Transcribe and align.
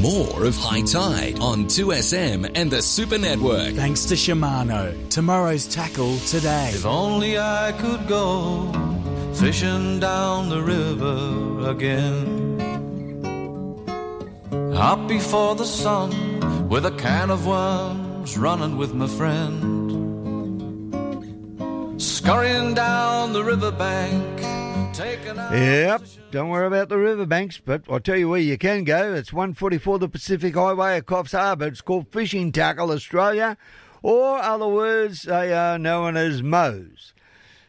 more 0.00 0.44
of 0.44 0.56
High 0.56 0.82
Tide 0.82 1.38
on 1.40 1.64
2SM 1.64 2.52
and 2.54 2.70
the 2.70 2.80
Super 2.80 3.18
Network. 3.18 3.74
Thanks 3.74 4.04
to 4.06 4.14
Shimano. 4.14 5.08
Tomorrow's 5.10 5.66
tackle 5.66 6.16
today. 6.18 6.70
If 6.72 6.86
only 6.86 7.38
I 7.38 7.72
could 7.72 8.06
go 8.06 8.72
fishing 9.34 9.98
down 10.00 10.48
the 10.48 10.62
river 10.62 11.70
again. 11.70 12.46
Up 14.74 15.08
before 15.08 15.56
the 15.56 15.64
sun 15.64 16.68
with 16.68 16.86
a 16.86 16.92
can 16.92 17.30
of 17.30 17.46
worms 17.46 18.38
running 18.38 18.76
with 18.76 18.94
my 18.94 19.08
friend. 19.08 19.58
Scurrying 22.00 22.74
down 22.74 23.32
the 23.32 23.42
riverbank. 23.42 24.37
Yep, 24.98 26.02
don't 26.32 26.48
worry 26.48 26.66
about 26.66 26.88
the 26.88 26.98
riverbanks, 26.98 27.60
but 27.64 27.84
I'll 27.88 28.00
tell 28.00 28.16
you 28.16 28.28
where 28.28 28.40
you 28.40 28.58
can 28.58 28.82
go. 28.82 29.14
It's 29.14 29.32
144 29.32 30.00
the 30.00 30.08
Pacific 30.08 30.56
Highway 30.56 30.96
at 30.96 31.06
Coffs 31.06 31.30
Harbour. 31.30 31.68
It's 31.68 31.80
called 31.80 32.08
Fishing 32.10 32.50
Tackle 32.50 32.90
Australia, 32.90 33.56
or 34.02 34.38
other 34.38 34.66
words, 34.66 35.22
they 35.22 35.52
are 35.52 35.78
known 35.78 36.16
as 36.16 36.42
Moe's. 36.42 37.14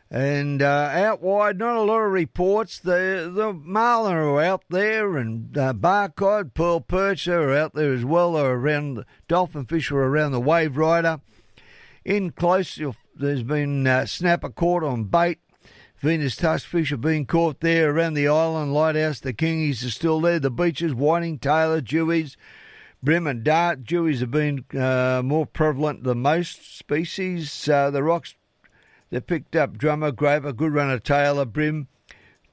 And 0.10 0.64
uh, 0.64 0.90
out 0.92 1.22
wide, 1.22 1.60
not 1.60 1.76
a 1.76 1.84
lot 1.84 2.00
of 2.00 2.12
reports. 2.12 2.80
The 2.80 3.32
the 3.32 3.54
marlin 3.54 4.14
are 4.14 4.42
out 4.42 4.64
there, 4.70 5.16
and 5.16 5.56
uh, 5.56 5.74
barcod, 5.74 6.56
pearl 6.56 6.82
perch 6.82 7.28
are 7.28 7.56
out 7.56 7.76
there 7.76 7.94
as 7.94 8.04
well. 8.04 8.34
They're 8.34 8.54
around 8.54 9.06
dolphin 9.28 9.66
fish 9.66 9.92
are 9.92 10.02
around 10.02 10.32
the 10.32 10.42
wave 10.42 10.78
rider. 10.78 11.22
In 12.04 12.32
close, 12.32 12.80
there's 13.16 13.44
been 13.44 13.86
uh, 13.86 14.08
snapper 14.08 14.50
caught 14.50 14.84
on 14.84 15.04
bait. 15.04 15.38
Venus 16.02 16.38
tuskfish 16.38 16.92
have 16.92 17.02
been 17.02 17.26
caught 17.26 17.60
there 17.60 17.92
around 17.92 18.14
the 18.14 18.28
island 18.28 18.74
lighthouse. 18.74 19.20
The 19.20 19.34
kingies 19.34 19.86
are 19.86 19.90
still 19.90 20.22
there. 20.22 20.40
The 20.40 20.50
beaches, 20.50 20.94
whiting, 20.94 21.40
tailor, 21.40 21.82
jewies, 21.82 22.38
bream 23.04 23.28
and 23.28 23.44
dart. 23.44 23.84
Jewies 23.84 24.22
have 24.22 24.32
been 24.32 24.64
uh, 24.80 25.22
more 25.26 25.46
prevalent 25.46 26.06
than 26.06 26.22
most 26.22 26.78
species. 26.78 27.68
Uh, 27.68 27.92
the 27.92 28.02
rocks, 28.02 28.36
they 29.10 29.20
picked 29.20 29.58
up 29.58 29.78
drummer, 29.78 30.14
graver, 30.14 30.54
good 30.54 30.74
runner, 30.74 31.00
tailor, 31.00 31.44
bream, 31.44 31.90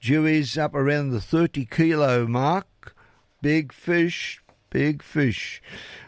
jewies 0.01 0.59
up 0.59 0.75
around 0.75 1.11
the 1.11 1.21
30 1.21 1.67
kilo 1.67 2.27
mark. 2.27 2.97
Big 3.43 3.73
fish, 3.73 4.43
big 4.71 5.05
fish. 5.05 5.63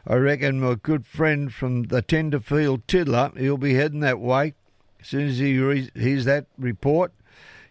I 0.04 0.16
reckon 0.16 0.58
my 0.58 0.74
good 0.74 1.06
friend 1.06 1.54
from 1.54 1.84
the 1.84 2.02
Tenterfield 2.02 2.82
Tiddler, 2.88 3.30
he'll 3.36 3.58
be 3.58 3.74
heading 3.74 4.00
that 4.00 4.18
way 4.18 4.54
as 5.00 5.06
soon 5.06 5.28
as 5.28 5.38
he 5.38 5.56
re- 5.58 5.90
hears 5.94 6.24
that 6.24 6.46
report. 6.58 7.12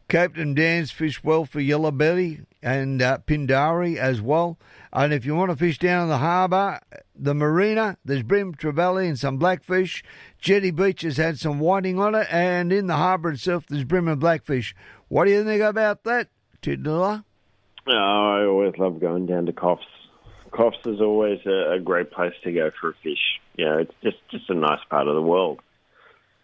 Copeton 0.10 0.56
Dam's 0.56 0.92
fish 0.92 1.22
well 1.24 1.44
for 1.44 1.60
yellow 1.60 1.92
belly 1.92 2.42
and 2.64 3.02
uh, 3.02 3.18
pindari 3.28 3.98
as 3.98 4.22
well. 4.22 4.58
And 4.94 5.14
if 5.14 5.26
you 5.26 5.36
want 5.36 5.52
to 5.52 5.58
fish 5.58 5.78
down 5.78 6.04
in 6.04 6.10
the 6.10 6.18
harbour, 6.18 6.80
the 7.14 7.36
marina, 7.36 7.98
there's 8.06 8.24
bream, 8.24 8.56
trevally, 8.56 9.08
and 9.08 9.20
some 9.20 9.38
blackfish. 9.38 10.04
Jetty 10.40 10.72
Beach 10.72 11.02
has 11.02 11.18
had 11.18 11.40
some 11.40 11.60
whiting 11.60 12.00
on 12.00 12.16
it, 12.16 12.28
and 12.32 12.72
in 12.72 12.88
the 12.88 12.96
harbour 12.96 13.32
itself, 13.32 13.66
there's 13.68 13.84
bream 13.84 14.08
and 14.08 14.20
blackfish. 14.20 14.74
What 15.10 15.26
do 15.26 15.32
you 15.32 15.44
think 15.44 15.62
about 15.62 16.04
that, 16.06 16.30
Tiddler? 16.62 17.24
Oh, 17.90 17.92
I 17.94 18.46
always 18.46 18.74
love 18.78 19.00
going 19.00 19.26
down 19.26 19.46
to 19.46 19.54
Coffs. 19.54 19.80
Coffs 20.52 20.86
is 20.86 21.02
always 21.02 21.40
a, 21.46 21.74
a 21.74 21.80
great 21.80 22.12
place 22.12 22.34
to 22.44 22.52
go 22.52 22.72
for 22.80 22.92
a 22.92 22.94
fish. 23.04 23.40
You 23.56 23.66
know, 23.66 23.78
it's 23.80 23.94
just 24.02 24.18
just 24.32 24.50
a 24.50 24.54
nice 24.54 24.80
part 24.90 25.08
of 25.08 25.16
the 25.16 25.22
world. 25.22 25.60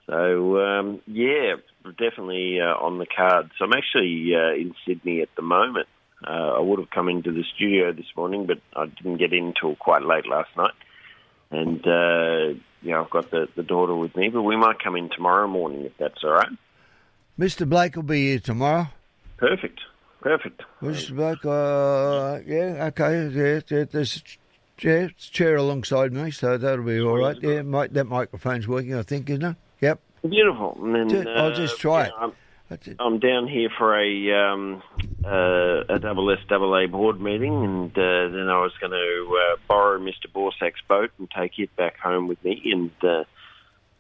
So 0.08 0.60
um, 0.60 1.02
yeah, 1.08 1.56
definitely 1.84 2.60
uh, 2.60 2.76
on 2.76 3.00
the 3.00 3.06
cards. 3.06 3.52
I'm 3.62 3.74
actually 3.74 4.34
uh, 4.36 4.54
in 4.54 4.76
Sydney 4.86 5.22
at 5.22 5.30
the 5.36 5.42
moment. 5.42 5.88
Uh, 6.26 6.56
I 6.58 6.60
would 6.60 6.80
have 6.80 6.90
come 6.90 7.10
into 7.10 7.32
the 7.32 7.44
studio 7.56 7.92
this 7.92 8.06
morning, 8.16 8.46
but 8.46 8.60
I 8.76 8.86
didn't 8.86 9.18
get 9.18 9.34
in 9.34 9.54
till 9.60 9.76
quite 9.76 10.04
late 10.04 10.26
last 10.26 10.50
night. 10.56 10.74
And 11.52 11.86
uh, 11.86 12.60
yeah, 12.82 13.02
I've 13.02 13.10
got 13.10 13.32
the, 13.32 13.48
the 13.56 13.64
daughter 13.64 13.96
with 13.96 14.16
me, 14.16 14.30
but 14.30 14.42
we 14.42 14.56
might 14.56 14.80
come 14.82 14.96
in 14.96 15.10
tomorrow 15.10 15.48
morning 15.48 15.84
if 15.84 15.92
that's 15.98 16.24
all 16.24 16.32
right. 16.32 16.52
Mr. 17.38 17.68
Blake 17.68 17.96
will 17.96 18.04
be 18.04 18.30
here 18.30 18.40
tomorrow. 18.40 18.88
Perfect, 19.38 19.82
perfect. 20.22 20.62
Mr. 20.82 21.16
Blake, 21.16 21.46
uh, 21.46 22.40
yeah, 22.46 22.86
okay, 22.88 23.28
yeah, 23.28 23.60
yeah, 23.70 23.86
there's 23.92 24.18
a 24.18 24.82
chair, 24.82 25.10
chair 25.18 25.56
alongside 25.56 26.14
me, 26.14 26.32
so 26.32 26.58
that'll 26.58 26.86
be 26.86 27.02
all 27.02 27.18
right. 27.18 27.38
Yeah, 27.42 27.64
mic 27.64 27.92
that 27.94 28.06
microphone's 28.06 28.68
working, 28.68 28.96
I 28.96 29.02
think, 29.02 29.30
isn't 29.30 29.44
it? 29.44 29.56
Yep. 29.84 30.00
Beautiful. 30.22 30.78
And 30.82 31.12
then, 31.12 31.28
I'll 31.28 31.52
uh, 31.52 31.56
just 31.56 31.78
try 31.78 32.04
yeah, 32.06 32.08
it. 32.08 32.14
I'm, 32.18 32.96
I'm 33.00 33.20
down 33.20 33.50
here 33.50 33.70
for 33.78 34.00
a 34.00 34.32
um, 34.32 34.82
uh, 35.26 35.94
a 35.94 36.00
double 36.00 36.32
S 36.32 36.40
double 36.48 36.74
A 36.78 36.88
board 36.88 37.20
meeting, 37.20 37.54
and 37.54 37.92
uh, 37.92 38.30
then 38.30 38.48
I 38.50 38.62
was 38.62 38.72
going 38.80 38.92
to 38.92 39.40
uh, 39.42 39.58
borrow 39.68 40.00
Mr. 40.00 40.32
Borsak's 40.34 40.82
boat 40.88 41.12
and 41.20 41.30
take 41.30 41.60
it 41.60 41.76
back 41.76 42.00
home 42.00 42.30
with 42.30 42.42
me, 42.46 42.62
and 42.72 42.92
uh, 43.04 43.26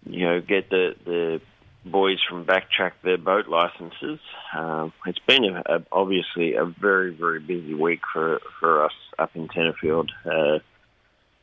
you 0.09 0.25
know 0.25 0.39
get 0.39 0.69
the 0.69 0.95
the 1.03 1.41
boys 1.85 2.19
from 2.29 2.45
Backtrack 2.45 2.93
their 3.03 3.17
boat 3.17 3.49
licenses. 3.49 4.19
Um, 4.55 4.93
it's 5.05 5.19
been 5.27 5.43
a, 5.43 5.63
a, 5.65 5.85
obviously 5.91 6.53
a 6.53 6.63
very 6.63 7.13
very 7.13 7.41
busy 7.41 7.73
week 7.73 7.99
for 8.13 8.39
for 8.61 8.85
us 8.85 8.93
up 9.19 9.31
in 9.35 9.49
Tenterfield. 9.49 10.07
Uh, 10.25 10.59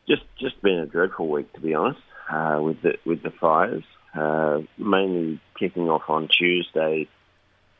just 0.08 0.22
just 0.38 0.62
been 0.62 0.78
a 0.78 0.86
dreadful 0.86 1.28
week 1.28 1.52
to 1.52 1.60
be 1.60 1.74
honest 1.74 2.00
uh, 2.30 2.58
with 2.62 2.80
the 2.80 2.94
with 3.04 3.22
the 3.22 3.30
fires. 3.30 3.84
Uh, 4.14 4.62
mainly 4.76 5.40
kicking 5.58 5.88
off 5.88 6.02
on 6.08 6.28
Tuesday. 6.28 7.08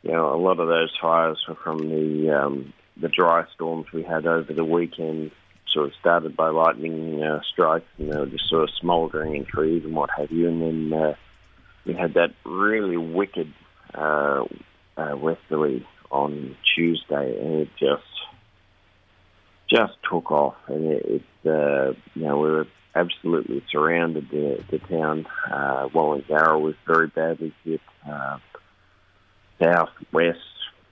You 0.01 0.11
know, 0.11 0.33
a 0.33 0.39
lot 0.39 0.59
of 0.59 0.67
those 0.69 0.91
fires 1.01 1.43
were 1.47 1.55
from 1.55 1.79
the 1.89 2.31
um, 2.31 2.73
the 2.95 3.09
dry 3.09 3.45
storms 3.53 3.87
we 3.93 4.03
had 4.03 4.25
over 4.25 4.53
the 4.53 4.63
weekend. 4.63 5.31
Sort 5.73 5.87
of 5.87 5.93
started 5.99 6.35
by 6.35 6.49
lightning 6.49 7.21
uh, 7.21 7.41
strikes, 7.51 7.85
and 7.97 8.11
they 8.11 8.17
were 8.17 8.25
just 8.25 8.49
sort 8.49 8.63
of 8.63 8.69
smouldering 8.79 9.35
in 9.35 9.45
trees 9.45 9.83
and 9.83 9.93
what 9.93 10.09
have 10.17 10.31
you. 10.31 10.47
And 10.47 10.61
then 10.61 10.99
uh, 10.99 11.15
we 11.85 11.93
had 11.93 12.13
that 12.13 12.33
really 12.45 12.97
wicked 12.97 13.53
uh, 13.93 14.45
uh, 14.97 15.15
westerly 15.17 15.85
on 16.11 16.55
Tuesday, 16.75 17.37
and 17.39 17.61
it 17.61 17.69
just 17.77 18.03
just 19.69 19.93
took 20.09 20.31
off. 20.31 20.55
And 20.67 20.91
it, 20.93 21.05
it 21.05 21.49
uh, 21.49 21.93
you 22.15 22.25
know, 22.25 22.37
we 22.37 22.51
were 22.51 22.67
absolutely 23.31 23.63
surrounded 23.71 24.29
the, 24.29 24.63
the 24.69 24.79
town. 24.79 25.25
Uh, 25.49 25.87
Wallangarra 25.89 26.59
was 26.59 26.75
very 26.85 27.07
badly 27.07 27.53
hit. 27.63 27.81
Uh, 28.07 28.39
south, 29.61 29.89
west, 30.11 30.39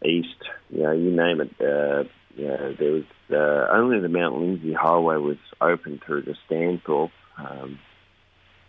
east, 0.05 0.27
you 0.69 0.83
know, 0.83 0.91
you 0.91 1.11
name 1.11 1.41
it. 1.41 1.51
Uh, 1.59 2.03
you 2.35 2.47
know, 2.47 2.75
there 2.77 2.91
was 2.91 3.03
uh, 3.31 3.73
only 3.75 3.99
the 3.99 4.09
Mount 4.09 4.35
Lindesay 4.35 4.73
Highway 4.73 5.17
was 5.17 5.37
open 5.59 5.99
through 6.05 6.23
to 6.23 6.35
Stanthorpe, 6.47 7.11
um, 7.37 7.79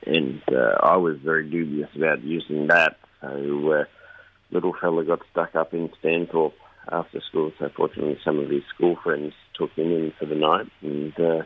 and 0.06 0.42
uh, 0.50 0.78
I 0.82 0.96
was 0.96 1.18
very 1.18 1.48
dubious 1.48 1.90
about 1.94 2.24
using 2.24 2.68
that. 2.68 2.98
So, 3.20 3.72
uh, 3.72 3.84
little 4.50 4.74
fella 4.80 5.04
got 5.04 5.20
stuck 5.30 5.54
up 5.54 5.74
in 5.74 5.90
Stanthorpe 6.02 6.54
after 6.90 7.20
school. 7.20 7.52
So, 7.58 7.68
fortunately, 7.76 8.18
some 8.24 8.38
of 8.38 8.48
his 8.48 8.62
school 8.74 8.96
friends 8.96 9.34
took 9.54 9.70
him 9.72 9.92
in 9.92 10.12
for 10.18 10.24
the 10.24 10.34
night, 10.34 10.70
and 10.80 11.20
uh, 11.20 11.42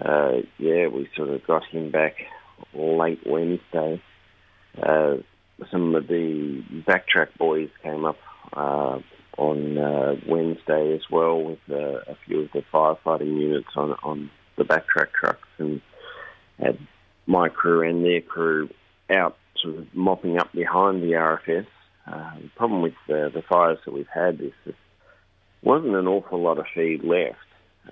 uh, 0.00 0.42
yeah, 0.58 0.86
we 0.86 1.08
sort 1.16 1.28
of 1.28 1.46
got 1.46 1.64
him 1.66 1.90
back 1.90 2.16
late 2.74 3.20
Wednesday. 3.26 4.02
Uh, 4.80 5.16
some 5.70 5.94
of 5.94 6.06
the 6.06 6.62
backtrack 6.86 7.36
boys 7.36 7.68
came 7.82 8.04
up 8.04 8.18
uh, 8.52 8.98
on 9.36 9.78
uh, 9.78 10.14
Wednesday 10.26 10.94
as 10.94 11.02
well 11.10 11.42
with 11.42 11.58
uh, 11.70 12.00
a 12.10 12.16
few 12.26 12.40
of 12.40 12.52
the 12.52 12.62
firefighting 12.72 13.40
units 13.40 13.68
on 13.76 13.94
on 14.02 14.30
the 14.56 14.64
backtrack 14.64 15.12
trucks 15.12 15.48
and 15.58 15.80
had 16.58 16.78
my 17.26 17.48
crew 17.48 17.88
and 17.88 18.04
their 18.04 18.20
crew 18.20 18.68
out 19.10 19.36
sort 19.56 19.78
of 19.78 19.86
mopping 19.94 20.38
up 20.38 20.52
behind 20.52 21.02
the 21.02 21.12
RFS. 21.12 21.66
Uh, 22.06 22.34
the 22.40 22.50
problem 22.56 22.82
with 22.82 22.94
the, 23.06 23.30
the 23.32 23.42
fires 23.42 23.78
that 23.84 23.92
we've 23.92 24.06
had 24.12 24.40
is 24.40 24.52
there 24.64 24.74
wasn't 25.62 25.94
an 25.94 26.06
awful 26.06 26.40
lot 26.40 26.58
of 26.58 26.66
feed 26.74 27.04
left. 27.04 27.36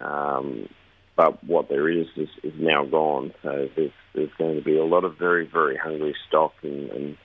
Um, 0.01 0.69
but 1.19 1.43
what 1.43 1.69
there 1.69 1.89
is, 1.91 2.07
is 2.17 2.29
is 2.45 2.55
now 2.59 2.85
gone. 2.85 3.35
So 3.43 3.69
there's 3.75 3.91
there's 4.15 4.31
going 4.39 4.55
to 4.55 4.63
be 4.63 4.79
a 4.79 4.85
lot 4.85 5.05
of 5.05 5.19
very 5.19 5.45
very 5.47 5.77
hungry 5.77 6.15
stock 6.29 6.55
and, 6.63 6.89
and 6.91 7.17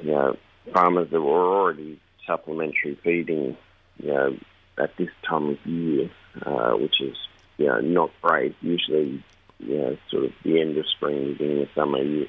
you 0.00 0.12
know 0.12 0.36
farmers 0.72 1.10
that 1.10 1.20
were 1.20 1.58
already 1.58 2.00
supplementary 2.24 2.96
feeding, 3.02 3.56
you 4.00 4.12
know, 4.12 4.36
at 4.78 4.96
this 4.96 5.08
time 5.28 5.48
of 5.50 5.66
year, 5.66 6.08
uh, 6.46 6.70
which 6.74 7.00
is 7.00 7.16
you 7.56 7.66
know 7.66 7.80
not 7.80 8.10
great. 8.22 8.54
Usually, 8.62 9.24
you 9.58 9.76
know, 9.76 9.98
sort 10.08 10.26
of 10.26 10.32
the 10.44 10.60
end 10.60 10.78
of 10.78 10.86
spring, 10.86 11.32
beginning 11.32 11.62
of 11.62 11.68
summer, 11.74 12.00
you 12.00 12.28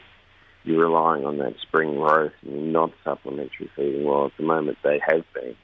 you're 0.63 0.88
relying 0.88 1.25
on 1.25 1.38
that 1.38 1.60
spring 1.62 1.95
growth 1.95 2.34
and 2.42 2.74
not 2.74 2.92
supplementary 3.04 3.69
feeding. 3.75 4.04
Well, 4.04 4.25
at 4.25 4.38
the 4.38 4.44
moment 4.44 4.80
they 4.84 5.00
have 5.07 5.25
been. 5.31 5.56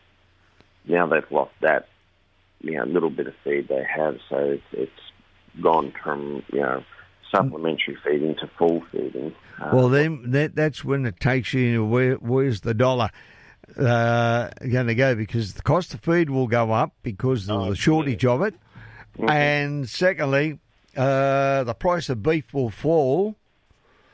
Now 0.87 1.07
they've 1.07 1.31
lost 1.31 1.53
that 1.61 1.87
you 2.65 2.77
know 2.77 2.83
little 2.85 3.09
bit 3.09 3.27
of 3.27 3.33
feed 3.43 3.67
they 3.69 3.83
have, 3.95 4.17
so 4.29 4.37
it's, 4.37 4.63
it's 4.73 5.01
gone 5.61 5.93
from 6.03 6.43
you 6.51 6.59
know 6.61 6.83
supplementary 7.31 7.97
feeding 8.03 8.35
to 8.35 8.47
full 8.57 8.83
feeding. 8.91 9.33
Uh, 9.59 9.69
Well, 9.73 9.89
then 9.89 10.31
that 10.31 10.55
that's 10.55 10.83
when 10.83 11.05
it 11.05 11.19
takes 11.19 11.53
you 11.53 11.65
into 11.67 11.85
where 11.85 12.15
where's 12.15 12.61
the 12.61 12.73
dollar 12.73 13.09
uh, 13.77 14.49
going 14.71 14.87
to 14.87 14.95
go 14.95 15.15
because 15.15 15.53
the 15.53 15.61
cost 15.61 15.93
of 15.93 16.01
feed 16.01 16.29
will 16.29 16.47
go 16.47 16.71
up 16.71 16.91
because 17.03 17.49
of 17.49 17.69
the 17.69 17.75
shortage 17.75 18.25
of 18.25 18.41
it, 18.41 18.55
And 19.27 19.87
secondly, 19.89 20.59
uh, 20.95 21.63
the 21.63 21.73
price 21.73 22.09
of 22.09 22.21
beef 22.21 22.53
will 22.53 22.69
fall 22.69 23.35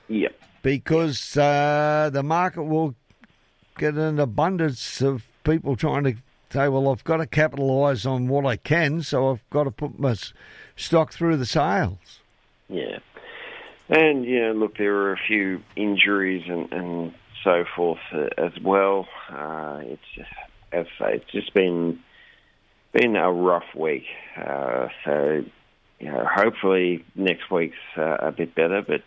Yep. 0.07 0.33
because 0.61 1.37
uh, 1.37 2.09
the 2.11 2.23
market 2.23 2.63
will 2.63 2.95
get 3.77 3.95
an 3.95 4.19
abundance 4.19 5.01
of 5.01 5.23
people 5.43 5.75
trying 5.75 6.03
to 6.03 6.15
say, 6.51 6.67
well, 6.67 6.89
I've 6.89 7.03
got 7.03 7.17
to 7.17 7.27
capitalise 7.27 8.05
on 8.05 8.27
what 8.27 8.45
I 8.45 8.57
can, 8.57 9.01
so 9.01 9.31
I've 9.31 9.49
got 9.49 9.63
to 9.63 9.71
put 9.71 9.99
my 9.99 10.15
stock 10.75 11.13
through 11.13 11.37
the 11.37 11.45
sales. 11.45 12.19
Yeah. 12.69 12.99
And, 13.89 14.25
yeah, 14.25 14.53
look, 14.55 14.77
there 14.77 14.93
were 14.93 15.13
a 15.13 15.19
few 15.27 15.61
injuries 15.75 16.43
and, 16.47 16.71
and 16.71 17.13
so 17.43 17.65
forth 17.75 17.99
uh, 18.13 18.27
as 18.37 18.53
well. 18.61 19.07
Uh, 19.29 19.81
it's 19.83 20.01
just, 20.15 20.29
as 20.71 20.85
I 20.99 21.03
say, 21.03 21.15
it's 21.15 21.31
just 21.31 21.53
been 21.53 21.99
been 22.93 23.15
a 23.15 23.31
rough 23.31 23.73
week. 23.73 24.05
Uh, 24.35 24.89
so, 25.05 25.43
you 25.99 26.11
know, 26.11 26.25
hopefully 26.29 27.05
next 27.15 27.49
week's 27.49 27.77
uh, 27.95 28.17
a 28.19 28.31
bit 28.33 28.53
better, 28.53 28.81
but, 28.81 29.01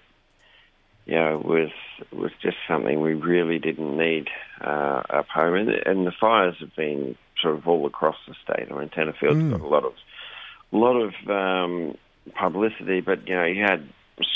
you 1.05 1.15
know, 1.17 1.39
it 1.39 1.45
was, 1.45 1.71
it 2.01 2.17
was 2.17 2.33
just 2.41 2.57
something 2.67 3.03
we 3.03 3.13
really 3.13 3.59
didn't 3.59 3.97
need 3.97 4.29
uh, 4.63 5.03
up 5.11 5.29
home. 5.29 5.55
And, 5.55 5.69
and 5.69 6.07
the 6.07 6.13
fires 6.13 6.57
have 6.61 6.75
been 6.77 7.15
sort 7.41 7.57
of 7.57 7.67
all 7.67 7.87
across 7.87 8.17
the 8.27 8.35
state. 8.45 8.71
I 8.71 8.79
mean, 8.79 8.89
Tenterfield's 8.89 9.51
got 9.51 9.61
a 9.61 9.67
lot 9.67 9.85
of 9.85 9.93
a 10.73 10.77
lot 10.77 10.97
of 10.97 11.15
um, 11.29 11.97
publicity, 12.35 13.01
but 13.01 13.27
you 13.29 13.35
know, 13.35 13.45
you 13.45 13.63
had 13.63 13.89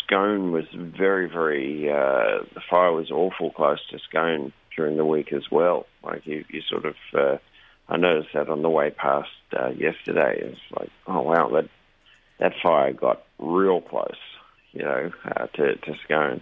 Scone 0.04 0.52
was 0.52 0.64
very, 0.72 1.28
very. 1.28 1.88
Uh, 1.88 2.44
the 2.54 2.60
fire 2.68 2.92
was 2.92 3.10
awful 3.10 3.50
close 3.50 3.78
to 3.90 3.98
Scone 3.98 4.52
during 4.76 4.96
the 4.96 5.04
week 5.04 5.32
as 5.32 5.50
well. 5.50 5.86
Like 6.02 6.26
you, 6.26 6.44
you 6.48 6.62
sort 6.62 6.84
of. 6.84 6.94
Uh, 7.14 7.38
I 7.88 7.96
noticed 7.96 8.30
that 8.34 8.48
on 8.48 8.62
the 8.62 8.68
way 8.68 8.90
past 8.90 9.30
uh, 9.58 9.70
yesterday. 9.70 10.40
It's 10.42 10.60
like, 10.78 10.90
oh 11.06 11.22
wow, 11.22 11.48
that 11.54 11.68
that 12.38 12.52
fire 12.62 12.92
got 12.92 13.22
real 13.38 13.80
close, 13.80 14.18
you 14.72 14.82
know, 14.82 15.10
uh, 15.24 15.46
to 15.46 15.76
to 15.76 15.94
Scone. 16.04 16.40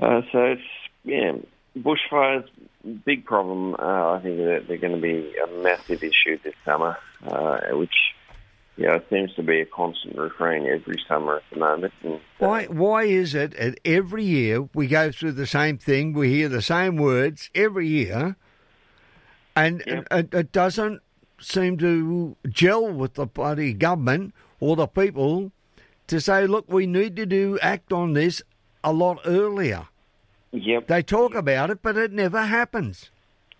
Uh, 0.00 0.22
so 0.32 0.38
it's 0.44 0.62
yeah, 1.04 1.32
bushfires, 1.76 2.48
big 3.04 3.24
problem. 3.24 3.74
Uh, 3.78 4.14
I 4.14 4.20
think 4.22 4.38
that 4.38 4.64
they're 4.68 4.78
going 4.78 4.94
to 4.94 5.00
be 5.00 5.34
a 5.38 5.62
massive 5.62 6.02
issue 6.02 6.38
this 6.42 6.54
summer, 6.64 6.96
uh, 7.26 7.58
which 7.72 7.94
you 8.76 8.86
know 8.86 9.00
seems 9.10 9.34
to 9.34 9.42
be 9.42 9.60
a 9.60 9.66
constant 9.66 10.16
refrain 10.16 10.66
every 10.66 11.02
summer 11.08 11.36
at 11.36 11.42
the 11.52 11.58
moment. 11.58 11.92
And, 12.02 12.14
uh, 12.14 12.18
Why? 12.38 12.64
Why 12.66 13.04
is 13.04 13.34
it 13.34 13.56
that 13.58 13.78
every 13.84 14.24
year 14.24 14.68
we 14.74 14.86
go 14.86 15.10
through 15.10 15.32
the 15.32 15.46
same 15.46 15.78
thing, 15.78 16.12
we 16.12 16.30
hear 16.30 16.48
the 16.48 16.62
same 16.62 16.96
words 16.96 17.50
every 17.54 17.88
year, 17.88 18.36
and 19.54 19.82
Yep. 19.86 20.06
it, 20.10 20.34
it 20.34 20.52
doesn't 20.52 21.00
seem 21.40 21.76
to 21.78 22.36
gel 22.48 22.90
with 22.92 23.14
the 23.14 23.26
bloody 23.26 23.72
government 23.74 24.34
or 24.60 24.76
the 24.76 24.86
people 24.86 25.52
to 26.06 26.20
say, 26.20 26.46
look, 26.46 26.64
we 26.68 26.86
need 26.86 27.16
to 27.16 27.26
do 27.26 27.58
act 27.60 27.92
on 27.92 28.14
this 28.14 28.42
a 28.84 28.92
lot 28.92 29.18
earlier. 29.26 29.86
Yep, 30.52 30.86
They 30.86 31.02
talk 31.02 31.34
about 31.34 31.70
it, 31.70 31.80
but 31.82 31.96
it 31.96 32.12
never 32.12 32.42
happens. 32.42 33.10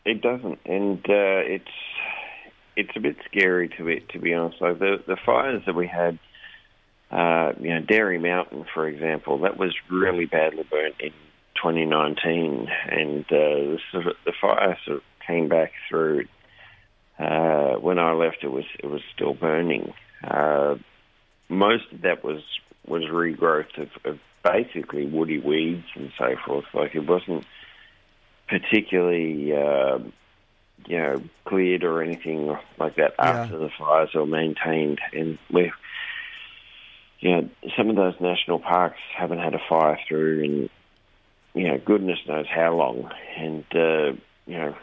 it 0.04 0.20
doesn't, 0.22 0.58
and 0.64 0.98
uh, 1.08 1.42
it's 1.44 1.64
it's 2.76 2.90
a 2.96 3.00
bit 3.00 3.16
scary 3.24 3.68
to 3.76 3.84
be 3.84 4.00
to 4.12 4.18
be 4.18 4.32
honest. 4.34 4.60
Like 4.60 4.78
the 4.78 5.02
the 5.06 5.16
fires 5.24 5.62
that 5.66 5.74
we 5.74 5.86
had, 5.88 6.18
uh, 7.10 7.52
you 7.60 7.70
know, 7.74 7.80
Dairy 7.80 8.18
Mountain, 8.18 8.66
for 8.72 8.86
example, 8.86 9.38
that 9.40 9.56
was 9.58 9.74
really 9.90 10.26
badly 10.26 10.64
burnt 10.70 10.94
in 11.00 11.10
2019, 11.56 12.68
and 12.90 13.24
uh, 13.24 13.78
the, 13.92 14.14
the 14.24 14.32
fire 14.40 14.78
sort 14.84 14.98
of 14.98 15.02
came 15.26 15.48
back 15.48 15.72
through. 15.88 16.26
Uh, 17.18 17.74
when 17.80 17.98
I 17.98 18.12
left, 18.12 18.38
it 18.42 18.48
was 18.52 18.64
it 18.78 18.86
was 18.86 19.00
still 19.14 19.34
burning. 19.34 19.92
Uh, 20.22 20.76
most 21.48 21.84
of 21.92 22.02
that 22.02 22.22
was 22.22 22.42
was 22.86 23.02
regrowth 23.04 23.76
of, 23.78 23.88
of 24.04 24.18
basically 24.52 25.06
woody 25.06 25.38
weeds 25.38 25.86
and 25.94 26.12
so 26.18 26.34
forth. 26.44 26.64
Like 26.74 26.94
it 26.94 27.06
wasn't 27.06 27.44
particularly, 28.48 29.52
uh, 29.52 29.98
you 30.86 30.98
know, 30.98 31.22
cleared 31.44 31.84
or 31.84 32.02
anything 32.02 32.56
like 32.78 32.96
that 32.96 33.14
after 33.18 33.58
the 33.58 33.70
fires 33.78 34.10
or 34.14 34.26
maintained. 34.26 35.00
And 35.12 35.38
we, 35.50 35.72
you 37.20 37.30
know, 37.30 37.48
some 37.76 37.90
of 37.90 37.96
those 37.96 38.14
national 38.20 38.60
parks 38.60 38.98
haven't 39.16 39.38
had 39.38 39.54
a 39.54 39.60
fire 39.68 39.98
through 40.06 40.42
in, 40.42 40.70
you 41.54 41.68
know, 41.68 41.78
goodness 41.84 42.18
knows 42.28 42.46
how 42.48 42.76
long. 42.76 43.10
And, 43.36 43.64
uh, 43.74 44.12
you 44.46 44.58
know, 44.58 44.76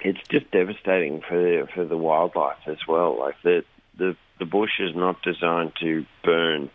it's 0.00 0.20
just 0.30 0.50
devastating 0.50 1.20
for 1.20 1.36
the, 1.36 1.68
for 1.74 1.84
the 1.84 1.96
wildlife 1.96 2.66
as 2.66 2.78
well. 2.88 3.18
Like 3.18 3.36
the, 3.42 3.64
the, 3.98 4.16
the 4.38 4.46
bush 4.46 4.80
is 4.80 4.94
not 4.96 5.22
designed 5.22 5.72
to 5.80 6.06
burn 6.24 6.70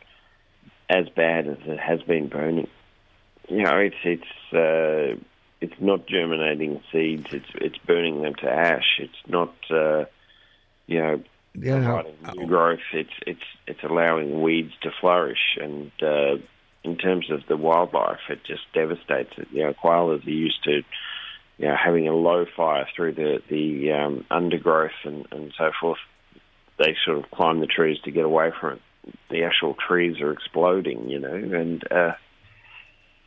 as 0.90 1.10
bad 1.10 1.48
as 1.48 1.58
it 1.66 1.80
has 1.80 2.02
been 2.04 2.28
burning. 2.28 2.68
You 3.50 3.64
know, 3.64 3.78
it's 3.78 3.96
it's 4.04 4.54
uh, 4.54 5.20
it's 5.62 5.80
not 5.80 6.08
germinating 6.08 6.82
seeds. 6.92 7.28
It's 7.32 7.50
it's 7.56 7.78
burning 7.80 8.22
them 8.22 8.36
to 8.36 8.50
ash. 8.50 9.00
It's 9.00 9.28
not 9.28 9.54
uh, 9.70 10.06
you 10.86 11.00
know 11.00 11.24
know, 11.80 12.04
providing 12.04 12.16
new 12.36 12.48
growth. 12.48 12.80
It's 12.94 13.14
it's 13.26 13.44
it's 13.66 13.84
allowing 13.84 14.42
weeds 14.42 14.74
to 14.82 14.92
flourish. 15.00 15.58
And 15.62 15.92
uh, 16.02 16.38
in 16.84 16.98
terms 16.98 17.32
of 17.32 17.42
the 17.48 17.58
wildlife, 17.58 18.20
it 18.30 18.44
just 18.46 18.64
devastates 18.74 19.34
it. 19.38 19.48
You 19.52 19.64
know, 19.66 19.74
koalas 19.74 20.26
are 20.26 20.30
used 20.30 20.64
to 20.66 20.84
you 21.58 21.68
know 21.68 21.76
having 21.76 22.08
a 22.08 22.14
low 22.14 22.46
fire 22.56 22.88
through 22.96 23.14
the 23.14 23.42
the 23.50 23.92
um, 23.92 24.26
undergrowth 24.30 24.92
and 25.04 25.26
and 25.32 25.54
so 25.58 25.72
forth. 25.80 26.00
They 26.78 26.96
sort 27.06 27.18
of 27.18 27.32
climb 27.32 27.60
the 27.60 27.66
trees 27.66 27.98
to 28.04 28.12
get 28.12 28.24
away 28.24 28.52
from 28.60 28.74
it 28.74 28.82
the 29.30 29.44
actual 29.44 29.76
trees 29.76 30.20
are 30.22 30.32
exploding, 30.32 31.10
you 31.10 31.20
know, 31.20 31.34
and 31.34 31.84
uh, 31.92 32.14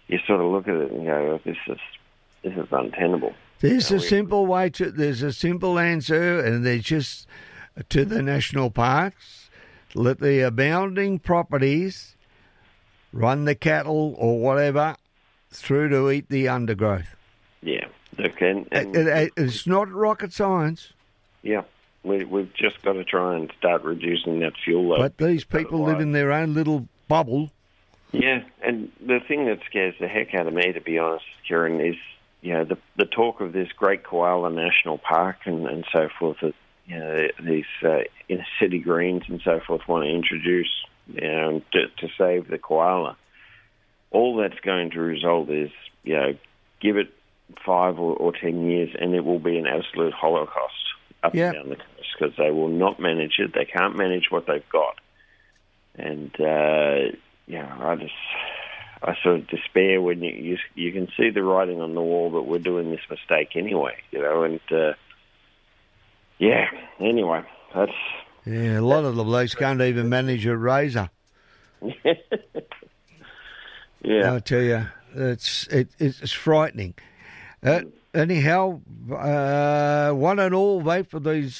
you 0.08 0.18
sort 0.26 0.40
of 0.40 0.50
look 0.50 0.68
at 0.68 0.74
it 0.76 0.90
and 0.90 1.06
go, 1.06 1.40
"This 1.44 1.56
is 1.68 1.78
this 2.42 2.52
is 2.54 2.68
untenable." 2.72 3.34
There's 3.60 3.90
Yeah, 3.90 3.98
a 3.98 4.00
simple 4.00 4.46
way 4.46 4.70
to. 4.70 4.90
There's 4.90 5.22
a 5.22 5.32
simple 5.32 5.78
answer, 5.78 6.40
and 6.40 6.64
they're 6.64 6.78
just 6.78 7.26
to 7.90 8.04
the 8.04 8.22
national 8.22 8.70
parks. 8.70 9.50
Let 9.94 10.20
the 10.20 10.40
abounding 10.40 11.18
properties 11.18 12.16
run 13.12 13.44
the 13.44 13.54
cattle 13.56 14.14
or 14.18 14.38
whatever 14.40 14.94
through 15.50 15.88
to 15.90 16.10
eat 16.10 16.28
the 16.28 16.48
undergrowth. 16.48 17.16
Yeah, 17.60 17.86
look, 18.16 18.40
and, 18.40 18.68
and 18.70 18.94
It- 18.96 19.06
it- 19.08 19.32
it's 19.36 19.66
not 19.66 19.90
rocket 19.90 20.32
science, 20.32 20.92
yeah, 21.42 21.62
we, 22.02 22.24
we've 22.24 22.52
just 22.54 22.80
got 22.82 22.94
to 22.94 23.04
try 23.04 23.36
and 23.36 23.52
start 23.58 23.82
reducing 23.84 24.40
that 24.40 24.52
fuel 24.64 24.88
load. 24.88 24.98
but 24.98 25.18
these 25.18 25.44
people 25.44 25.82
live 25.82 26.00
in 26.00 26.12
their 26.12 26.32
own 26.32 26.54
little 26.54 26.88
bubble. 27.08 27.50
Yeah, 28.12 28.42
and 28.62 28.90
the 29.00 29.20
thing 29.26 29.46
that 29.46 29.60
scares 29.66 29.94
the 30.00 30.08
heck 30.08 30.34
out 30.34 30.46
of 30.46 30.54
me, 30.54 30.72
to 30.72 30.80
be 30.80 30.98
honest, 30.98 31.24
Kieran, 31.46 31.80
is 31.80 31.96
you 32.40 32.54
know 32.54 32.64
the 32.64 32.78
the 32.96 33.04
talk 33.04 33.40
of 33.40 33.52
this 33.52 33.68
Great 33.76 34.02
Koala 34.02 34.50
National 34.50 34.98
Park 34.98 35.36
and, 35.44 35.66
and 35.66 35.84
so 35.92 36.08
forth 36.18 36.38
that 36.42 36.54
you 36.86 36.98
know 36.98 37.28
these 37.44 37.64
uh, 37.84 37.98
inner 38.28 38.46
city 38.58 38.78
greens 38.80 39.22
and 39.28 39.40
so 39.44 39.60
forth 39.64 39.82
want 39.86 40.04
to 40.04 40.10
introduce 40.10 40.70
you 41.06 41.20
know 41.20 41.62
to, 41.72 41.86
to 41.98 42.08
save 42.18 42.48
the 42.48 42.58
koala. 42.58 43.16
All 44.10 44.36
that's 44.38 44.58
going 44.60 44.90
to 44.92 45.00
result 45.00 45.48
is 45.50 45.70
you 46.02 46.16
know 46.16 46.32
give 46.80 46.96
it 46.96 47.12
five 47.64 47.98
or, 47.98 48.16
or 48.16 48.32
ten 48.32 48.68
years 48.68 48.90
and 48.98 49.14
it 49.14 49.24
will 49.24 49.38
be 49.38 49.56
an 49.58 49.66
absolute 49.66 50.14
holocaust 50.14 50.74
up 51.22 51.34
Yeah. 51.34 51.50
and 51.50 51.54
down 51.54 51.68
the 51.68 51.76
because 52.18 52.34
they 52.36 52.50
will 52.50 52.68
not 52.68 53.00
manage 53.00 53.34
it. 53.38 53.52
They 53.54 53.64
can't 53.64 53.96
manage 53.96 54.30
what 54.30 54.46
they've 54.46 54.68
got, 54.70 54.96
and 55.96 56.30
uh, 56.40 57.16
yeah, 57.46 57.76
I 57.80 57.96
just 57.96 58.12
I 59.02 59.14
sort 59.22 59.36
of 59.36 59.48
despair 59.48 60.00
when 60.02 60.22
you, 60.22 60.32
you 60.32 60.58
you 60.74 60.92
can 60.92 61.08
see 61.16 61.30
the 61.30 61.42
writing 61.42 61.80
on 61.80 61.94
the 61.94 62.02
wall 62.02 62.30
that 62.32 62.42
we're 62.42 62.58
doing 62.58 62.90
this 62.90 63.00
mistake 63.08 63.50
anyway, 63.54 63.96
you 64.10 64.20
know, 64.20 64.42
and 64.42 64.60
uh, 64.70 64.92
yeah. 66.38 66.66
Anyway, 66.98 67.42
that's 67.74 67.92
Yeah, 68.44 68.78
a 68.78 68.82
lot 68.82 69.04
of 69.04 69.16
the 69.16 69.24
blokes 69.24 69.54
can't 69.54 69.80
even 69.80 70.08
manage 70.08 70.46
a 70.46 70.56
razor. 70.56 71.10
yeah. 74.02 74.34
I 74.34 74.38
tell 74.40 74.60
you, 74.62 74.86
it's 75.14 75.66
it, 75.68 75.88
it's 75.98 76.32
frightening. 76.32 76.94
Uh, 77.62 77.82
anyhow, 78.14 78.80
uh, 79.12 80.10
one 80.12 80.38
and 80.38 80.54
all 80.54 80.80
vote 80.80 81.08
for 81.08 81.20
these 81.20 81.56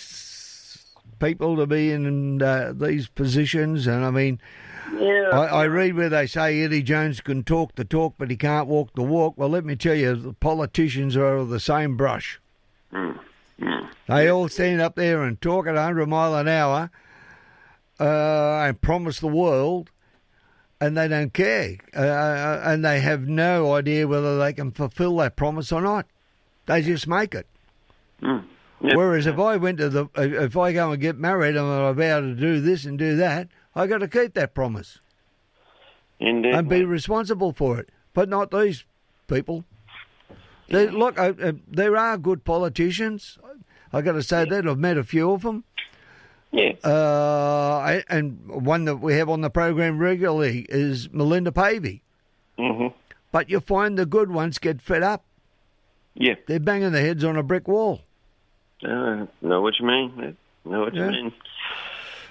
people 1.20 1.56
to 1.56 1.66
be 1.66 1.92
in 1.92 2.42
uh, 2.42 2.72
these 2.74 3.08
positions, 3.08 3.86
and 3.86 4.04
I 4.04 4.10
mean, 4.10 4.40
yeah. 4.98 5.28
I, 5.32 5.44
I 5.46 5.64
read 5.66 5.94
where 5.94 6.08
they 6.08 6.26
say 6.26 6.60
Eddie 6.62 6.82
Jones 6.82 7.20
can 7.20 7.44
talk 7.44 7.76
the 7.76 7.84
talk, 7.84 8.14
but 8.18 8.30
he 8.30 8.36
can't 8.36 8.66
walk 8.66 8.94
the 8.94 9.02
walk. 9.02 9.34
Well, 9.36 9.50
let 9.50 9.64
me 9.64 9.76
tell 9.76 9.94
you, 9.94 10.16
the 10.16 10.32
politicians 10.32 11.16
are 11.16 11.36
of 11.36 11.50
the 11.50 11.60
same 11.60 11.96
brush. 11.96 12.40
They 14.08 14.28
all 14.28 14.48
stand 14.48 14.80
up 14.80 14.96
there 14.96 15.22
and 15.22 15.40
talk 15.40 15.68
at 15.68 15.74
100 15.74 16.06
mile 16.06 16.34
an 16.34 16.48
hour 16.48 16.90
uh, 18.00 18.64
and 18.66 18.80
promise 18.80 19.20
the 19.20 19.28
world, 19.28 19.90
and 20.80 20.96
they 20.96 21.06
don't 21.06 21.32
care. 21.32 21.76
Uh, 21.94 22.60
and 22.64 22.84
they 22.84 23.00
have 23.00 23.28
no 23.28 23.74
idea 23.74 24.08
whether 24.08 24.36
they 24.38 24.52
can 24.52 24.72
fulfill 24.72 25.16
that 25.18 25.36
promise 25.36 25.70
or 25.70 25.80
not. 25.80 26.06
They 26.66 26.82
just 26.82 27.06
make 27.06 27.34
it. 27.34 27.46
Yep. 28.82 28.96
Whereas 28.96 29.26
if 29.26 29.38
I 29.38 29.56
went 29.56 29.78
to 29.78 29.88
the, 29.90 30.08
if 30.16 30.56
I 30.56 30.72
go 30.72 30.90
and 30.92 31.00
get 31.00 31.18
married 31.18 31.54
and 31.56 31.66
I'm 31.66 31.82
about 31.84 32.20
to 32.20 32.34
do 32.34 32.60
this 32.60 32.86
and 32.86 32.98
do 32.98 33.16
that, 33.16 33.48
I 33.74 33.86
got 33.86 33.98
to 33.98 34.08
keep 34.08 34.32
that 34.34 34.54
promise 34.54 35.00
Indeed. 36.18 36.54
and 36.54 36.68
be 36.68 36.84
responsible 36.84 37.52
for 37.52 37.78
it. 37.78 37.90
But 38.14 38.28
not 38.28 38.50
these 38.50 38.84
people. 39.28 39.64
They, 40.68 40.88
look, 40.88 41.18
uh, 41.18 41.32
uh, 41.42 41.52
there 41.68 41.96
are 41.96 42.16
good 42.16 42.44
politicians. 42.44 43.38
I 43.92 44.00
got 44.02 44.12
to 44.12 44.22
say 44.22 44.44
that 44.48 44.66
I've 44.66 44.78
met 44.78 44.96
a 44.96 45.04
few 45.04 45.30
of 45.32 45.42
them. 45.42 45.64
yeah. 46.52 46.72
Uh, 46.82 47.80
I- 47.84 48.04
and 48.08 48.38
one 48.48 48.84
that 48.86 48.96
we 48.96 49.14
have 49.14 49.28
on 49.28 49.40
the 49.42 49.50
program 49.50 49.98
regularly 49.98 50.66
is 50.68 51.10
Melinda 51.12 51.52
Pavey. 51.52 52.02
hmm 52.58 52.88
But 53.32 53.50
you 53.50 53.60
find 53.60 53.98
the 53.98 54.06
good 54.06 54.30
ones 54.30 54.58
get 54.58 54.80
fed 54.80 55.02
up. 55.02 55.24
Yeah. 56.14 56.34
They're 56.46 56.60
banging 56.60 56.92
their 56.92 57.02
heads 57.04 57.24
on 57.24 57.36
a 57.36 57.42
brick 57.42 57.68
wall. 57.68 58.02
Uh, 58.84 59.26
know 59.42 59.60
what 59.60 59.78
you 59.78 59.86
mean. 59.86 60.36
Know 60.64 60.80
what 60.80 60.94
Yeah. 60.94 61.06
you 61.06 61.10
mean. 61.10 61.32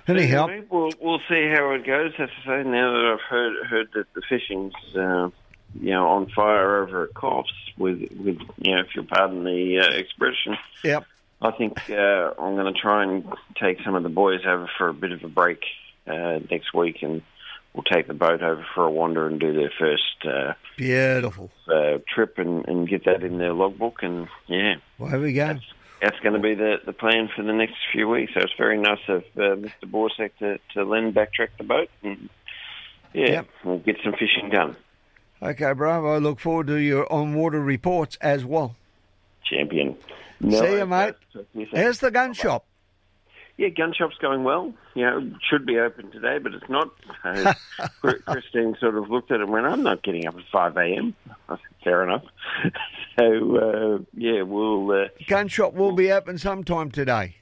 Anyhow, 0.08 0.48
Anyway, 0.48 0.66
we'll 0.72 0.92
we'll 1.00 1.22
see 1.30 1.48
how 1.54 1.72
it 1.74 1.86
goes. 1.86 2.14
I 2.18 2.22
have 2.22 2.30
to 2.30 2.36
say, 2.46 2.64
now 2.70 2.92
that 2.94 3.14
I've 3.14 3.22
heard 3.30 3.66
heard 3.68 3.90
that 3.94 4.12
the 4.16 4.22
fishing's 4.28 4.74
uh, 4.96 5.30
you 5.80 5.92
know 5.92 6.08
on 6.10 6.30
fire 6.32 6.82
over 6.84 7.04
at 7.04 7.14
Coffs, 7.14 7.46
with 7.78 8.00
with 8.18 8.40
you 8.58 8.76
know 8.76 8.82
if 8.82 8.88
you'll 8.96 9.06
pardon 9.06 9.44
the 9.44 9.80
uh, 9.80 9.92
expression, 9.98 10.58
yep. 10.84 11.06
I 11.42 11.52
think 11.52 11.90
uh, 11.92 12.32
I'm 12.40 12.56
going 12.56 12.74
to 12.74 12.80
try 12.80 13.04
and 13.04 13.24
take 13.60 13.82
some 13.86 13.94
of 13.96 14.02
the 14.04 14.10
boys 14.10 14.42
over 14.48 14.70
for 14.80 14.90
a 14.90 14.94
bit 14.94 15.12
of 15.12 15.24
a 15.24 15.28
break 15.30 15.62
uh, 16.08 16.40
next 16.50 16.74
week, 16.74 17.04
and 17.04 17.22
we'll 17.74 17.84
take 17.84 18.08
the 18.08 18.14
boat 18.16 18.42
over 18.42 18.66
for 18.74 18.86
a 18.86 18.92
wander 18.92 19.28
and 19.28 19.40
do 19.40 19.54
their 19.54 19.72
first 19.78 20.26
uh, 20.26 20.54
Beautiful. 20.76 21.52
uh, 21.68 22.00
trip 22.14 22.40
and, 22.40 22.68
and 22.68 22.90
get 22.90 23.06
that 23.06 23.24
in 23.24 23.38
their 23.38 23.54
logbook. 23.54 24.02
And 24.02 24.28
yeah, 24.48 24.76
Well, 24.98 25.12
here 25.12 25.22
we 25.22 25.34
go. 25.34 25.48
that's 25.48 25.64
going 26.22 26.34
to 26.34 26.40
be 26.40 26.56
the, 26.56 26.76
the 26.86 26.94
plan 26.94 27.30
for 27.36 27.44
the 27.44 27.54
next 27.54 27.76
few 27.92 28.08
weeks. 28.08 28.34
So 28.34 28.42
it's 28.42 28.54
very 28.58 28.78
nice 28.78 29.00
of 29.08 29.24
uh, 29.36 29.56
Mr. 29.56 29.86
Borsak 29.86 30.32
to, 30.40 30.58
to 30.74 30.84
lend 30.84 31.14
backtrack 31.16 31.50
the 31.58 31.64
boat, 31.64 31.90
and 32.04 32.30
yeah, 33.14 33.30
Yep. 33.32 33.48
we'll 33.64 33.80
get 33.80 33.98
some 34.04 34.14
fishing 34.14 34.50
done. 34.52 34.76
Okay, 35.42 35.72
Bravo. 35.74 36.16
I 36.16 36.18
look 36.18 36.40
forward 36.40 36.68
to 36.68 36.76
your 36.76 37.12
on 37.12 37.34
water 37.34 37.62
reports 37.62 38.18
as 38.22 38.44
well. 38.46 38.76
Champion. 39.44 39.96
See 40.42 40.48
you, 40.78 40.86
mate. 40.86 41.16
Here's 41.34 41.48
soon. 41.54 41.68
How's 41.76 42.00
the 42.00 42.12
gun 42.12 42.34
shop? 42.34 42.66
Yeah, 43.60 43.68
gun 43.68 43.94
shop's 43.94 44.16
going 44.22 44.46
well. 44.46 44.74
You 44.94 45.06
know, 45.06 45.32
should 45.50 45.66
be 45.66 45.80
open 45.80 46.12
today, 46.12 46.38
but 46.38 46.54
it's 46.54 46.70
not. 46.70 46.92
So 47.24 47.52
Chr- 48.02 48.22
Christine 48.26 48.78
sort 48.80 48.96
of 48.96 49.10
looked 49.10 49.32
at 49.32 49.42
it 49.42 49.44
and 49.44 49.52
went, 49.52 49.66
"I'm 49.66 49.84
not 49.84 50.02
getting 50.02 50.26
up 50.28 50.38
at 50.38 50.46
five 50.50 50.78
a.m." 50.78 51.14
I 51.50 51.56
said, 51.58 51.60
Fair 51.84 52.04
enough. 52.04 52.24
so 53.20 53.58
uh, 53.58 54.04
yeah, 54.14 54.44
we'll. 54.44 54.90
Uh, 54.90 55.08
Gun 55.28 55.50
shop 55.50 55.74
will 55.74 55.92
be 55.92 56.10
open 56.10 56.38
sometime 56.38 56.90
today. 56.90 57.36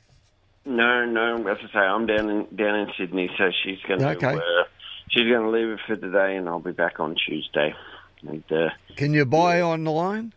no, 0.65 1.05
no. 1.05 1.47
As 1.47 1.59
I 1.69 1.71
say, 1.71 1.79
I'm 1.79 2.07
down 2.07 2.31
in 2.31 2.55
down 2.55 2.75
in 2.79 2.87
Sydney, 2.97 3.29
so 3.37 3.51
she's 3.63 3.79
going 3.87 3.99
to. 3.99 4.09
Okay. 4.15 4.33
Uh, 4.33 4.63
she's 5.09 5.29
going 5.29 5.43
to 5.43 5.51
leave 5.51 5.67
it 5.67 5.79
for 5.85 5.97
today, 5.97 6.35
and 6.35 6.49
I'll 6.49 6.59
be 6.59 6.71
back 6.71 6.99
on 6.99 7.15
Tuesday. 7.15 7.75
And 8.27 8.43
uh, 8.51 8.69
Can 8.95 9.13
you 9.13 9.23
buy 9.23 9.61
on 9.61 9.83
the 9.83 9.91
line? 9.91 10.33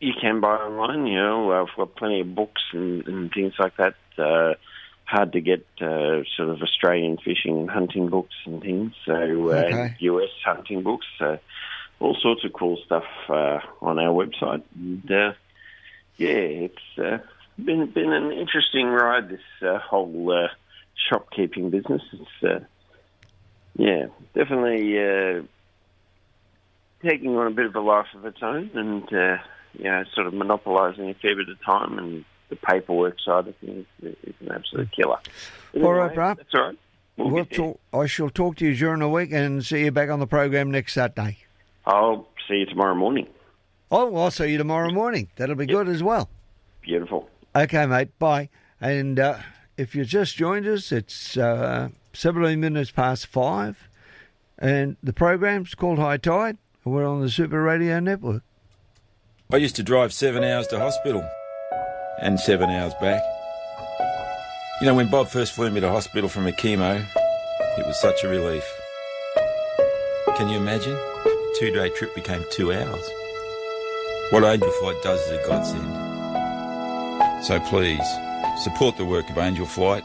you 0.00 0.12
can 0.20 0.40
buy 0.40 0.56
online. 0.56 1.06
You 1.06 1.16
know, 1.16 1.52
I've 1.52 1.74
got 1.74 1.96
plenty 1.96 2.20
of 2.20 2.34
books 2.34 2.60
and, 2.72 3.06
and 3.08 3.32
things 3.32 3.54
like 3.58 3.78
that. 3.78 3.94
Uh, 4.18 4.54
hard 5.04 5.32
to 5.32 5.40
get 5.40 5.64
uh, 5.80 6.22
sort 6.36 6.48
of 6.48 6.62
Australian 6.62 7.16
fishing 7.18 7.58
and 7.58 7.70
hunting 7.70 8.08
books 8.08 8.34
and 8.44 8.60
things. 8.60 8.92
So 9.04 9.12
uh, 9.14 9.54
Okay. 9.54 9.94
US 10.00 10.30
hunting 10.44 10.82
books. 10.82 11.06
So 11.18 11.38
all 12.00 12.16
sorts 12.20 12.44
of 12.44 12.52
cool 12.52 12.78
stuff 12.84 13.04
uh, 13.28 13.60
on 13.80 13.98
our 13.98 14.12
website. 14.12 14.62
And, 14.74 15.10
uh, 15.10 15.32
yeah, 16.16 16.68
it's 16.68 16.98
uh, 16.98 17.18
been 17.62 17.90
been 17.90 18.12
an 18.12 18.32
interesting 18.32 18.86
ride. 18.86 19.28
This 19.28 19.40
uh, 19.62 19.78
whole 19.78 20.32
uh, 20.32 20.48
shopkeeping 21.08 21.70
business. 21.70 22.02
It's 22.12 22.42
uh, 22.42 22.64
yeah, 23.76 24.06
definitely. 24.34 24.98
Uh, 24.98 25.42
taking 27.02 27.36
on 27.36 27.46
a 27.46 27.50
bit 27.50 27.66
of 27.66 27.74
a 27.74 27.80
life 27.80 28.06
of 28.14 28.24
its 28.24 28.38
own 28.42 28.70
and, 28.74 29.04
uh, 29.12 29.36
you 29.74 29.84
know, 29.84 30.04
sort 30.14 30.26
of 30.26 30.34
monopolising 30.34 31.10
a 31.10 31.14
fair 31.14 31.36
bit 31.36 31.48
of 31.48 31.62
time 31.64 31.98
and 31.98 32.24
the 32.48 32.56
paperwork 32.56 33.16
side 33.20 33.48
of 33.48 33.56
things 33.56 33.86
is 34.02 34.14
an 34.40 34.52
absolute 34.52 34.90
killer. 34.92 35.18
But 35.72 35.82
All 35.82 35.92
right, 35.92 36.00
anyway, 36.10 36.14
bro. 36.14 36.34
That's 36.34 36.54
all 36.54 36.60
right. 36.62 36.78
We'll 37.16 37.30
We'll 37.30 37.44
talk, 37.46 37.80
I 37.94 38.06
shall 38.06 38.28
talk 38.30 38.56
to 38.56 38.66
you 38.66 38.74
during 38.74 39.00
the 39.00 39.08
week 39.08 39.32
and 39.32 39.64
see 39.64 39.84
you 39.84 39.90
back 39.90 40.10
on 40.10 40.20
the 40.20 40.26
program 40.26 40.70
next 40.70 40.92
Saturday. 40.94 41.38
I'll 41.86 42.28
see 42.48 42.56
you 42.56 42.66
tomorrow 42.66 42.94
morning. 42.94 43.26
Oh, 43.90 44.14
I'll 44.16 44.30
see 44.30 44.48
you 44.50 44.58
tomorrow 44.58 44.90
morning. 44.90 45.28
That'll 45.36 45.54
be 45.54 45.66
good 45.66 45.88
as 45.88 46.02
well. 46.02 46.28
Beautiful. 46.82 47.28
Okay, 47.54 47.86
mate. 47.86 48.18
Bye. 48.18 48.50
And 48.80 49.18
uh, 49.18 49.38
if 49.76 49.94
you 49.94 50.04
just 50.04 50.36
joined 50.36 50.66
us, 50.66 50.92
it's 50.92 51.36
uh, 51.36 51.88
17 52.12 52.60
minutes 52.60 52.90
past 52.90 53.26
five, 53.26 53.88
and 54.58 54.96
the 55.02 55.12
program's 55.12 55.74
called 55.74 55.98
High 55.98 56.18
Tide. 56.18 56.58
and 56.84 56.94
We're 56.94 57.06
on 57.06 57.20
the 57.20 57.30
Super 57.30 57.62
Radio 57.62 58.00
Network. 58.00 58.42
I 59.52 59.56
used 59.58 59.76
to 59.76 59.82
drive 59.82 60.12
seven 60.12 60.42
hours 60.42 60.66
to 60.68 60.78
hospital 60.78 61.26
and 62.20 62.38
seven 62.40 62.70
hours 62.70 62.94
back. 62.94 63.22
You 64.80 64.86
know, 64.86 64.94
when 64.94 65.08
Bob 65.08 65.28
first 65.28 65.52
flew 65.52 65.70
me 65.70 65.80
to 65.80 65.88
hospital 65.88 66.28
from 66.28 66.46
a 66.46 66.52
chemo, 66.52 67.04
it 67.78 67.86
was 67.86 68.00
such 68.00 68.24
a 68.24 68.28
relief. 68.28 68.64
Can 70.36 70.48
you 70.48 70.56
imagine? 70.56 70.94
A 70.94 71.52
two 71.58 71.70
day 71.70 71.88
trip 71.90 72.14
became 72.14 72.44
two 72.50 72.72
hours. 72.72 73.10
What 74.30 74.44
Angel 74.44 74.70
Flight 74.80 74.96
does 75.02 75.20
is 75.20 75.32
a 75.32 75.46
godsend. 75.46 75.84
So 77.44 77.60
please, 77.60 78.06
support 78.62 78.96
the 78.96 79.04
work 79.04 79.28
of 79.30 79.38
Angel 79.38 79.66
Flight, 79.66 80.04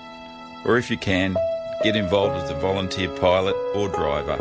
or 0.64 0.78
if 0.78 0.90
you 0.90 0.98
can, 0.98 1.36
get 1.84 1.96
involved 1.96 2.36
as 2.36 2.50
a 2.50 2.56
volunteer 2.56 3.10
pilot 3.10 3.56
or 3.76 3.90
driver, 3.90 4.38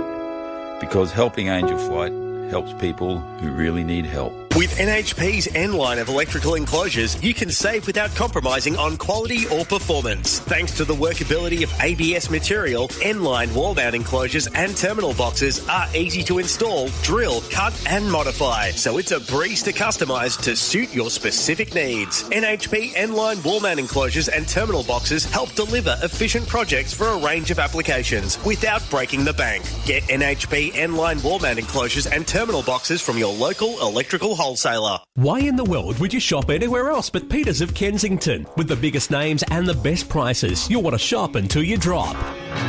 because 0.81 1.11
helping 1.13 1.49
Angel 1.49 1.79
Flight 1.79 2.13
helps 2.51 2.73
people 2.75 3.19
who 3.19 3.51
really 3.51 3.85
need 3.85 4.05
help. 4.05 4.40
With 4.57 4.77
NHP's 4.79 5.47
N 5.55 5.75
line 5.75 6.01
of 6.01 6.09
electrical 6.09 6.57
enclosures, 6.57 7.23
you 7.23 7.33
can 7.33 7.51
save 7.51 7.87
without 7.87 8.13
compromising 8.17 8.77
on 8.77 8.97
quality 8.97 9.47
or 9.47 9.65
performance. 9.65 10.41
Thanks 10.41 10.77
to 10.77 10.85
the 10.85 10.93
workability 10.93 11.63
of 11.63 11.73
ABS 11.81 12.31
material, 12.31 12.91
N 13.01 13.23
line 13.23 13.55
wall 13.55 13.77
mount 13.77 13.95
enclosures 13.95 14.49
and 14.49 14.77
terminal 14.77 15.15
boxes 15.15 15.67
are 15.69 15.87
easy 15.95 16.25
to 16.25 16.41
install, 16.41 16.89
drill, 17.03 17.43
cut, 17.53 17.81
and 17.89 18.11
modify. 18.11 18.71
So 18.73 18.99
it's 18.99 19.13
a 19.13 19.21
breeze 19.21 19.63
to 19.63 19.73
customize 19.73 20.39
to 20.43 20.57
suit 20.57 20.93
your 20.93 21.11
specific 21.11 21.73
needs. 21.73 22.25
NHP 22.25 22.95
N 22.97 23.13
line 23.13 23.41
wall 23.45 23.61
mount 23.61 23.79
enclosures 23.79 24.29
and 24.29 24.49
terminal 24.49 24.83
boxes 24.83 25.25
help 25.27 25.53
deliver 25.53 25.97
efficient 26.03 26.49
projects 26.49 26.93
for 26.93 27.07
a 27.07 27.19
range 27.19 27.53
of 27.53 27.61
applications 27.61 28.45
without 28.45 28.83
breaking 28.91 29.25
the 29.25 29.33
bank. 29.33 29.65
Get 29.87 30.03
NHP 30.05 30.73
N 30.75 30.97
line 30.97 31.23
wall 31.23 31.39
mount 31.39 31.61
enclosures 31.61 32.09
and 32.09 32.27
terminal 32.27 32.65
boxes 32.65 33.01
from 33.01 33.17
your 33.17 33.33
local 33.33 33.79
electrical 33.81 34.40
wholesaler. 34.41 34.99
Why 35.17 35.41
in 35.41 35.57
the 35.57 35.65
world 35.65 35.99
would 35.99 36.15
you 36.15 36.21
shop 36.21 36.49
anywhere 36.49 36.89
else 36.89 37.11
but 37.11 37.29
Peters 37.29 37.61
of 37.61 37.75
Kensington? 37.75 38.47
With 38.57 38.69
the 38.69 38.77
biggest 38.77 39.11
names 39.11 39.45
and 39.51 39.67
the 39.67 39.75
best 39.75 40.09
prices, 40.09 40.69
you'll 40.71 40.81
want 40.81 40.95
to 40.95 40.99
shop 40.99 41.35
until 41.35 41.63
you 41.63 41.77
drop. 41.77 42.17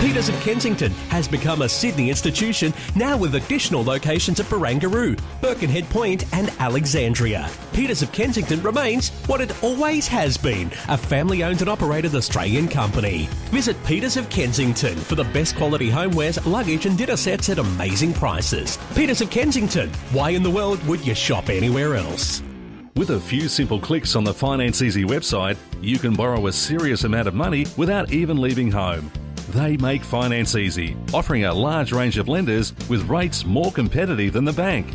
Peters 0.01 0.29
of 0.29 0.35
Kensington 0.41 0.91
has 1.09 1.27
become 1.27 1.61
a 1.61 1.69
Sydney 1.69 2.09
institution 2.09 2.73
now 2.95 3.15
with 3.15 3.35
additional 3.35 3.83
locations 3.83 4.39
at 4.39 4.47
Barangaroo, 4.47 5.15
Birkenhead 5.41 5.87
Point, 5.91 6.25
and 6.33 6.49
Alexandria. 6.57 7.47
Peters 7.71 8.01
of 8.01 8.11
Kensington 8.11 8.63
remains 8.63 9.09
what 9.27 9.41
it 9.41 9.63
always 9.63 10.07
has 10.07 10.39
been 10.39 10.71
a 10.89 10.97
family 10.97 11.43
owned 11.43 11.61
and 11.61 11.69
operated 11.69 12.15
Australian 12.15 12.67
company. 12.67 13.29
Visit 13.51 13.77
Peters 13.85 14.17
of 14.17 14.27
Kensington 14.31 14.97
for 14.97 15.13
the 15.13 15.23
best 15.25 15.55
quality 15.55 15.91
homewares, 15.91 16.43
luggage, 16.51 16.87
and 16.87 16.97
dinner 16.97 17.15
sets 17.15 17.49
at 17.49 17.59
amazing 17.59 18.11
prices. 18.11 18.79
Peters 18.95 19.21
of 19.21 19.29
Kensington, 19.29 19.91
why 20.13 20.31
in 20.31 20.41
the 20.41 20.49
world 20.49 20.83
would 20.87 21.05
you 21.05 21.13
shop 21.13 21.47
anywhere 21.47 21.93
else? 21.93 22.41
With 22.95 23.11
a 23.11 23.19
few 23.19 23.47
simple 23.47 23.79
clicks 23.79 24.15
on 24.15 24.23
the 24.23 24.33
Finance 24.33 24.81
Easy 24.81 25.03
website, 25.03 25.57
you 25.79 25.99
can 25.99 26.15
borrow 26.15 26.47
a 26.47 26.51
serious 26.51 27.03
amount 27.03 27.27
of 27.27 27.35
money 27.35 27.67
without 27.77 28.11
even 28.11 28.41
leaving 28.41 28.71
home. 28.71 29.11
They 29.51 29.77
make 29.77 30.03
finance 30.03 30.55
easy, 30.55 30.95
offering 31.13 31.43
a 31.43 31.53
large 31.53 31.91
range 31.91 32.17
of 32.17 32.29
lenders 32.29 32.73
with 32.87 33.09
rates 33.09 33.43
more 33.43 33.69
competitive 33.69 34.31
than 34.31 34.45
the 34.45 34.53
bank. 34.53 34.87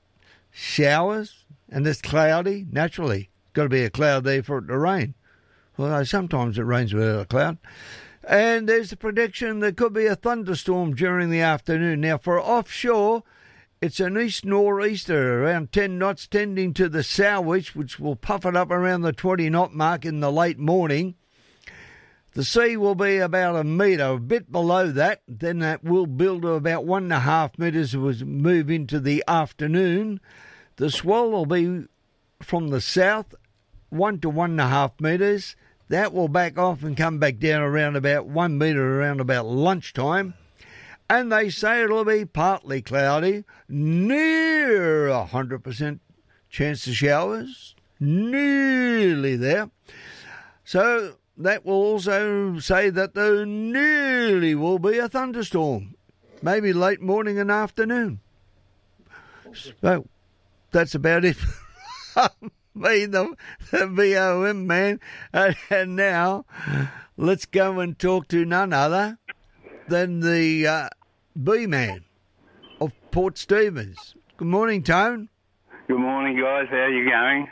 showers, 0.50 1.46
and 1.70 1.86
it's 1.88 2.01
cloudy. 2.01 2.66
Naturally, 2.70 3.30
got 3.54 3.63
to 3.63 3.70
be 3.70 3.84
a 3.84 3.90
cloud 3.90 4.24
there 4.24 4.44
for 4.44 4.58
it 4.58 4.68
to 4.68 4.78
rain. 4.78 5.13
Well, 5.78 6.04
sometimes 6.04 6.58
it 6.58 6.63
rains 6.63 6.94
without 6.94 7.22
a 7.22 7.25
cloud. 7.25 7.60
And 8.28 8.68
there's 8.68 8.92
a 8.92 8.98
prediction 8.98 9.60
there 9.60 9.72
could 9.72 9.94
be 9.94 10.06
a 10.06 10.16
thunderstorm 10.16 10.96
during 10.96 11.30
the 11.30 11.42
afternoon. 11.42 12.01
Now, 12.01 12.18
for 12.18 12.40
offshore, 12.40 13.24
it's 13.82 14.00
an 14.00 14.16
east 14.16 14.46
nor'easter 14.46 15.44
around 15.44 15.72
10 15.72 15.98
knots, 15.98 16.28
tending 16.28 16.72
to 16.76 16.88
the 16.88 17.02
southwest, 17.02 17.76
which 17.76 18.00
will 18.00 18.16
puff 18.16 18.46
it 18.46 18.56
up 18.56 18.70
around 18.70 19.02
the 19.02 19.12
20 19.12 19.50
knot 19.50 19.74
mark 19.74 20.06
in 20.06 20.20
the 20.20 20.32
late 20.32 20.60
morning. 20.60 21.16
The 22.34 22.46
sea 22.46 22.78
will 22.78 22.94
be 22.94 23.18
about 23.18 23.56
a 23.56 23.64
metre, 23.64 24.04
a 24.04 24.20
bit 24.20 24.52
below 24.52 24.92
that. 24.92 25.24
Then 25.28 25.60
that 25.60 25.84
will 25.84 26.06
build 26.06 26.44
to 26.44 26.50
about 26.50 26.86
one 26.86 27.04
and 27.04 27.14
a 27.14 27.20
half 27.20 27.58
metres 27.58 27.96
as 27.96 28.24
we 28.24 28.24
move 28.24 28.70
into 28.70 29.00
the 29.00 29.24
afternoon. 29.28 30.22
The 30.76 30.92
swell 30.92 31.32
will 31.32 31.48
be 31.48 31.88
from 32.42 32.70
the 32.70 32.82
south, 32.82 33.34
one 33.90 34.20
to 34.20 34.30
one 34.30 34.52
and 34.52 34.62
a 34.62 34.68
half 34.68 35.02
metres. 35.02 35.56
That 35.90 36.14
will 36.14 36.30
back 36.30 36.58
off 36.58 36.84
and 36.84 36.96
come 36.96 37.18
back 37.18 37.40
down 37.40 37.64
around 37.64 37.96
about 37.96 38.28
one 38.28 38.58
metre 38.58 39.00
around 39.02 39.20
about 39.20 39.48
lunchtime. 39.48 40.36
And 41.12 41.30
they 41.30 41.50
say 41.50 41.84
it'll 41.84 42.06
be 42.06 42.24
partly 42.24 42.82
cloudy, 42.82 43.44
near 43.68 45.10
a 45.10 45.28
100% 45.30 46.00
chance 46.50 46.88
of 46.88 46.95
showers, 46.95 47.76
nearly 48.00 49.36
there. 49.36 49.69
So 50.63 51.15
that 51.36 51.65
will 51.65 51.74
also 51.74 52.60
say 52.60 52.89
that 52.91 53.13
there 53.13 53.45
nearly 53.45 54.56
will 54.56 54.80
be 54.80 55.00
a 55.00 55.10
thunderstorm, 55.10 55.95
maybe 56.41 56.71
late 56.71 57.02
morning 57.02 57.38
and 57.38 57.52
afternoon. 57.52 58.21
So 59.82 60.08
that's 60.71 60.95
about 60.95 61.26
it. 61.26 61.36
Me, 62.74 63.06
the, 63.06 63.36
the 63.69 63.88
BOM 63.88 64.65
man. 64.65 65.02
And, 65.34 65.58
and, 65.69 65.97
now 65.97 66.45
let's 67.17 67.45
go 67.45 67.82
and 67.82 68.00
talk 68.00 68.30
to 68.30 68.45
none 68.45 68.71
other 68.71 69.17
than 69.89 70.21
the 70.21 70.65
uh, 70.65 70.89
B 71.41 71.65
man 71.67 72.04
of 72.80 72.91
Port 73.12 73.38
Stephens. 73.38 74.15
Good 74.38 74.48
morning, 74.48 74.84
Tone. 74.84 75.30
Good 75.88 76.00
morning, 76.00 76.38
guys. 76.39 76.67
How 76.70 76.78
are 76.78 76.89
you 76.89 77.10
going? 77.10 77.48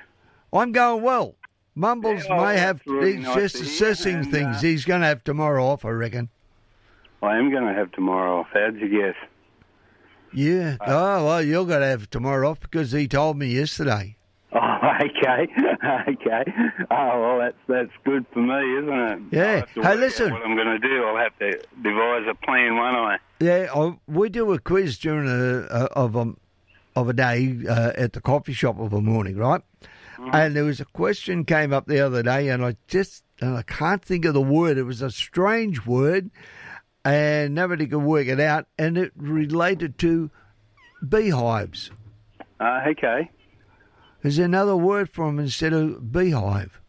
I'm 0.54 0.72
going 0.72 1.04
well. 1.04 1.36
Mumbles 1.76 2.24
Yeah, 2.28 2.38
oh, 2.40 2.46
may 2.46 2.58
have. 2.58 2.82
really 2.86 3.18
he's 3.18 3.26
nice 3.26 3.36
just 3.36 3.56
assessing 3.56 4.16
and, 4.18 4.32
things. 4.32 4.58
uh, 4.58 4.62
he's 4.62 4.86
going 4.86 5.02
to 5.02 5.08
have 5.08 5.24
tomorrow 5.24 5.64
off, 5.66 5.86
I 5.86 5.90
reckon. 5.90 6.30
I 7.22 7.38
am 7.38 7.52
going 7.52 7.66
to 7.66 7.74
have 7.74 7.92
tomorrow 7.92 8.40
off. 8.42 8.48
How'd 8.54 8.78
you 8.80 8.90
guess? 8.90 9.16
Yeah. 10.34 10.78
Uh, 10.82 10.86
oh 11.20 11.26
well, 11.26 11.44
you're 11.44 11.66
going 11.66 11.82
to 11.82 11.88
have 11.88 12.10
tomorrow 12.10 12.50
off 12.52 12.60
because 12.60 12.92
he 12.92 13.08
told 13.08 13.38
me 13.38 13.48
yesterday. 13.48 14.16
Oh, 14.52 14.80
okay, 15.06 15.48
okay. 16.08 16.44
Oh, 16.92 17.22
well, 17.22 17.40
that's 17.40 17.58
that's 17.68 17.92
good 18.04 18.26
for 18.34 18.40
me, 18.40 18.78
isn't 18.80 18.94
it? 18.94 19.22
Yeah. 19.32 19.44
I'll 19.44 19.60
have 19.60 19.74
to 19.74 19.82
Hey, 19.84 19.96
listen. 19.96 20.34
What 20.34 20.44
I'm 20.44 20.56
going 20.56 20.68
to 20.68 20.80
do? 20.80 21.04
I'll 21.06 21.18
have 21.18 21.38
to 21.40 21.52
devise 21.82 22.28
a 22.30 22.36
plan, 22.46 22.76
won't 22.76 22.98
I? 22.98 23.18
Yeah, 23.40 23.68
I, 23.74 23.98
we 24.08 24.30
do 24.30 24.52
a 24.52 24.60
quiz 24.60 24.98
during 24.98 25.30
a, 25.30 25.68
a 25.70 25.84
of 25.94 26.16
a 26.16 26.34
of 26.96 27.08
a 27.10 27.14
day 27.14 27.58
uh, 27.68 27.94
at 27.96 28.14
the 28.14 28.22
coffee 28.22 28.54
shop 28.54 28.80
of 28.80 28.94
a 28.94 29.02
morning, 29.02 29.38
right? 29.38 29.62
And 30.34 30.54
there 30.54 30.66
was 30.66 30.82
a 30.82 30.86
question 30.86 31.46
came 31.46 31.72
up 31.72 31.86
the 31.88 32.06
other 32.06 32.22
day, 32.22 32.50
and 32.50 32.64
I 32.64 32.76
just 32.88 33.24
and 33.40 33.56
I 33.56 33.62
can't 33.62 34.04
think 34.04 34.26
of 34.26 34.34
the 34.34 34.42
word. 34.42 34.78
It 34.78 34.84
was 34.84 35.02
a 35.02 35.10
strange 35.12 35.86
word, 35.86 36.30
and 37.06 37.56
nobody 37.56 37.88
could 37.88 38.04
work 38.04 38.28
it 38.28 38.40
out. 38.40 38.68
And 38.78 38.98
it 38.98 39.14
related 39.16 39.98
to 40.00 40.30
beehives. 41.08 41.92
Uh, 42.60 42.82
okay. 42.90 43.30
Is 44.24 44.38
there 44.38 44.46
another 44.46 44.76
word 44.76 45.10
for 45.10 45.26
them 45.28 45.40
instead 45.40 45.74
of 45.74 46.12
beehive? 46.12 46.80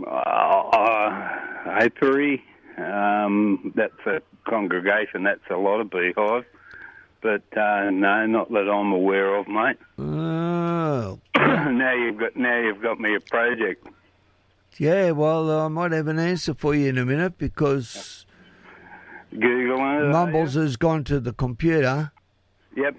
Uh, 0.00 0.10
uh, 0.10 1.38
apiary. 1.66 2.42
Um, 2.78 3.72
that's 3.74 4.06
a 4.06 4.22
congregation. 4.48 5.24
That's 5.24 5.40
a 5.50 5.56
lot 5.56 5.80
of 5.80 5.90
beehives. 5.90 6.46
But 7.22 7.42
uh, 7.56 7.90
no, 7.90 8.24
not 8.26 8.50
that 8.50 8.70
I'm 8.70 8.92
aware 8.92 9.34
of, 9.36 9.46
mate. 9.46 9.76
Oh, 9.98 11.18
now 11.36 11.92
you've 11.94 12.16
got 12.16 12.34
now 12.34 12.58
you've 12.58 12.80
got 12.80 12.98
me 12.98 13.14
a 13.14 13.20
project. 13.20 13.86
yeah. 14.78 15.10
Well, 15.10 15.50
I 15.60 15.68
might 15.68 15.92
have 15.92 16.08
an 16.08 16.18
answer 16.18 16.54
for 16.54 16.74
you 16.74 16.88
in 16.88 16.96
a 16.96 17.04
minute 17.04 17.36
because 17.36 18.24
Google. 19.38 19.78
Mumbles 19.78 20.54
has 20.54 20.78
gone 20.78 21.04
to 21.04 21.20
the 21.20 21.34
computer. 21.34 22.12
Yep. 22.74 22.96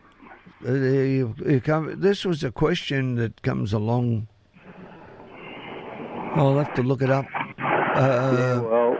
Uh, 0.67 0.71
you- 0.73 1.35
you 1.45 1.59
come- 1.61 1.99
this 1.99 2.23
was 2.25 2.43
a 2.43 2.51
question 2.51 3.15
that 3.15 3.41
comes 3.41 3.73
along. 3.73 4.27
I'll 6.35 6.57
have 6.57 6.73
to 6.75 6.83
look 6.83 7.01
it 7.01 7.09
up. 7.09 7.25
Uh, 7.59 8.61
well, 8.63 8.97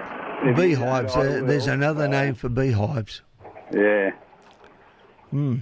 beehives. 0.55 1.15
Uh, 1.15 1.41
there's 1.45 1.67
another 1.67 2.07
name 2.07 2.33
for 2.35 2.49
beehives. 2.49 3.21
Yeah. 3.71 4.11
Hmm. 5.29 5.55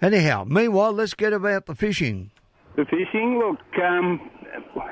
Anyhow, 0.00 0.44
meanwhile, 0.46 0.92
let's 0.92 1.14
get 1.14 1.32
about 1.32 1.66
the 1.66 1.74
fishing. 1.74 2.30
The 2.76 2.84
fishing, 2.84 3.38
look, 3.38 3.58
um, 3.82 4.20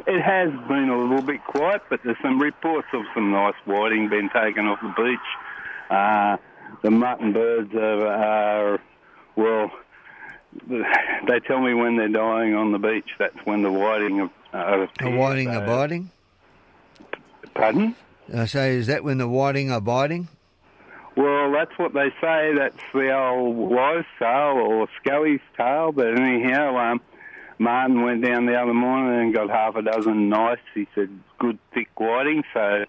it 0.07 0.20
has 0.22 0.50
been 0.66 0.88
a 0.88 0.98
little 0.98 1.22
bit 1.22 1.44
quiet, 1.44 1.83
but 1.90 2.00
there's 2.03 2.16
some 2.22 2.40
reports 2.40 2.88
of 2.94 3.03
some 3.14 3.31
nice 3.31 3.55
whiting 3.66 4.09
being 4.09 4.31
taken 4.31 4.66
off 4.66 4.81
the 4.83 4.92
beach. 5.00 5.18
Uh, 5.90 6.37
the 6.83 6.90
mutton 6.90 7.33
birds 7.33 7.72
are, 7.74 8.07
are, 8.07 8.79
well, 9.37 9.70
they 10.69 11.40
tell 11.40 11.61
me 11.61 11.75
when 11.75 11.97
they're 11.97 12.09
dying 12.09 12.55
on 12.55 12.73
the 12.73 12.79
beach. 12.79 13.11
That's 13.19 13.37
when 13.45 13.62
the 13.62 13.73
whiting 13.73 14.21
of 14.21 14.31
uh, 14.53 14.87
The 15.01 15.11
whiting 15.11 15.49
are 15.49 15.67
biting. 15.67 16.11
Pardon? 17.55 17.95
I 18.35 18.47
say, 18.47 18.77
is 18.77 18.87
that 18.87 19.05
when 19.05 19.19
the 19.19 19.29
whiting 19.29 19.71
are 19.71 19.81
biting? 19.81 20.29
Well, 21.17 21.53
that's 21.53 21.77
what 21.79 21.93
they 21.93 22.11
say. 22.21 22.55
That's 22.57 22.81
the 22.93 23.17
old 23.17 23.57
wives' 23.57 24.07
tale 24.19 24.57
or 24.57 24.88
Scully's 25.01 25.40
tale. 25.57 25.93
But 25.93 26.19
anyhow, 26.19 26.77
um, 26.77 27.01
Martin 27.59 28.03
went 28.03 28.25
down 28.25 28.47
the 28.47 28.57
other 28.61 28.75
morning 28.75 29.21
and 29.21 29.35
got 29.35 29.49
half 29.49 29.77
a 29.77 29.83
dozen 29.83 30.29
nice. 30.29 30.59
He 30.75 30.88
said 30.95 31.11
good 31.38 31.59
thick 31.73 31.88
whiting, 31.99 32.43
so 32.53 32.85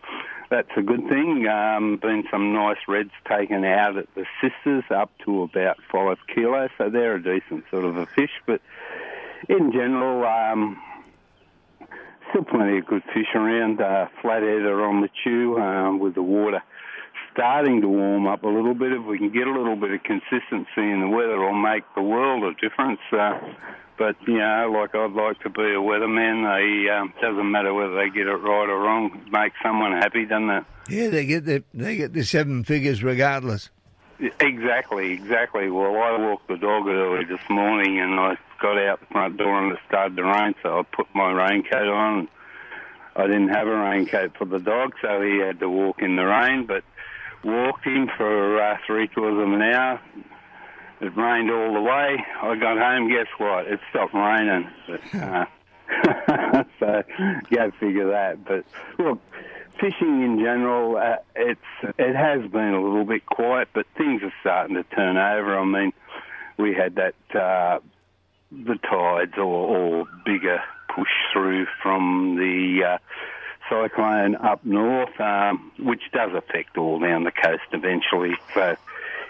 that's 0.49 0.69
a 0.77 0.81
good 0.81 1.07
thing. 1.09 1.47
Um, 1.47 1.97
been 2.01 2.23
some 2.31 2.53
nice 2.53 2.77
reds 2.87 3.11
taken 3.27 3.63
out 3.63 3.97
at 3.97 4.07
the 4.15 4.25
sisters, 4.41 4.83
up 4.89 5.11
to 5.25 5.43
about 5.43 5.77
five 5.91 6.17
kilos, 6.33 6.69
so 6.77 6.89
they're 6.89 7.15
a 7.15 7.23
decent 7.23 7.65
sort 7.71 7.85
of 7.85 7.97
a 7.97 8.05
fish. 8.05 8.31
But 8.45 8.61
in 9.49 9.71
general, 9.71 10.25
um, 10.25 10.81
still 12.29 12.43
plenty 12.43 12.79
of 12.79 12.85
good 12.85 13.03
fish 13.13 13.33
around. 13.33 13.81
Uh, 13.81 14.07
flathead 14.21 14.61
are 14.61 14.85
on 14.85 15.01
the 15.01 15.09
chew 15.23 15.57
um, 15.57 15.99
with 15.99 16.15
the 16.15 16.23
water 16.23 16.61
starting 17.35 17.81
to 17.81 17.87
warm 17.87 18.27
up 18.27 18.43
a 18.43 18.47
little 18.47 18.73
bit. 18.73 18.93
If 18.93 19.05
we 19.05 19.17
can 19.17 19.29
get 19.29 19.45
a 19.45 19.51
little 19.51 19.75
bit 19.75 19.91
of 19.91 20.01
consistency 20.03 20.67
in 20.77 21.01
the 21.01 21.07
weather, 21.07 21.33
it'll 21.33 21.53
make 21.53 21.83
the 21.93 22.01
world 22.01 22.45
of 22.45 22.57
difference. 22.59 23.01
Uh, 23.11 23.37
but 23.97 24.15
you 24.27 24.37
know, 24.37 24.71
like 24.73 24.93
I'd 24.95 25.11
like 25.11 25.39
to 25.41 25.49
be 25.49 25.61
a 25.61 25.81
weatherman. 25.81 26.43
They 26.43 26.89
um, 26.89 27.13
doesn't 27.21 27.51
matter 27.51 27.73
whether 27.73 27.95
they 27.95 28.09
get 28.09 28.27
it 28.27 28.35
right 28.35 28.69
or 28.69 28.79
wrong. 28.79 29.27
Make 29.31 29.53
someone 29.63 29.93
happy, 29.93 30.25
doesn't 30.25 30.49
it? 30.49 30.63
Yeah, 30.89 31.09
they 31.09 31.25
get 31.25 31.45
the 31.45 31.63
they 31.73 31.95
get 31.95 32.13
the 32.13 32.23
seven 32.23 32.63
figures 32.63 33.03
regardless. 33.03 33.69
Exactly, 34.39 35.11
exactly. 35.11 35.69
Well, 35.69 35.91
I 35.97 36.17
walked 36.17 36.47
the 36.47 36.55
dog 36.55 36.87
early 36.87 37.25
this 37.25 37.41
morning, 37.49 37.99
and 37.99 38.19
I 38.19 38.37
got 38.61 38.77
out 38.77 38.99
the 39.01 39.05
front 39.07 39.37
door 39.37 39.63
and 39.63 39.73
it 39.73 39.79
started 39.87 40.15
to 40.15 40.23
rain, 40.23 40.55
so 40.63 40.79
I 40.79 40.83
put 40.83 41.07
my 41.13 41.31
raincoat 41.31 41.87
on. 41.87 42.27
I 43.15 43.27
didn't 43.27 43.49
have 43.49 43.67
a 43.67 43.75
raincoat 43.75 44.37
for 44.37 44.45
the 44.45 44.59
dog, 44.59 44.93
so 45.01 45.21
he 45.21 45.39
had 45.39 45.59
to 45.59 45.69
walk 45.69 46.01
in 46.01 46.15
the 46.15 46.25
rain. 46.25 46.65
But 46.65 46.83
walked 47.43 47.85
him 47.85 48.09
for 48.17 48.61
uh, 48.61 48.77
three 48.85 49.07
quarters 49.07 49.45
of 49.45 49.53
an 49.53 49.61
hour. 49.61 50.01
It 51.01 51.15
rained 51.17 51.51
all 51.51 51.73
the 51.73 51.81
way. 51.81 52.23
I 52.41 52.55
got 52.55 52.77
home. 52.77 53.09
Guess 53.09 53.27
what? 53.37 53.67
It 53.67 53.79
stopped 53.89 54.13
raining. 54.13 54.69
Uh, 55.13 55.45
so 56.79 57.03
go 57.51 57.71
figure 57.79 58.09
that. 58.09 58.43
But 58.45 58.65
look, 58.97 59.19
fishing 59.79 60.23
in 60.23 60.39
general, 60.39 60.97
uh, 60.97 61.17
it's 61.35 61.95
it 61.97 62.15
has 62.15 62.49
been 62.49 62.73
a 62.73 62.81
little 62.81 63.05
bit 63.05 63.25
quiet, 63.25 63.69
but 63.73 63.85
things 63.97 64.23
are 64.23 64.33
starting 64.41 64.75
to 64.75 64.83
turn 64.83 65.17
over. 65.17 65.59
I 65.59 65.65
mean, 65.65 65.93
we 66.57 66.73
had 66.73 66.95
that 66.95 67.15
uh, 67.33 67.79
the 68.51 68.75
tides 68.89 69.37
or, 69.37 69.43
or 69.43 70.07
bigger 70.25 70.61
push 70.95 71.09
through 71.33 71.67
from 71.83 72.37
the 72.37 72.83
uh, 72.85 72.97
cyclone 73.69 74.35
up 74.35 74.63
north, 74.65 75.19
um, 75.19 75.71
which 75.79 76.03
does 76.13 76.31
affect 76.33 76.77
all 76.77 76.99
down 76.99 77.23
the 77.23 77.31
coast 77.31 77.63
eventually. 77.71 78.35
So 78.53 78.75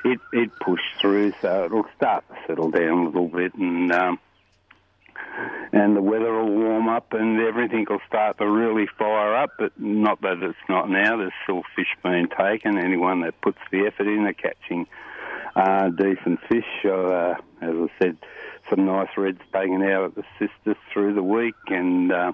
it 0.05 0.19
it 0.31 0.51
pushed 0.59 0.83
through, 1.01 1.33
so 1.41 1.65
it'll 1.65 1.85
start 1.97 2.23
to 2.29 2.35
settle 2.47 2.69
down 2.69 2.99
a 2.99 3.05
little 3.05 3.27
bit, 3.27 3.53
and 3.55 3.91
um, 3.91 4.19
and 5.73 5.95
the 5.95 6.01
weather 6.01 6.31
will 6.31 6.55
warm 6.55 6.87
up, 6.87 7.13
and 7.13 7.41
everything 7.41 7.85
will 7.89 7.99
start 8.07 8.37
to 8.37 8.47
really 8.47 8.87
fire 8.97 9.35
up. 9.35 9.51
But 9.57 9.79
not 9.79 10.21
that 10.21 10.41
it's 10.41 10.57
not 10.69 10.89
now. 10.89 11.17
There's 11.17 11.33
still 11.43 11.63
fish 11.75 11.93
being 12.03 12.27
taken. 12.27 12.77
Anyone 12.77 13.21
that 13.21 13.41
puts 13.41 13.59
the 13.71 13.87
effort 13.87 14.07
in, 14.07 14.23
they're 14.23 14.33
catching 14.33 14.87
uh, 15.55 15.89
decent 15.89 16.39
fish. 16.47 16.85
Uh, 16.85 17.35
as 17.61 17.73
I 17.73 17.87
said, 17.99 18.17
some 18.69 18.85
nice 18.85 19.09
reds 19.17 19.41
taken 19.51 19.81
out 19.83 20.05
at 20.05 20.15
the 20.15 20.23
sisters 20.39 20.77
through 20.93 21.15
the 21.15 21.23
week, 21.23 21.55
and 21.67 22.11
uh, 22.11 22.33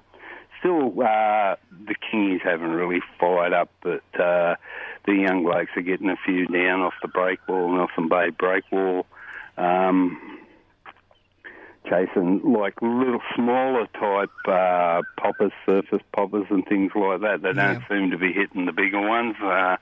still 0.62 0.88
uh, 1.02 1.56
the 1.86 1.96
kingies 2.12 2.42
haven't 2.42 2.72
really 2.72 3.02
fired 3.20 3.52
up, 3.52 3.70
but 3.82 4.04
uh, 4.20 4.56
the 5.06 5.14
young 5.14 5.44
blokes 5.44 5.72
are 5.76 5.82
getting 5.82 6.10
a 6.10 6.16
few 6.26 6.48
down 6.48 6.82
off 6.82 6.94
the 7.02 7.10
breakwall, 7.10 7.76
Nelson 7.76 8.08
Bay 8.08 8.30
breakwall. 8.30 9.04
Um, 9.58 10.40
chasing 11.90 12.42
like 12.44 12.82
little 12.82 13.22
smaller 13.36 13.88
type 14.00 14.30
uh, 14.48 15.02
poppers, 15.18 15.52
surface 15.66 16.02
poppers, 16.14 16.46
and 16.50 16.66
things 16.66 16.92
like 16.96 17.22
that. 17.22 17.42
They 17.42 17.54
don't 17.54 17.84
seem 17.90 18.12
to 18.12 18.18
be 18.18 18.32
hitting 18.32 18.66
the 18.66 18.72
bigger 18.72 19.02
ones. 19.02 19.36
Uh, 19.42 19.78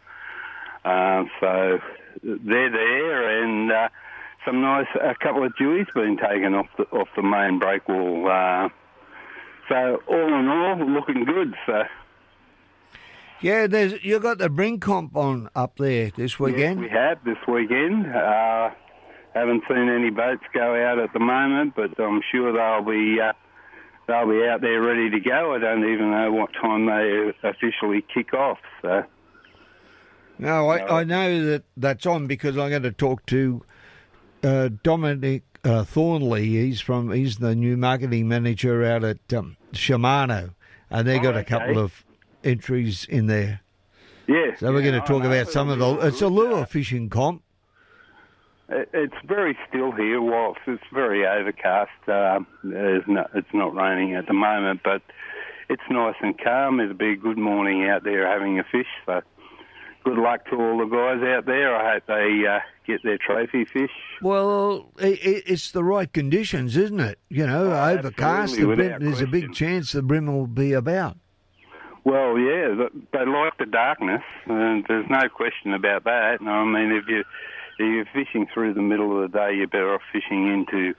uh, 0.86 1.24
so 1.40 1.80
they're 2.24 2.72
there, 2.72 3.44
and 3.44 3.72
uh, 3.72 3.90
some 4.46 4.62
nice 4.62 4.88
a 4.96 5.16
couple 5.16 5.46
of 5.46 5.56
jewies 5.58 5.88
been 5.94 6.18
taken 6.18 6.56
off 6.56 6.68
the 6.78 6.84
off 6.86 7.10
the 7.16 7.22
main 7.22 7.60
breakwall. 7.60 8.66
Uh, 8.66 8.70
so 9.70 10.02
all 10.08 10.40
in 10.40 10.48
all, 10.48 10.78
looking 10.78 11.24
good. 11.24 11.54
So 11.66 11.84
Yeah, 13.42 13.68
there's 13.68 14.04
you 14.04 14.20
got 14.20 14.40
the 14.40 14.50
Bring 14.50 14.80
Comp 14.80 15.16
on 15.16 15.50
up 15.56 15.78
there 15.78 16.12
this 16.16 16.40
weekend. 16.40 16.82
We 16.82 16.90
have 16.90 17.24
this 17.24 17.38
weekend. 17.48 18.08
Uh, 18.08 18.72
haven't 19.34 19.64
seen 19.70 19.90
any 19.90 20.10
boats 20.10 20.44
go 20.54 20.76
out 20.76 21.00
at 21.00 21.14
the 21.14 21.20
moment, 21.20 21.74
but 21.76 21.98
I'm 22.00 22.22
sure 22.32 22.52
they'll 22.52 22.84
be 22.84 23.22
uh, 23.22 23.34
they'll 24.08 24.28
be 24.28 24.46
out 24.48 24.62
there 24.62 24.82
ready 24.82 25.10
to 25.12 25.20
go. 25.20 25.54
I 25.54 25.60
don't 25.60 25.88
even 25.92 26.12
know 26.12 26.32
what 26.32 26.52
time 26.54 26.88
they 26.88 27.32
officially 27.44 28.04
kick 28.14 28.34
off. 28.34 28.58
So 28.82 29.04
No, 30.40 30.70
I, 30.70 31.02
I 31.02 31.04
know 31.04 31.46
that 31.46 31.64
that's 31.78 32.06
on 32.06 32.28
because 32.28 32.58
I'm 32.58 32.70
going 32.70 32.84
to 32.84 32.92
talk 32.92 33.26
to 33.28 33.64
uh, 34.44 34.70
Dominic 34.84 35.44
uh, 35.64 35.84
Thornley. 35.84 36.48
He's 36.48 36.82
from 36.82 37.12
he's 37.12 37.38
the 37.38 37.56
new 37.56 37.78
marketing 37.78 38.28
manager 38.28 38.84
out 38.84 39.04
at 39.04 39.34
um, 39.34 39.58
Shimano, 39.74 40.54
and 40.90 41.08
they 41.08 41.20
got 41.20 41.38
a 41.38 41.44
couple 41.44 41.78
of 41.78 42.06
entries 42.44 43.06
in 43.06 43.28
there. 43.28 43.62
yeah. 44.28 44.56
So 44.58 44.72
we're 44.72 44.82
yeah, 44.82 44.92
going 44.92 45.02
to 45.02 45.08
talk 45.08 45.24
about 45.24 45.50
some 45.50 45.70
of 45.70 45.80
the. 45.80 46.08
It's 46.08 46.22
a 46.22 46.28
lure 46.28 46.66
fishing 46.66 47.10
comp. 47.10 47.44
It's 48.70 49.16
very 49.26 49.58
still 49.68 49.92
here. 49.92 50.22
Whilst 50.22 50.60
it's 50.68 50.84
very 50.94 51.26
overcast, 51.26 52.08
um, 52.08 52.46
there's 52.64 53.04
no, 53.08 53.26
it's 53.34 53.48
not 53.54 53.74
raining 53.74 54.16
at 54.16 54.28
the 54.28 54.34
moment, 54.34 54.82
but 54.84 55.02
it's 55.70 55.82
nice 55.90 56.16
and 56.22 56.38
calm. 56.38 56.80
It'll 56.80 56.94
be 56.94 57.14
a 57.14 57.16
good 57.16 57.38
morning 57.38 57.90
out 57.90 58.04
there 58.04 58.28
having 58.28 58.60
a 58.60 58.64
fish. 58.64 58.88
So, 59.08 59.22
good 60.04 60.18
luck 60.18 60.46
to 60.50 60.56
all 60.56 60.78
the 60.78 60.86
guys 60.86 61.24
out 61.24 61.46
there. 61.46 61.76
I 61.76 61.94
hope 61.94 62.04
they 62.08 62.48
uh, 62.48 62.60
get 62.86 63.04
their 63.04 63.18
trophy 63.18 63.66
fish. 63.66 63.92
Well, 64.22 64.92
i 65.00 65.08
i 65.08 65.18
it's 65.46 65.72
the 65.72 65.84
right 65.84 66.12
conditions, 66.12 66.78
isn't 66.78 67.00
it? 67.00 67.20
You 67.30 67.48
know, 67.48 67.72
overcast. 67.72 68.56
The 68.56 68.62
absolutely, 68.62 68.88
bream, 68.88 69.00
there's 69.00 69.22
a 69.22 69.28
big 69.28 69.54
chance 69.54 69.92
the 69.92 70.02
bream 70.02 70.28
will 70.28 70.48
be 70.48 70.74
about. 70.74 71.18
Well, 72.06 72.40
yeah, 72.40 72.88
they 73.14 73.26
like 73.26 73.58
the 73.60 73.66
darkness, 73.66 74.24
and 74.46 74.86
there's 74.88 75.10
no 75.10 75.28
question 75.30 75.74
about 75.74 76.06
that. 76.06 76.38
I 76.42 76.64
mean, 76.66 76.92
if 76.92 77.08
you 77.08 77.24
if 77.80 77.80
you're 77.80 78.06
fishing 78.14 78.48
through 78.54 78.74
the 78.74 78.82
middle 78.82 79.16
of 79.24 79.32
the 79.32 79.38
day, 79.38 79.54
you're 79.56 79.68
better 79.68 79.94
off 79.96 80.02
fishing 80.12 80.52
into, 80.52 80.94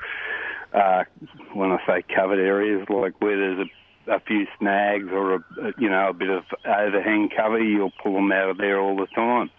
uh, 0.72 1.04
when 1.52 1.70
I 1.70 1.78
say 1.86 2.04
covered 2.14 2.38
areas, 2.38 2.86
like 2.88 3.20
where 3.20 3.36
there's 3.36 3.66
a, 3.66 3.70
a 4.10 4.20
few 4.20 4.46
snags 4.58 5.06
or 5.12 5.36
a, 5.36 5.40
you 5.78 5.88
know 5.88 6.08
a 6.10 6.12
bit 6.12 6.28
of 6.30 6.42
overhang 6.66 7.28
cover. 7.36 7.58
You'll 7.60 7.92
pull 8.02 8.14
them 8.14 8.32
out 8.32 8.50
of 8.50 8.58
there 8.58 8.80
all 8.80 8.96
the 8.96 9.06
time. 9.14 9.50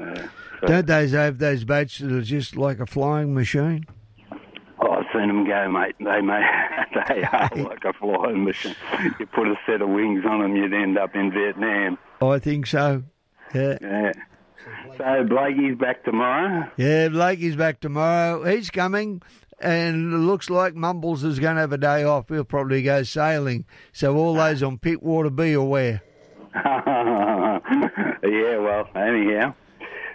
Uh, 0.00 0.28
so- 0.60 0.66
Don't 0.66 0.86
those 0.86 1.12
have 1.12 1.38
those 1.38 1.64
boats 1.64 1.98
that 1.98 2.10
are 2.12 2.22
just 2.22 2.56
like 2.56 2.80
a 2.80 2.86
flying 2.86 3.34
machine? 3.34 3.84
Oh, 4.80 4.90
I've 4.92 5.06
seen 5.12 5.26
them 5.26 5.44
go, 5.46 5.68
mate. 5.70 5.96
They 5.98 6.20
may 6.20 6.40
they 7.08 7.22
are 7.32 7.50
like 7.56 7.84
a 7.84 7.92
flying 7.94 8.44
machine. 8.44 8.76
You 9.18 9.26
put 9.26 9.48
a 9.48 9.54
set 9.66 9.82
of 9.82 9.88
wings 9.88 10.24
on 10.28 10.40
them, 10.40 10.54
you'd 10.56 10.72
end 10.72 10.96
up 10.98 11.14
in 11.16 11.32
Vietnam. 11.32 11.98
I 12.22 12.38
think 12.38 12.66
so. 12.66 13.02
Yeah. 13.54 13.78
Yeah. 13.80 14.12
So 14.98 15.24
Blakey's 15.28 15.78
back 15.78 16.04
tomorrow. 16.04 16.68
Yeah, 16.76 17.08
Blakey's 17.08 17.56
back 17.56 17.80
tomorrow. 17.80 18.44
He's 18.44 18.70
coming, 18.70 19.22
and 19.60 20.12
it 20.12 20.16
looks 20.18 20.50
like 20.50 20.74
Mumbles 20.74 21.24
is 21.24 21.38
going 21.38 21.56
to 21.56 21.60
have 21.60 21.72
a 21.72 21.78
day 21.78 22.04
off. 22.04 22.28
He'll 22.28 22.44
probably 22.44 22.82
go 22.82 23.02
sailing. 23.02 23.64
So 23.92 24.16
all 24.16 24.34
those 24.34 24.62
on 24.62 24.78
Pittwater, 24.78 25.34
be 25.34 25.52
aware. 25.52 26.02
yeah, 26.54 27.60
well, 28.58 28.88
anyhow. 28.94 29.54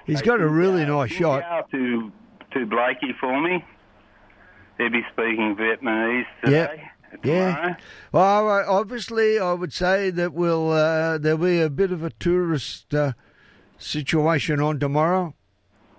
He's 0.06 0.22
got 0.22 0.42
a 0.42 0.48
really 0.48 0.86
nice 0.86 1.12
shot. 1.12 1.70
To 1.72 2.12
to 2.54 2.66
Blakey 2.66 3.14
for 3.20 3.42
me. 3.42 3.64
He'll 4.78 4.90
be 4.90 5.02
speaking 5.12 5.56
Vietnamese 5.56 6.26
today. 6.44 6.90
Yeah. 7.24 7.76
Well, 8.12 8.48
obviously, 8.68 9.40
I 9.40 9.54
would 9.54 9.72
say 9.72 10.10
that 10.10 10.34
we'll 10.34 10.72
uh, 10.72 11.18
there'll 11.20 11.38
be 11.38 11.62
a 11.62 11.70
bit 11.70 11.92
of 11.92 12.04
a 12.04 12.10
tourist 12.10 12.94
uh, 12.94 13.14
situation 13.78 14.60
on 14.60 14.80
tomorrow. 14.80 15.36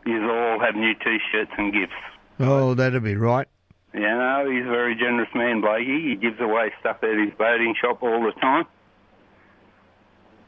You 0.04 0.30
all 0.30 0.60
have 0.60 0.74
new 0.74 0.94
T-shirts 0.94 1.52
and 1.56 1.72
gifts. 1.72 1.92
Oh, 2.40 2.74
that'll 2.74 3.00
be 3.00 3.16
right. 3.16 3.48
You 3.92 4.00
know, 4.00 4.50
he's 4.50 4.66
a 4.66 4.70
very 4.70 4.96
generous 4.96 5.28
man, 5.34 5.60
Blakey. 5.60 6.08
He 6.08 6.16
gives 6.16 6.40
away 6.40 6.72
stuff 6.80 6.98
at 7.02 7.16
his 7.16 7.32
boating 7.38 7.74
shop 7.80 8.02
all 8.02 8.22
the 8.22 8.32
time. 8.40 8.64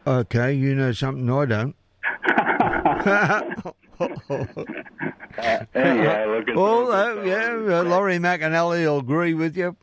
Okay, 0.06 0.52
you 0.52 0.74
know 0.74 0.92
something 0.92 1.30
I 1.30 1.44
don't. 1.44 1.76
Anyhow, 5.74 6.26
look 6.34 6.48
at 6.48 6.56
Oh, 6.56 6.90
uh, 6.90 7.22
yeah, 7.22 7.78
uh, 7.78 7.82
Laurie 7.82 8.18
McAnally 8.18 8.84
will 8.84 8.98
agree 8.98 9.34
with 9.34 9.56
you. 9.56 9.76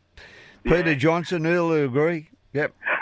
Peter 0.64 0.96
Johnson, 0.96 1.46
he'll 1.46 1.72
agree. 1.74 2.30
Yep. 2.54 2.74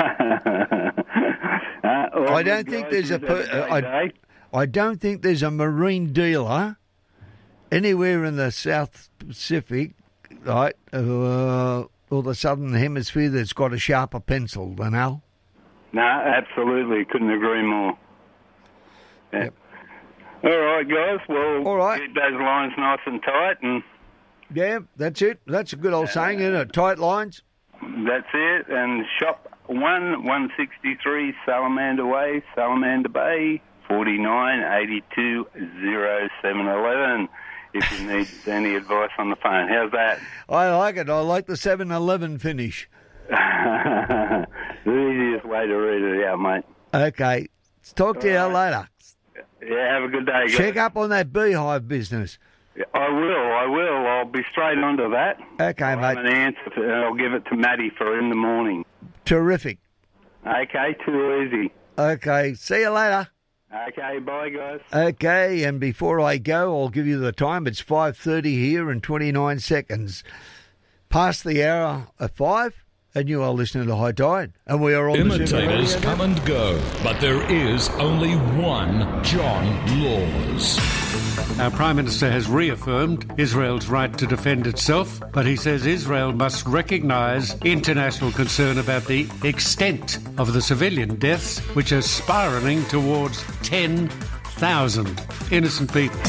I 1.84 2.44
don't 2.44 2.68
think 2.68 2.90
there's 2.90 3.12
a. 3.12 3.20
Per, 3.20 3.68
I, 3.70 4.12
I 4.54 4.66
don't 4.66 5.00
think 5.00 5.22
there's 5.22 5.44
a 5.44 5.52
marine 5.52 6.14
dealer 6.14 6.78
anywhere 7.72 8.26
in 8.26 8.36
the 8.36 8.52
South 8.52 9.10
Pacific, 9.20 9.94
right, 10.44 10.76
uh, 10.94 11.84
or 12.10 12.24
the 12.24 12.36
Southern 12.36 12.74
Hemisphere 12.74 13.30
that's 13.30 13.54
got 13.54 13.74
a 13.74 13.78
sharper 13.80 14.20
pencil 14.20 14.74
than 14.76 14.94
Al. 14.94 15.24
No, 15.94 16.02
absolutely. 16.02 17.06
Couldn't 17.06 17.32
agree 17.32 17.64
more. 17.64 17.98
Yeah. 19.34 19.44
Yep. 19.46 19.54
All 20.44 20.60
right, 20.60 20.88
guys. 20.90 21.20
Well, 21.30 21.68
All 21.68 21.78
right. 21.78 22.02
keep 22.02 22.16
those 22.16 22.34
lines 22.34 22.74
nice 22.78 23.00
and 23.06 23.22
tight. 23.24 23.58
and 23.62 23.84
Yeah, 24.54 24.80
that's 24.96 25.22
it. 25.22 25.40
That's 25.46 25.74
a 25.74 25.76
good 25.76 25.94
old 25.94 26.08
uh, 26.08 26.12
saying, 26.12 26.40
isn't 26.40 26.56
it? 26.56 26.74
Tight 26.74 26.98
lines. 26.98 27.44
That's 27.82 28.28
it. 28.34 28.66
And 28.70 29.06
shop 29.20 29.48
1, 29.68 29.80
163 29.80 31.34
Salamander 31.46 32.06
Way, 32.06 32.44
Salamander 32.56 33.10
Bay, 33.10 33.62
49 33.88 34.60
82 35.14 35.46
0711. 35.56 37.30
If 37.74 38.00
you 38.00 38.08
need 38.08 38.28
any 38.48 38.76
advice 38.76 39.12
on 39.18 39.30
the 39.30 39.36
phone, 39.38 39.70
how's 39.70 39.92
that? 39.92 40.20
I 40.50 40.70
like 40.76 40.98
it. 40.98 41.10
I 41.10 41.20
like 41.20 41.48
the 41.48 41.54
7-Eleven 41.54 42.38
finish. 42.40 42.90
the 43.30 44.48
easiest 44.86 45.46
way 45.46 45.68
to 45.68 45.76
read 45.76 46.02
it 46.02 46.26
out, 46.28 46.40
mate. 46.40 46.64
Okay. 46.94 47.48
Let's 47.80 47.94
Talk 47.94 48.20
to 48.22 48.28
you 48.28 48.40
later. 48.54 48.88
Yeah, 49.64 49.94
have 49.94 50.04
a 50.04 50.08
good 50.08 50.26
day, 50.26 50.48
guys. 50.48 50.56
Check 50.56 50.78
up 50.78 50.98
on 50.98 51.10
that 51.10 51.32
beehive 51.32 51.88
business. 51.88 52.38
I 52.94 53.10
will, 53.10 53.54
I 53.54 53.66
will. 53.68 54.08
I'll 54.08 54.26
be 54.26 54.42
straight 54.52 54.78
onto 54.78 55.10
that. 55.12 55.38
Okay, 55.60 55.84
I'll 55.86 55.98
mate. 55.98 56.18
have 56.18 56.26
an 56.26 56.28
answer, 56.28 56.84
and 56.84 56.92
I'll 56.92 57.14
give 57.14 57.34
it 57.34 57.46
to 57.46 57.56
Maddie 57.56 57.92
for 57.98 58.18
in 58.18 58.30
the 58.30 58.36
morning. 58.36 58.86
Terrific. 59.26 59.78
Okay, 60.46 60.96
too 61.06 61.44
easy. 61.46 61.72
Okay. 61.98 62.54
See 62.56 62.82
you 62.82 62.90
later. 62.90 63.28
Okay, 63.74 64.20
bye, 64.20 64.50
guys. 64.50 64.82
Okay, 64.94 65.64
and 65.64 65.80
before 65.80 66.20
I 66.20 66.38
go, 66.38 66.78
I'll 66.82 66.90
give 66.90 67.08
you 67.08 67.20
the 67.20 67.32
time. 67.32 67.68
It's 67.68 67.82
5.30 67.82 68.46
here 68.46 68.90
and 68.90 69.02
29 69.02 69.60
seconds. 69.60 70.24
Past 71.10 71.46
the 71.46 71.64
hour 71.64 72.08
of 72.20 72.32
5, 72.32 72.86
and 73.16 73.30
you 73.30 73.42
are 73.42 73.52
listening 73.52 73.88
to 73.88 73.96
High 73.96 74.12
Tide. 74.12 74.54
And 74.66 74.82
we 74.82 74.94
are 74.94 75.10
on 75.10 75.28
the 75.28 75.38
Super 75.38 75.58
Imitators 75.58 75.96
Radio 75.96 76.10
come 76.10 76.22
and 76.22 76.46
go, 76.46 76.82
but 77.02 77.22
there 77.22 77.50
is 77.50 77.88
only 77.92 78.34
one 78.62 79.24
John 79.24 80.02
Laws. 80.02 81.11
Our 81.60 81.72
Prime 81.72 81.96
Minister 81.98 82.32
has 82.32 82.50
reaffirmed 82.50 83.34
Israel's 83.38 83.88
right 83.88 84.18
to 84.18 84.26
defend 84.26 84.66
itself, 84.68 85.22
but 85.32 85.46
he 85.46 85.56
says 85.56 85.86
Israel 85.86 86.32
must 86.32 86.66
recognise 86.66 87.56
international 87.62 88.32
concern 88.32 88.80
about 88.80 89.06
the 89.06 89.28
extent 89.44 90.18
of 90.38 90.54
the 90.54 90.62
civilian 90.62 91.16
deaths, 91.16 91.60
which 91.76 91.92
are 91.92 92.02
spiralling 92.02 92.84
towards 92.86 93.44
10,000 93.64 95.22
innocent 95.52 95.94
people. 95.94 96.20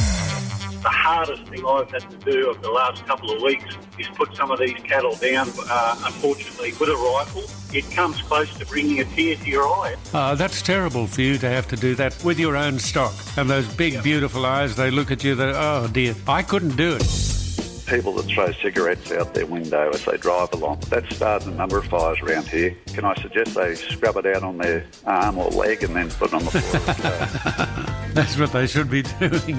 The 0.83 0.89
hardest 0.89 1.45
thing 1.45 1.65
I've 1.67 1.91
had 1.91 2.11
to 2.11 2.17
do 2.31 2.49
over 2.49 2.61
the 2.61 2.71
last 2.71 3.07
couple 3.07 3.31
of 3.31 3.41
weeks 3.43 3.77
is 3.99 4.09
put 4.09 4.35
some 4.37 4.51
of 4.51 4.59
these 4.59 4.75
cattle 4.83 5.15
down, 5.17 5.49
uh, 5.69 5.97
unfortunately, 6.07 6.73
with 6.81 6.89
a 6.89 6.97
rifle. 6.97 7.45
It 7.77 7.89
comes 7.93 8.21
close 8.23 8.53
to 8.59 8.67
bringing 8.67 9.01
a 9.01 9.05
tear 9.05 9.37
to 9.37 9.49
your 9.49 9.65
eye. 9.67 9.95
Uh, 10.13 10.35
that's 10.35 10.61
terrible 10.61 11.07
for 11.07 11.23
you 11.23 11.39
to 11.39 11.49
have 11.49 11.69
to 11.69 11.77
do 11.77 11.95
that 11.97 12.23
with 12.25 12.39
your 12.39 12.57
own 12.57 12.79
stock. 12.79 13.15
And 13.37 13.49
those 13.49 13.73
big, 13.77 14.03
beautiful 14.03 14.45
eyes, 14.45 14.75
they 14.77 14.91
look 14.91 15.11
at 15.11 15.23
you, 15.25 15.35
they 15.35 15.53
oh 15.55 15.89
dear, 15.93 16.15
I 16.27 16.43
couldn't 16.43 16.77
do 16.77 16.97
it. 16.97 17.03
people 17.89 18.13
that 18.15 18.25
throw 18.25 18.51
cigarettes 18.53 19.13
out 19.13 19.35
their 19.35 19.47
window 19.47 19.91
as 19.91 20.05
they 20.05 20.17
drive 20.17 20.53
along. 20.53 20.81
That's 20.89 21.15
started 21.15 21.49
a 21.49 21.53
number 21.53 21.79
of 21.79 21.85
fires 21.87 22.19
around 22.21 22.49
here. 22.49 22.77
Can 22.89 23.05
I 23.05 23.15
suggest 23.21 23.55
they 23.55 23.75
scrub 23.77 24.17
it 24.17 24.27
out 24.27 24.43
on 24.43 24.59
their 24.59 24.85
arm 25.07 25.39
or 25.39 25.49
leg 25.51 25.83
and 25.85 25.95
then 25.95 26.11
put 26.11 26.29
it 26.29 26.35
on 26.35 26.45
the 26.45 26.51
floor? 26.51 28.07
That's 28.15 28.37
what 28.39 28.53
they 28.53 28.67
should 28.67 28.91
be 28.91 29.03
doing. 29.03 29.59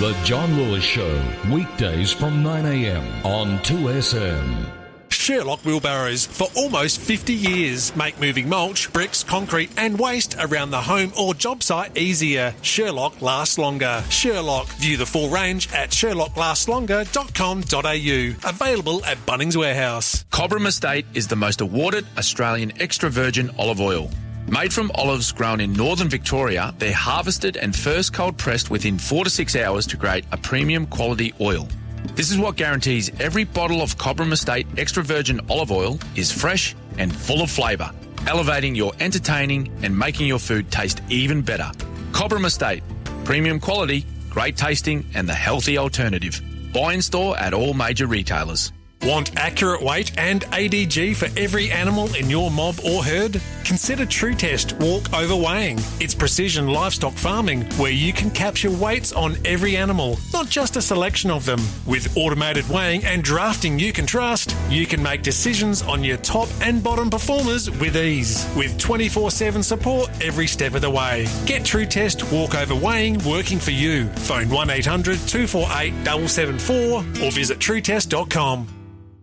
The 0.00 0.12
John 0.24 0.58
Laws 0.58 0.82
Show, 0.82 1.22
weekdays 1.52 2.10
from 2.10 2.42
9am 2.42 3.24
on 3.24 3.60
2SM. 3.60 4.66
Sherlock 5.08 5.64
wheelbarrows 5.64 6.26
for 6.26 6.48
almost 6.56 6.98
50 6.98 7.32
years 7.32 7.94
make 7.94 8.18
moving 8.18 8.48
mulch, 8.48 8.92
bricks, 8.92 9.22
concrete, 9.22 9.70
and 9.76 9.96
waste 9.96 10.34
around 10.40 10.72
the 10.72 10.82
home 10.82 11.12
or 11.16 11.32
job 11.32 11.62
site 11.62 11.96
easier. 11.96 12.52
Sherlock 12.62 13.22
lasts 13.22 13.56
longer. 13.56 14.02
Sherlock. 14.10 14.66
View 14.80 14.96
the 14.96 15.06
full 15.06 15.28
range 15.28 15.72
at 15.72 15.90
sherlocklastslonger.com.au. 15.90 18.50
Available 18.50 19.04
at 19.04 19.18
Bunnings 19.18 19.56
Warehouse. 19.56 20.24
Cobram 20.32 20.66
Estate 20.66 21.06
is 21.14 21.28
the 21.28 21.36
most 21.36 21.60
awarded 21.60 22.04
Australian 22.18 22.82
extra 22.82 23.10
virgin 23.10 23.48
olive 23.58 23.80
oil. 23.80 24.10
Made 24.48 24.74
from 24.74 24.90
olives 24.94 25.32
grown 25.32 25.60
in 25.60 25.72
northern 25.72 26.08
Victoria, 26.10 26.74
they're 26.78 26.92
harvested 26.92 27.56
and 27.56 27.74
first 27.74 28.12
cold 28.12 28.36
pressed 28.36 28.70
within 28.70 28.98
four 28.98 29.24
to 29.24 29.30
six 29.30 29.56
hours 29.56 29.86
to 29.86 29.96
create 29.96 30.26
a 30.32 30.36
premium 30.36 30.86
quality 30.86 31.32
oil. 31.40 31.66
This 32.14 32.30
is 32.30 32.36
what 32.36 32.56
guarantees 32.56 33.10
every 33.20 33.44
bottle 33.44 33.80
of 33.80 33.96
Cobram 33.96 34.32
Estate 34.32 34.66
extra 34.76 35.02
virgin 35.02 35.40
olive 35.48 35.72
oil 35.72 35.98
is 36.14 36.30
fresh 36.30 36.76
and 36.98 37.14
full 37.14 37.40
of 37.40 37.50
flavour, 37.50 37.90
elevating 38.26 38.74
your 38.74 38.92
entertaining 39.00 39.72
and 39.82 39.98
making 39.98 40.26
your 40.26 40.38
food 40.38 40.70
taste 40.70 41.00
even 41.08 41.40
better. 41.40 41.70
Cobram 42.12 42.44
Estate, 42.44 42.82
premium 43.24 43.58
quality, 43.58 44.04
great 44.28 44.58
tasting, 44.58 45.06
and 45.14 45.26
the 45.26 45.34
healthy 45.34 45.78
alternative. 45.78 46.42
Buy 46.74 46.92
in 46.92 47.00
store 47.00 47.36
at 47.38 47.54
all 47.54 47.72
major 47.72 48.06
retailers. 48.06 48.72
Want 49.04 49.36
accurate 49.36 49.82
weight 49.82 50.18
and 50.18 50.40
ADG 50.44 51.14
for 51.16 51.28
every 51.38 51.70
animal 51.70 52.14
in 52.14 52.30
your 52.30 52.50
mob 52.50 52.76
or 52.82 53.04
herd? 53.04 53.38
Consider 53.62 54.06
Tru-Test 54.06 54.72
Walk 54.78 55.12
Over 55.12 55.36
Weighing. 55.36 55.78
It's 56.00 56.14
precision 56.14 56.68
livestock 56.68 57.12
farming 57.12 57.64
where 57.76 57.90
you 57.90 58.14
can 58.14 58.30
capture 58.30 58.70
weights 58.70 59.12
on 59.12 59.36
every 59.44 59.76
animal, 59.76 60.18
not 60.32 60.48
just 60.48 60.76
a 60.76 60.82
selection 60.82 61.30
of 61.30 61.44
them. 61.44 61.60
With 61.86 62.16
automated 62.16 62.66
weighing 62.70 63.04
and 63.04 63.22
drafting 63.22 63.78
you 63.78 63.92
can 63.92 64.06
trust, 64.06 64.56
you 64.70 64.86
can 64.86 65.02
make 65.02 65.20
decisions 65.20 65.82
on 65.82 66.02
your 66.02 66.16
top 66.18 66.48
and 66.62 66.82
bottom 66.82 67.10
performers 67.10 67.70
with 67.70 67.98
ease. 67.98 68.48
With 68.56 68.78
24 68.78 69.30
7 69.30 69.62
support 69.62 70.10
every 70.22 70.46
step 70.46 70.74
of 70.74 70.80
the 70.80 70.88
way. 70.88 71.26
Get 71.44 71.62
Tru-Test 71.62 72.32
Walk 72.32 72.54
Over 72.54 72.74
Weighing 72.74 73.22
working 73.24 73.58
for 73.58 73.72
you. 73.72 74.06
Phone 74.08 74.48
1 74.48 74.70
800 74.70 75.18
248 75.28 75.92
774 76.06 77.26
or 77.26 77.30
visit 77.32 77.60
truetest.com. 77.60 78.66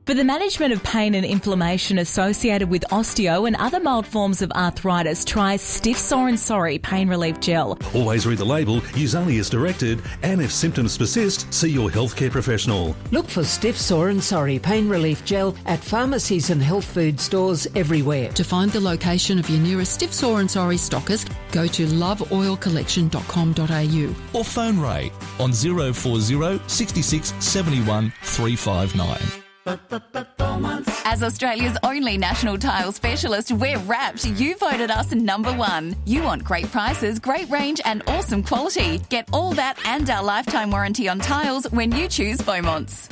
For 0.05 0.13
the 0.15 0.23
management 0.23 0.73
of 0.73 0.83
pain 0.83 1.13
and 1.13 1.23
inflammation 1.23 1.99
associated 1.99 2.67
with 2.67 2.83
osteo 2.89 3.45
and 3.45 3.55
other 3.57 3.79
mild 3.79 4.07
forms 4.07 4.41
of 4.41 4.51
arthritis, 4.53 5.23
try 5.23 5.57
Stiff 5.57 5.95
Sore 5.95 6.27
and 6.27 6.39
Sorry 6.39 6.79
Pain 6.79 7.07
Relief 7.07 7.39
Gel. 7.39 7.77
Always 7.93 8.25
read 8.25 8.39
the 8.39 8.45
label, 8.45 8.81
use 8.95 9.13
only 9.13 9.37
as 9.37 9.47
directed, 9.47 10.01
and 10.23 10.41
if 10.41 10.51
symptoms 10.51 10.97
persist, 10.97 11.53
see 11.53 11.69
your 11.69 11.91
healthcare 11.91 12.31
professional. 12.31 12.95
Look 13.11 13.29
for 13.29 13.43
Stiff 13.43 13.77
Sore 13.77 14.09
and 14.09 14.23
Sorry 14.23 14.57
Pain 14.57 14.89
Relief 14.89 15.23
Gel 15.23 15.55
at 15.67 15.79
pharmacies 15.79 16.49
and 16.49 16.63
health 16.63 16.85
food 16.85 17.19
stores 17.19 17.67
everywhere. 17.75 18.31
To 18.31 18.43
find 18.43 18.71
the 18.71 18.81
location 18.81 19.37
of 19.37 19.47
your 19.51 19.61
nearest 19.61 19.93
Stiff 19.93 20.15
Sore 20.15 20.39
and 20.39 20.49
Sorry 20.49 20.77
stockist, 20.77 21.31
go 21.51 21.67
to 21.67 21.85
loveoilcollection.com.au 21.85 24.39
or 24.39 24.43
phone 24.43 24.79
Ray 24.79 25.11
on 25.39 25.53
040 25.53 26.59
66 26.67 27.33
71 27.39 28.11
359. 28.23 29.40
As 29.65 31.21
Australia's 31.23 31.77
only 31.83 32.17
national 32.17 32.57
tile 32.57 32.91
specialist, 32.91 33.51
we're 33.51 33.77
wrapped. 33.79 34.25
You 34.25 34.55
voted 34.57 34.89
us 34.89 35.11
number 35.11 35.53
one. 35.53 35.95
You 36.05 36.23
want 36.23 36.43
great 36.43 36.71
prices, 36.71 37.19
great 37.19 37.49
range, 37.49 37.79
and 37.85 38.01
awesome 38.07 38.43
quality. 38.43 38.99
Get 39.09 39.29
all 39.31 39.51
that 39.53 39.77
and 39.85 40.09
our 40.09 40.23
lifetime 40.23 40.71
warranty 40.71 41.07
on 41.07 41.19
tiles 41.19 41.69
when 41.71 41.91
you 41.91 42.07
choose 42.07 42.41
Beaumont's. 42.41 43.07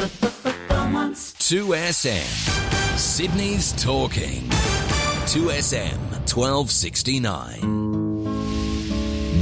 2SM. 1.39 2.97
Sydney's 2.97 3.73
talking. 3.73 4.49
2SM 5.29 5.97
1269. 6.33 7.88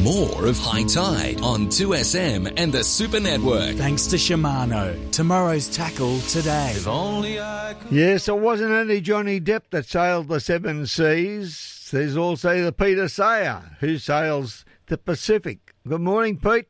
More 0.04 0.46
of 0.46 0.58
High 0.60 0.84
Tide 0.84 1.42
on 1.42 1.68
2SM 1.68 2.54
and 2.58 2.72
the 2.72 2.84
Super 2.84 3.20
Network. 3.20 3.76
Thanks 3.76 4.06
to 4.08 4.16
Shimano. 4.16 5.12
Tomorrow's 5.12 5.70
tackle 5.70 6.20
today. 6.22 6.74
If 6.76 6.88
only 6.88 7.40
I 7.40 7.76
Yes, 7.90 8.28
it 8.28 8.38
wasn't 8.38 8.72
only 8.72 9.02
Johnny 9.02 9.40
Depp 9.40 9.70
that 9.72 9.86
sailed 9.86 10.28
the 10.28 10.40
seven 10.40 10.86
seas. 10.86 11.90
There's 11.92 12.18
also 12.18 12.64
the 12.64 12.72
Peter 12.72 13.08
Sayre 13.08 13.78
who 13.80 13.98
sails 13.98 14.66
the 14.88 14.98
Pacific. 14.98 15.74
Good 15.88 16.02
morning, 16.02 16.38
Pete. 16.38 16.68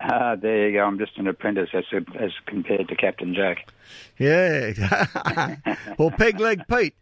Ah, 0.00 0.34
there 0.34 0.68
you 0.68 0.78
go. 0.78 0.84
I'm 0.84 0.98
just 0.98 1.16
an 1.18 1.28
apprentice 1.28 1.70
as, 1.72 1.84
as 2.18 2.32
compared 2.46 2.88
to 2.88 2.96
Captain 2.96 3.34
Jack. 3.34 3.68
Yeah. 4.18 5.56
well, 5.98 6.10
Peg 6.10 6.40
Leg 6.40 6.62
Pete. 6.68 6.94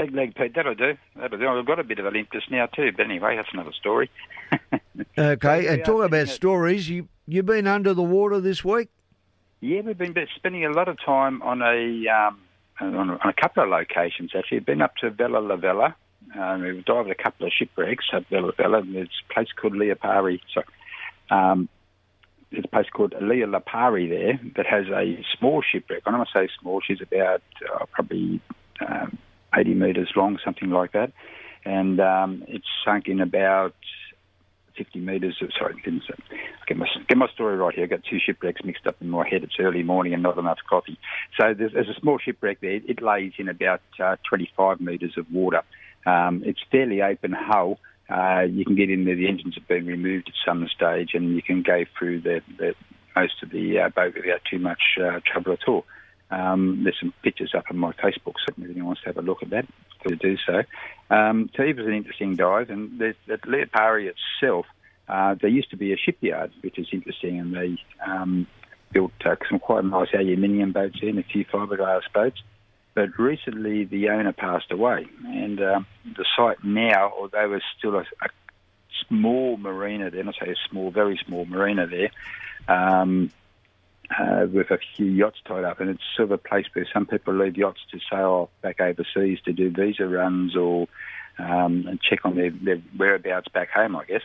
Big 0.00 0.14
leg 0.14 0.34
Pete, 0.34 0.54
that'll 0.54 0.74
do. 0.74 0.96
That'll 1.16 1.38
do. 1.38 1.48
I've 1.48 1.66
got 1.66 1.78
a 1.78 1.84
bit 1.84 1.98
of 1.98 2.06
a 2.06 2.10
limp 2.10 2.28
now 2.50 2.66
too, 2.66 2.92
but 2.96 3.04
anyway, 3.04 3.36
that's 3.36 3.48
another 3.52 3.72
story. 3.72 4.10
Okay, 5.16 5.66
and 5.66 5.78
Yeah, 5.78 5.84
talk 5.84 6.04
about 6.04 6.28
stories. 6.28 6.88
You 6.88 7.08
you've 7.26 7.46
been 7.46 7.66
under 7.66 7.94
the 7.94 8.02
water 8.02 8.40
this 8.40 8.64
week. 8.64 8.88
Yeah, 9.60 9.80
we've 9.82 9.96
been 9.96 10.14
spending 10.36 10.64
a 10.64 10.70
lot 10.70 10.88
of 10.88 10.98
time 11.04 11.40
on 11.42 11.62
a 11.62 12.06
um, 12.08 12.38
on, 12.80 13.10
a- 13.10 13.18
on 13.18 13.28
a 13.28 13.32
couple 13.32 13.62
of 13.62 13.68
locations 13.70 14.32
actually. 14.36 14.58
We've 14.58 14.66
been 14.66 14.82
up 14.82 14.96
to 14.96 15.10
Vella 15.10 15.40
Lavella. 15.40 15.94
Um, 16.38 16.62
we've 16.62 16.84
dived 16.84 17.10
a 17.10 17.14
couple 17.14 17.46
of 17.46 17.52
shipwrecks 17.52 18.06
at 18.12 18.28
Vella 18.28 18.52
Lavella. 18.52 18.92
There's 18.92 19.08
a 19.28 19.32
place 19.34 19.48
called 19.56 19.74
Liapari. 19.74 20.40
So, 20.54 20.62
um, 21.34 21.68
there's 22.50 22.64
a 22.64 22.68
place 22.68 22.86
called 22.92 23.12
Liapari 23.12 24.08
there 24.08 24.40
that 24.56 24.66
has 24.66 24.86
a 24.88 25.24
small 25.38 25.62
shipwreck. 25.62 26.02
I 26.06 26.10
don't 26.10 26.18
want 26.18 26.28
to 26.32 26.38
say 26.38 26.48
small, 26.60 26.80
she's 26.80 27.00
about 27.00 27.42
uh, 27.74 27.86
probably 27.92 28.40
um, 28.86 29.18
80 29.56 29.74
metres 29.74 30.08
long, 30.16 30.38
something 30.44 30.70
like 30.70 30.92
that. 30.92 31.12
And 31.64 32.00
um, 32.00 32.44
it's 32.48 32.66
sunk 32.84 33.08
in 33.08 33.20
about 33.20 33.74
50 34.76 34.98
metres 35.00 35.36
of, 35.42 35.50
sorry, 35.58 35.74
didn't 35.84 36.04
say, 36.08 36.14
get 36.66 36.76
my, 36.76 36.86
get 37.08 37.18
my 37.18 37.28
story 37.34 37.56
right 37.56 37.74
here. 37.74 37.84
I've 37.84 37.90
got 37.90 38.04
two 38.08 38.18
shipwrecks 38.18 38.64
mixed 38.64 38.86
up 38.86 38.96
in 39.00 39.10
my 39.10 39.28
head. 39.28 39.42
It's 39.42 39.56
early 39.58 39.82
morning 39.82 40.14
and 40.14 40.22
not 40.22 40.38
enough 40.38 40.58
coffee. 40.68 40.98
So 41.38 41.52
there's, 41.54 41.72
there's 41.72 41.88
a 41.88 42.00
small 42.00 42.18
shipwreck 42.18 42.60
there. 42.60 42.80
It 42.86 43.02
lays 43.02 43.32
in 43.38 43.48
about 43.48 43.82
uh, 44.02 44.16
25 44.28 44.80
metres 44.80 45.14
of 45.18 45.30
water. 45.30 45.62
Um, 46.06 46.42
it's 46.46 46.60
fairly 46.70 47.02
open 47.02 47.32
hull. 47.32 47.78
Uh, 48.08 48.40
you 48.40 48.64
can 48.64 48.74
get 48.74 48.90
in 48.90 49.04
there. 49.04 49.16
The 49.16 49.28
engines 49.28 49.54
have 49.54 49.68
been 49.68 49.86
removed 49.86 50.28
at 50.28 50.34
some 50.44 50.66
stage, 50.74 51.10
and 51.14 51.34
you 51.34 51.42
can 51.42 51.62
go 51.62 51.84
through 51.98 52.22
the, 52.22 52.40
the 52.58 52.74
most 53.14 53.42
of 53.42 53.50
the 53.50 53.78
uh, 53.78 53.88
boat 53.90 54.14
without 54.16 54.40
too 54.50 54.58
much 54.58 54.82
uh, 55.00 55.20
trouble 55.30 55.52
at 55.52 55.68
all. 55.68 55.84
Um, 56.30 56.82
there's 56.84 56.98
some 57.00 57.12
pictures 57.22 57.54
up 57.56 57.64
on 57.70 57.76
my 57.76 57.92
Facebook, 57.92 58.34
so 58.46 58.54
if 58.56 58.64
anyone 58.64 58.86
wants 58.86 59.02
to 59.02 59.08
have 59.08 59.16
a 59.16 59.22
look 59.22 59.42
at 59.42 59.50
that, 59.50 59.66
to 60.06 60.16
do 60.16 60.36
so. 60.46 60.62
Um, 61.10 61.50
was 61.56 61.86
an 61.86 61.92
interesting 61.92 62.36
dive, 62.36 62.70
and 62.70 63.00
at 63.02 63.42
Liapari 63.42 64.12
itself, 64.12 64.66
uh, 65.08 65.34
there 65.40 65.50
used 65.50 65.70
to 65.70 65.76
be 65.76 65.92
a 65.92 65.96
shipyard, 65.96 66.52
which 66.62 66.78
is 66.78 66.86
interesting, 66.92 67.40
and 67.40 67.54
they 67.54 67.76
um, 68.06 68.46
built 68.92 69.12
uh, 69.24 69.34
some 69.48 69.58
quite 69.58 69.84
nice 69.84 70.08
aluminium 70.14 70.72
boats 70.72 70.98
in, 71.02 71.18
a 71.18 71.22
few 71.22 71.44
fiberglass 71.44 72.02
boats. 72.14 72.40
But 72.94 73.18
recently, 73.18 73.84
the 73.84 74.08
owner 74.10 74.32
passed 74.32 74.70
away, 74.70 75.06
and 75.24 75.60
um, 75.62 75.86
the 76.04 76.24
site 76.36 76.62
now, 76.64 77.12
although 77.18 77.48
there's 77.50 77.62
still 77.78 77.96
a, 77.96 78.00
a 78.00 78.28
small 79.08 79.56
marina 79.56 80.10
there, 80.10 80.28
I 80.28 80.32
say 80.32 80.52
a 80.52 80.68
small, 80.68 80.90
very 80.90 81.20
small 81.26 81.44
marina 81.44 81.86
there, 81.86 82.10
um, 82.68 83.30
uh, 84.18 84.46
with 84.52 84.70
a 84.70 84.78
few 84.96 85.06
yachts 85.06 85.38
tied 85.44 85.64
up, 85.64 85.80
and 85.80 85.90
it's 85.90 86.02
sort 86.16 86.26
of 86.26 86.32
a 86.32 86.38
place 86.38 86.66
where 86.72 86.86
some 86.92 87.06
people 87.06 87.34
leave 87.34 87.56
yachts 87.56 87.80
to 87.92 87.98
sail 88.10 88.50
back 88.62 88.80
overseas 88.80 89.38
to 89.44 89.52
do 89.52 89.70
visa 89.70 90.06
runs 90.06 90.56
or 90.56 90.88
um, 91.38 91.86
and 91.88 92.00
check 92.00 92.24
on 92.24 92.36
their, 92.36 92.50
their 92.50 92.82
whereabouts 92.96 93.48
back 93.48 93.70
home, 93.70 93.96
I 93.96 94.04
guess. 94.04 94.22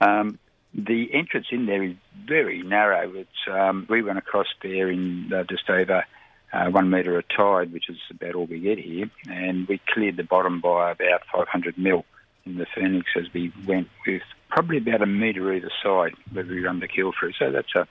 Um, 0.00 0.38
the 0.74 1.12
entrance 1.12 1.46
in 1.50 1.66
there 1.66 1.82
is 1.82 1.94
very 2.26 2.62
narrow. 2.62 3.12
It's 3.14 3.28
um, 3.50 3.86
we 3.88 4.02
went 4.02 4.18
across 4.18 4.46
there 4.62 4.90
in 4.90 5.32
uh, 5.32 5.44
just 5.44 5.68
over 5.68 6.04
uh, 6.52 6.66
one 6.70 6.90
metre 6.90 7.18
of 7.18 7.24
tide, 7.28 7.72
which 7.72 7.88
is 7.88 7.98
about 8.10 8.34
all 8.34 8.46
we 8.46 8.60
get 8.60 8.78
here, 8.78 9.10
and 9.28 9.66
we 9.68 9.80
cleared 9.92 10.16
the 10.16 10.24
bottom 10.24 10.60
by 10.60 10.92
about 10.92 11.22
500 11.32 11.78
mil 11.78 12.04
in 12.44 12.56
the 12.56 12.66
Phoenix 12.74 13.10
as 13.16 13.32
we 13.32 13.52
went 13.66 13.88
with 14.06 14.22
probably 14.48 14.78
about 14.78 15.02
a 15.02 15.06
metre 15.06 15.52
either 15.52 15.70
side 15.82 16.14
where 16.32 16.44
we 16.44 16.64
run 16.64 16.80
the 16.80 16.88
keel 16.88 17.12
through. 17.18 17.32
So 17.38 17.50
that's 17.50 17.74
a 17.74 17.86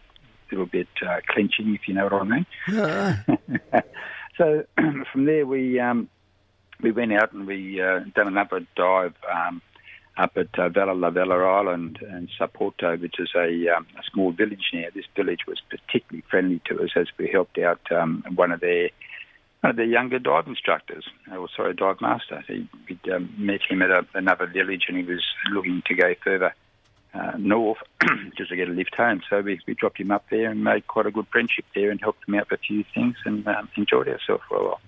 little 0.51 0.65
bit 0.65 0.87
uh, 1.05 1.19
clenching, 1.27 1.75
if 1.75 1.87
you 1.87 1.93
know 1.93 2.05
what 2.05 2.13
I 2.13 2.23
mean. 2.23 2.45
Yeah. 2.67 3.23
so 4.37 4.63
from 5.11 5.25
there 5.25 5.45
we 5.45 5.79
um, 5.79 6.09
we 6.81 6.91
went 6.91 7.13
out 7.13 7.33
and 7.33 7.45
we 7.47 7.81
uh, 7.81 7.99
done 8.15 8.27
another 8.27 8.65
dive 8.75 9.15
um, 9.31 9.61
up 10.17 10.35
at 10.35 10.57
uh, 10.59 10.69
Vella 10.69 10.93
Lavella 10.93 11.59
Island 11.59 11.99
and 12.01 12.29
Saporto, 12.39 12.99
which 12.99 13.19
is 13.19 13.29
a, 13.35 13.75
um, 13.75 13.87
a 13.97 14.03
small 14.11 14.31
village 14.31 14.71
now. 14.73 14.85
This 14.93 15.05
village 15.15 15.41
was 15.47 15.61
particularly 15.69 16.23
friendly 16.29 16.61
to 16.65 16.83
us 16.83 16.91
as 16.95 17.07
we 17.17 17.29
helped 17.31 17.57
out 17.57 17.79
um, 17.91 18.23
one 18.35 18.51
of 18.51 18.59
their 18.59 18.89
one 19.61 19.71
of 19.71 19.75
their 19.75 19.85
younger 19.85 20.19
dive 20.19 20.47
instructors, 20.47 21.05
or 21.31 21.49
sorry, 21.55 21.73
dive 21.73 21.99
master. 21.99 22.43
He, 22.47 22.69
we'd 22.87 23.13
um, 23.13 23.33
met 23.37 23.59
him 23.69 23.81
at 23.81 23.89
a, 23.89 24.05
another 24.13 24.47
village 24.47 24.85
and 24.87 24.97
he 24.97 25.03
was 25.03 25.23
looking 25.51 25.83
to 25.87 25.95
go 25.95 26.13
further 26.23 26.53
uh, 27.13 27.31
north 27.37 27.79
just 28.37 28.49
to 28.49 28.55
get 28.55 28.69
a 28.69 28.71
lift 28.71 28.95
home. 28.95 29.21
So 29.29 29.41
we, 29.41 29.59
we 29.67 29.73
dropped 29.73 29.99
him 29.99 30.11
up 30.11 30.25
there 30.29 30.49
and 30.49 30.63
made 30.63 30.87
quite 30.87 31.05
a 31.05 31.11
good 31.11 31.27
friendship 31.31 31.65
there 31.73 31.91
and 31.91 31.99
helped 31.99 32.27
him 32.27 32.35
out 32.35 32.49
with 32.49 32.59
a 32.59 32.63
few 32.63 32.83
things 32.93 33.15
and 33.25 33.47
um, 33.47 33.69
enjoyed 33.75 34.07
ourselves 34.07 34.43
for 34.47 34.57
a 34.57 34.63
while. 34.63 34.81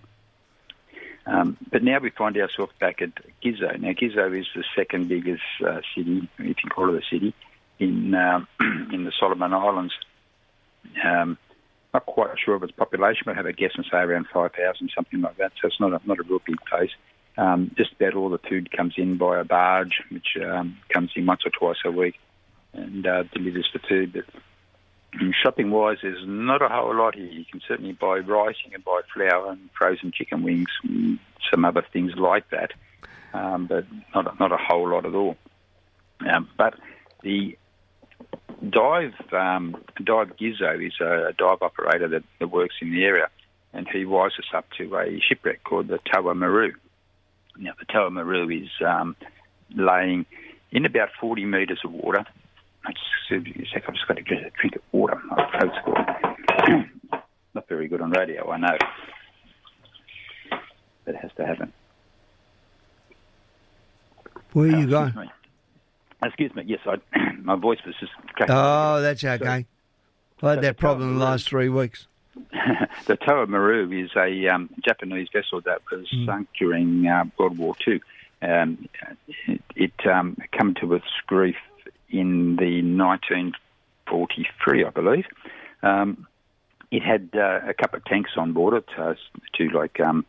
Um, 1.25 1.57
but 1.71 1.84
now 1.84 1.99
we 1.99 2.10
find 2.10 2.36
ourselves 2.38 2.73
back 2.79 3.01
at 3.01 3.12
Gizo. 3.43 3.79
Now 3.79 3.91
Gizo 3.91 4.39
is 4.39 4.47
the 4.55 4.63
second 4.75 5.07
biggest 5.07 5.43
uh, 5.65 5.81
city, 5.95 6.27
if 6.39 6.63
you 6.63 6.69
call 6.69 6.93
it 6.95 7.03
a 7.03 7.07
city, 7.07 7.34
in 7.79 8.13
um, 8.15 8.47
in 8.91 9.03
the 9.03 9.12
Solomon 9.19 9.53
Islands. 9.53 9.93
Um, 11.03 11.38
not 11.93 12.05
quite 12.05 12.29
sure 12.39 12.55
of 12.55 12.63
its 12.63 12.71
population, 12.71 13.23
but 13.25 13.34
I 13.34 13.36
have 13.36 13.45
a 13.45 13.53
guess 13.53 13.71
and 13.75 13.86
say 13.91 13.97
around 13.97 14.27
5,000, 14.34 14.91
something 14.95 15.21
like 15.21 15.38
that. 15.38 15.51
So 15.62 15.67
it's 15.67 15.79
not 15.79 15.91
a, 15.91 16.01
not 16.05 16.19
a 16.19 16.23
real 16.23 16.41
big 16.45 16.57
place. 16.69 16.91
Um, 17.41 17.71
just 17.75 17.93
about 17.93 18.13
all 18.13 18.30
the 18.30 18.38
food 18.38 18.71
comes 18.71 18.93
in 18.97 19.17
by 19.17 19.39
a 19.39 19.43
barge, 19.43 20.04
which 20.12 20.38
um, 20.45 20.77
comes 20.93 21.10
in 21.15 21.25
once 21.25 21.41
or 21.43 21.49
twice 21.49 21.80
a 21.84 21.89
week 21.89 22.19
and 22.73 23.08
uh, 23.08 23.23
delivers 23.34 23.67
the 23.73 23.80
food. 23.80 24.13
But 24.13 24.25
shopping 25.41 25.71
wise, 25.71 25.97
there's 26.04 26.23
not 26.27 26.62
a 26.62 26.69
whole 26.69 26.95
lot 26.95 27.15
here. 27.15 27.25
You 27.25 27.43
can 27.45 27.60
certainly 27.67 27.93
buy 27.93 28.19
rice, 28.19 28.58
you 28.63 28.69
can 28.69 28.82
buy 28.82 29.01
flour 29.12 29.49
and 29.49 29.71
frozen 29.75 30.12
chicken 30.12 30.43
wings, 30.43 30.69
and 30.84 31.17
some 31.49 31.65
other 31.65 31.84
things 31.91 32.12
like 32.15 32.47
that, 32.51 32.73
um, 33.34 33.65
but 33.65 33.86
not 34.13 34.27
a, 34.32 34.38
not 34.39 34.51
a 34.51 34.58
whole 34.58 34.89
lot 34.89 35.08
at 35.08 35.15
all. 35.15 35.36
Um, 36.19 36.47
but 36.56 36.75
the 37.23 37.58
dive 38.69 39.15
um, 39.34 39.84
dive 39.95 40.38
Gizo 40.38 40.86
is 40.86 40.93
a 41.01 41.34
dive 41.36 41.63
operator 41.63 42.08
that, 42.10 42.23
that 42.38 42.47
works 42.49 42.75
in 42.84 42.91
the 42.91 43.04
area, 43.04 43.30
and 43.73 43.88
he 43.88 44.06
wires 44.06 44.36
us 44.38 44.54
up 44.54 44.67
to 44.77 44.95
a 44.95 45.19
shipwreck 45.27 45.63
called 45.63 45.88
the 45.88 45.97
Toa 46.13 46.36
Maru. 46.36 46.73
Now, 47.62 47.74
the 47.78 47.86
Toa 47.86 48.10
Maru 48.10 48.50
is 48.50 48.69
um, 48.86 49.15
laying 49.76 50.26
in 50.71 50.86
about 50.86 51.10
40 51.19 51.45
metres 51.45 51.80
of 51.86 51.91
water. 51.91 52.26
Just 52.88 53.45
a 53.47 53.65
sec, 53.71 53.84
I've 53.88 53.93
just 53.93 54.08
got 54.08 54.17
to 54.17 54.24
get 54.24 54.39
a 54.39 54.50
drink 54.60 54.76
of 54.76 54.82
water. 54.91 55.21
Old 55.62 55.71
school. 55.80 55.95
Not 57.54 57.67
very 57.67 57.88
good 57.88 58.02
on 58.02 58.10
radio, 58.10 58.50
I 58.50 58.58
know. 58.58 58.78
But 61.06 61.15
it 61.15 61.21
has 61.21 61.32
to 61.38 61.45
happen. 61.45 61.71
Where 64.54 64.74
are 64.74 64.80
you 64.80 64.88
going? 64.88 65.13
Me. 65.15 65.30
Excuse 66.24 66.56
me. 66.56 66.63
Yes, 66.65 66.80
I, 66.88 66.95
my 67.43 67.56
voice 67.56 67.80
was 67.86 67.93
just 68.00 68.12
cracking. 68.34 68.56
Oh, 68.56 69.02
that's 69.02 69.24
okay. 69.24 69.67
I 70.41 70.50
had 70.50 70.62
that 70.62 70.78
problem 70.78 71.19
the 71.19 71.24
last 71.24 71.47
three 71.47 71.69
weeks. 71.69 72.08
the 73.07 73.17
Toa 73.17 73.47
Maru 73.47 73.91
is 73.91 74.11
a 74.15 74.47
um, 74.47 74.69
Japanese 74.83 75.27
vessel 75.33 75.61
that 75.61 75.81
was 75.91 76.07
Mm. 76.11 76.25
sunk 76.25 76.47
during 76.57 77.07
uh, 77.07 77.25
World 77.37 77.57
War 77.57 77.75
II. 77.87 78.01
Um, 78.41 78.87
it 79.47 79.61
it 79.75 80.05
um, 80.07 80.37
came 80.51 80.73
to 80.75 80.93
its 80.95 81.05
grief 81.27 81.57
in 82.09 82.55
the 82.57 82.81
1943, 82.81 84.85
I 84.85 84.89
believe. 84.89 85.25
Um, 85.83 86.25
it 86.91 87.03
had 87.03 87.29
uh, 87.35 87.59
a 87.67 87.73
couple 87.73 87.97
of 87.97 88.05
tanks 88.05 88.31
on 88.37 88.53
board 88.53 88.73
it, 88.75 88.85
uh, 88.97 89.13
two 89.53 89.69
like 89.69 89.99
um, 89.99 90.25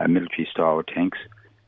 uh, 0.00 0.08
military-style 0.08 0.82
tanks. 0.84 1.18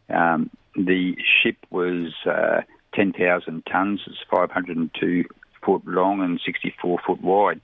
Um, 0.09 0.51
the 0.77 1.17
ship 1.43 1.57
was 1.71 2.13
uh, 2.27 2.63
10,000 2.95 3.67
tons. 3.67 4.01
It's 4.07 4.17
502 4.31 5.25
foot 5.65 5.87
long 5.87 6.23
and 6.23 6.41
64 6.45 6.99
foot 7.07 7.21
wide. 7.21 7.61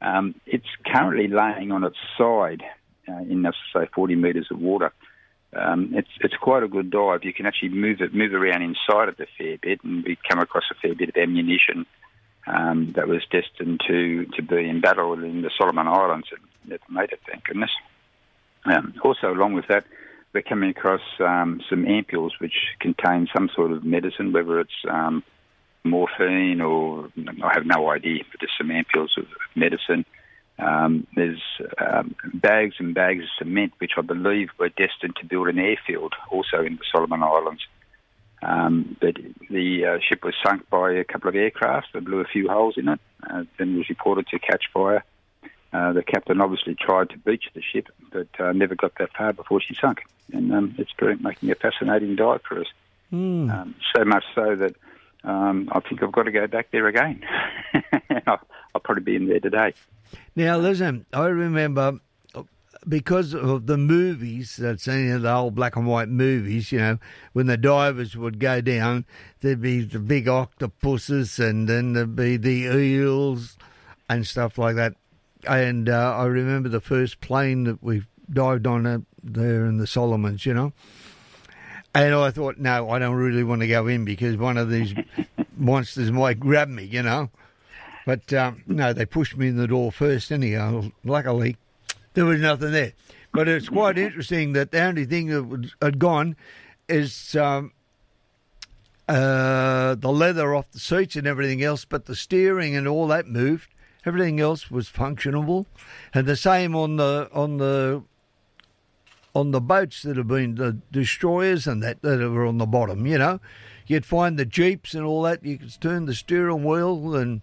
Um, 0.00 0.34
it's 0.46 0.66
currently 0.84 1.28
laying 1.28 1.72
on 1.72 1.84
its 1.84 1.96
side 2.18 2.62
uh, 3.08 3.20
in, 3.20 3.46
say, 3.72 3.86
40 3.94 4.16
metres 4.16 4.48
of 4.50 4.58
water. 4.58 4.92
Um, 5.54 5.92
it's 5.94 6.10
it's 6.20 6.36
quite 6.36 6.62
a 6.62 6.68
good 6.68 6.90
dive. 6.90 7.24
You 7.24 7.32
can 7.32 7.46
actually 7.46 7.70
move 7.70 8.00
it 8.00 8.12
move 8.12 8.34
around 8.34 8.62
inside 8.62 9.08
of 9.08 9.16
the 9.16 9.26
fair 9.38 9.56
bit, 9.56 9.82
and 9.84 10.04
we 10.04 10.18
come 10.28 10.38
across 10.38 10.64
a 10.70 10.74
fair 10.74 10.94
bit 10.94 11.08
of 11.08 11.16
ammunition 11.16 11.86
um, 12.46 12.92
that 12.96 13.08
was 13.08 13.22
destined 13.30 13.80
to, 13.88 14.26
to 14.36 14.42
be 14.42 14.68
in 14.68 14.80
battle 14.80 15.12
in 15.14 15.42
the 15.42 15.50
Solomon 15.58 15.88
Islands. 15.88 16.28
And 16.62 16.72
it 16.72 16.80
made 16.90 17.12
it, 17.12 17.20
thank 17.30 17.44
goodness. 17.44 17.70
Um, 18.64 18.94
also, 19.02 19.32
along 19.32 19.54
with 19.54 19.66
that, 19.68 19.84
we're 20.32 20.42
coming 20.42 20.70
across 20.70 21.00
um, 21.20 21.60
some 21.70 21.84
ampules 21.84 22.32
which 22.40 22.54
contain 22.80 23.28
some 23.34 23.48
sort 23.54 23.72
of 23.72 23.84
medicine, 23.84 24.32
whether 24.32 24.60
it's 24.60 24.84
um, 24.90 25.22
morphine 25.86 26.60
or 26.60 27.10
I 27.42 27.54
have 27.54 27.66
no 27.66 27.90
idea, 27.90 28.22
but 28.30 28.40
there's 28.40 28.52
some 28.58 28.68
ampules 28.68 29.16
of 29.16 29.26
medicine. 29.54 30.04
Um, 30.58 31.06
there's 31.14 31.42
um, 31.78 32.14
bags 32.32 32.76
and 32.78 32.94
bags 32.94 33.24
of 33.24 33.28
cement, 33.38 33.72
which 33.78 33.92
I 33.96 34.00
believe 34.00 34.48
were 34.58 34.70
destined 34.70 35.16
to 35.16 35.26
build 35.26 35.48
an 35.48 35.58
airfield, 35.58 36.14
also 36.30 36.62
in 36.64 36.76
the 36.76 36.84
Solomon 36.90 37.22
Islands. 37.22 37.66
Um, 38.42 38.96
but 39.00 39.16
the 39.50 39.84
uh, 39.84 39.98
ship 40.06 40.24
was 40.24 40.34
sunk 40.44 40.68
by 40.70 40.92
a 40.92 41.04
couple 41.04 41.28
of 41.28 41.34
aircraft 41.34 41.88
that 41.92 42.04
blew 42.04 42.20
a 42.20 42.26
few 42.26 42.48
holes 42.48 42.74
in 42.76 42.88
it. 42.88 43.00
Uh, 43.28 43.44
then 43.58 43.76
was 43.76 43.88
reported 43.88 44.26
to 44.28 44.38
catch 44.38 44.64
fire. 44.72 45.04
Uh, 45.72 45.92
the 45.92 46.02
captain 46.02 46.40
obviously 46.40 46.74
tried 46.74 47.10
to 47.10 47.18
beach 47.18 47.44
the 47.54 47.62
ship, 47.62 47.88
but 48.12 48.28
uh, 48.38 48.52
never 48.52 48.74
got 48.74 48.94
that 48.98 49.12
far 49.16 49.32
before 49.32 49.60
she 49.60 49.74
sunk. 49.74 50.02
And 50.32 50.52
um, 50.52 50.74
it's 50.78 50.92
making 51.20 51.50
a 51.50 51.54
fascinating 51.54 52.16
dive 52.16 52.42
for 52.42 52.60
us. 52.60 52.66
Mm. 53.12 53.50
Um, 53.50 53.74
so 53.94 54.04
much 54.04 54.24
so 54.34 54.56
that 54.56 54.74
um, 55.26 55.68
I 55.72 55.80
think 55.80 56.02
I've 56.02 56.12
got 56.12 56.22
to 56.22 56.30
go 56.30 56.46
back 56.46 56.70
there 56.70 56.86
again. 56.86 57.22
I'll, 58.26 58.40
I'll 58.74 58.80
probably 58.82 59.02
be 59.02 59.16
in 59.16 59.28
there 59.28 59.40
today. 59.40 59.74
Now, 60.34 60.56
listen, 60.56 61.04
I 61.12 61.26
remember 61.26 62.00
because 62.88 63.34
of 63.34 63.66
the 63.66 63.76
movies, 63.76 64.56
that's 64.56 64.86
any 64.86 65.10
of 65.10 65.22
the 65.22 65.32
old 65.32 65.54
black 65.54 65.76
and 65.76 65.86
white 65.86 66.08
movies, 66.08 66.70
you 66.70 66.78
know, 66.78 66.98
when 67.32 67.46
the 67.46 67.56
divers 67.56 68.16
would 68.16 68.38
go 68.38 68.60
down, 68.60 69.04
there'd 69.40 69.60
be 69.60 69.82
the 69.82 69.98
big 69.98 70.28
octopuses 70.28 71.38
and 71.38 71.68
then 71.68 71.92
there'd 71.92 72.14
be 72.14 72.36
the 72.36 72.66
eels 72.76 73.56
and 74.08 74.26
stuff 74.26 74.58
like 74.58 74.76
that. 74.76 74.94
And 75.48 75.88
uh, 75.88 76.16
I 76.16 76.24
remember 76.26 76.68
the 76.68 76.80
first 76.80 77.20
plane 77.20 77.64
that 77.64 77.82
we 77.82 78.04
dived 78.30 78.66
on 78.66 78.86
uh, 78.86 78.98
there 79.22 79.66
in 79.66 79.78
the 79.78 79.86
Solomons, 79.86 80.46
you 80.46 80.54
know. 80.54 80.72
And 81.96 82.14
I 82.14 82.30
thought, 82.30 82.58
no, 82.58 82.90
I 82.90 82.98
don't 82.98 83.14
really 83.14 83.42
want 83.42 83.62
to 83.62 83.66
go 83.66 83.86
in 83.86 84.04
because 84.04 84.36
one 84.36 84.58
of 84.58 84.68
these 84.70 84.92
monsters 85.56 86.12
might 86.12 86.38
grab 86.38 86.68
me, 86.68 86.84
you 86.84 87.02
know. 87.02 87.30
But 88.04 88.30
um, 88.34 88.62
no, 88.66 88.92
they 88.92 89.06
pushed 89.06 89.34
me 89.34 89.48
in 89.48 89.56
the 89.56 89.66
door 89.66 89.90
first, 89.90 90.30
anyhow. 90.30 90.90
Luckily, 91.04 91.56
there 92.12 92.26
was 92.26 92.42
nothing 92.42 92.72
there. 92.72 92.92
But 93.32 93.48
it's 93.48 93.70
quite 93.70 93.96
interesting 93.96 94.52
that 94.52 94.72
the 94.72 94.82
only 94.82 95.06
thing 95.06 95.28
that 95.28 95.70
had 95.80 95.98
gone 95.98 96.36
is 96.86 97.34
um, 97.34 97.72
uh, 99.08 99.94
the 99.94 100.12
leather 100.12 100.54
off 100.54 100.70
the 100.72 100.78
seats 100.78 101.16
and 101.16 101.26
everything 101.26 101.62
else, 101.62 101.86
but 101.86 102.04
the 102.04 102.14
steering 102.14 102.76
and 102.76 102.86
all 102.86 103.06
that 103.06 103.26
moved. 103.26 103.70
Everything 104.04 104.38
else 104.38 104.70
was 104.70 104.90
functionable, 104.90 105.64
and 106.12 106.26
the 106.26 106.36
same 106.36 106.76
on 106.76 106.96
the 106.96 107.30
on 107.32 107.56
the 107.56 108.02
on 109.36 109.50
the 109.50 109.60
boats 109.60 110.02
that 110.02 110.16
have 110.16 110.28
been 110.28 110.54
the 110.54 110.78
destroyers 110.90 111.66
and 111.66 111.82
that 111.82 112.00
that 112.00 112.22
are 112.22 112.46
on 112.46 112.56
the 112.56 112.64
bottom. 112.64 113.06
You 113.06 113.18
know, 113.18 113.40
you'd 113.86 114.06
find 114.06 114.38
the 114.38 114.46
jeeps 114.46 114.94
and 114.94 115.04
all 115.04 115.22
that. 115.22 115.44
You 115.44 115.58
could 115.58 115.78
turn 115.78 116.06
the 116.06 116.14
steering 116.14 116.64
wheel 116.64 117.14
and 117.14 117.42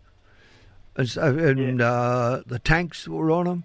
and, 0.96 1.10
so, 1.10 1.22
and 1.22 1.82
uh, 1.82 2.42
the 2.48 2.60
tanks 2.60 3.08
were 3.08 3.30
on 3.32 3.46
them. 3.46 3.64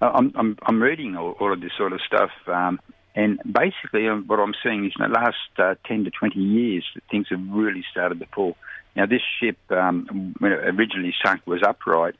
I'm 0.00 0.32
I'm, 0.36 0.56
I'm 0.62 0.80
reading 0.80 1.16
all, 1.16 1.32
all 1.40 1.52
of 1.52 1.60
this 1.60 1.72
sort 1.76 1.92
of 1.92 2.00
stuff, 2.06 2.30
um, 2.46 2.80
and 3.14 3.40
basically 3.44 4.08
um, 4.08 4.24
what 4.28 4.38
I'm 4.38 4.54
seeing 4.62 4.86
is 4.86 4.92
in 4.98 5.10
the 5.10 5.14
last 5.20 5.36
uh, 5.58 5.74
ten 5.84 6.04
to 6.04 6.10
twenty 6.10 6.40
years, 6.40 6.84
things 7.10 7.26
have 7.30 7.42
really 7.50 7.84
started 7.90 8.20
to 8.20 8.26
pull. 8.26 8.56
Now 8.94 9.06
this 9.06 9.22
ship, 9.40 9.58
um, 9.70 10.34
when 10.38 10.52
it 10.52 10.60
originally 10.74 11.14
sunk, 11.24 11.44
was 11.46 11.62
upright, 11.62 12.14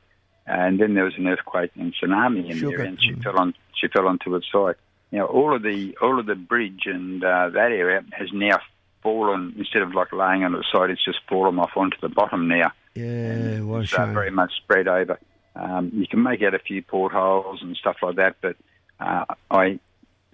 and 0.47 0.81
then 0.81 0.95
there 0.95 1.05
was 1.05 1.15
an 1.17 1.29
earthquake 1.29 1.71
and 1.77 1.95
tsunami 1.95 2.51
in 2.51 2.61
there, 2.61 2.81
and 2.81 3.01
she 3.01 3.15
fell 3.15 3.39
on 3.39 3.55
she 3.75 3.87
fell 3.87 4.09
onto 4.09 4.35
its 4.35 4.47
side. 4.51 4.77
Now 5.13 5.27
all 5.27 5.55
of 5.55 5.63
the 5.63 5.97
all 6.01 6.19
of 6.19 6.27
the 6.27 6.35
bridge 6.35 6.83
and 6.87 7.23
uh, 7.23 7.51
that 7.51 7.71
area 7.71 8.03
has 8.13 8.31
now 8.33 8.59
fallen 9.03 9.55
instead 9.59 9.83
of 9.83 9.95
like 9.95 10.13
laying 10.13 10.45
on 10.45 10.55
its 10.55 10.71
side, 10.73 10.91
it's 10.91 11.05
just 11.05 11.19
fallen 11.29 11.59
off 11.59 11.77
onto 11.77 11.99
the 12.01 12.09
bottom 12.09 12.49
now. 12.49 12.73
Yeah, 12.95 13.61
was 13.61 13.85
It's 13.85 13.95
uh, 13.99 14.07
very 14.07 14.31
much 14.31 14.53
spread 14.57 14.89
over. 14.89 15.19
Um, 15.55 15.91
you 15.95 16.07
can 16.07 16.23
make 16.23 16.43
out 16.43 16.55
a 16.55 16.59
few 16.59 16.83
portholes 16.83 17.61
and 17.63 17.77
stuff 17.77 17.97
like 18.03 18.17
that, 18.17 18.37
but 18.41 18.57
uh, 19.01 19.25
I 19.51 19.79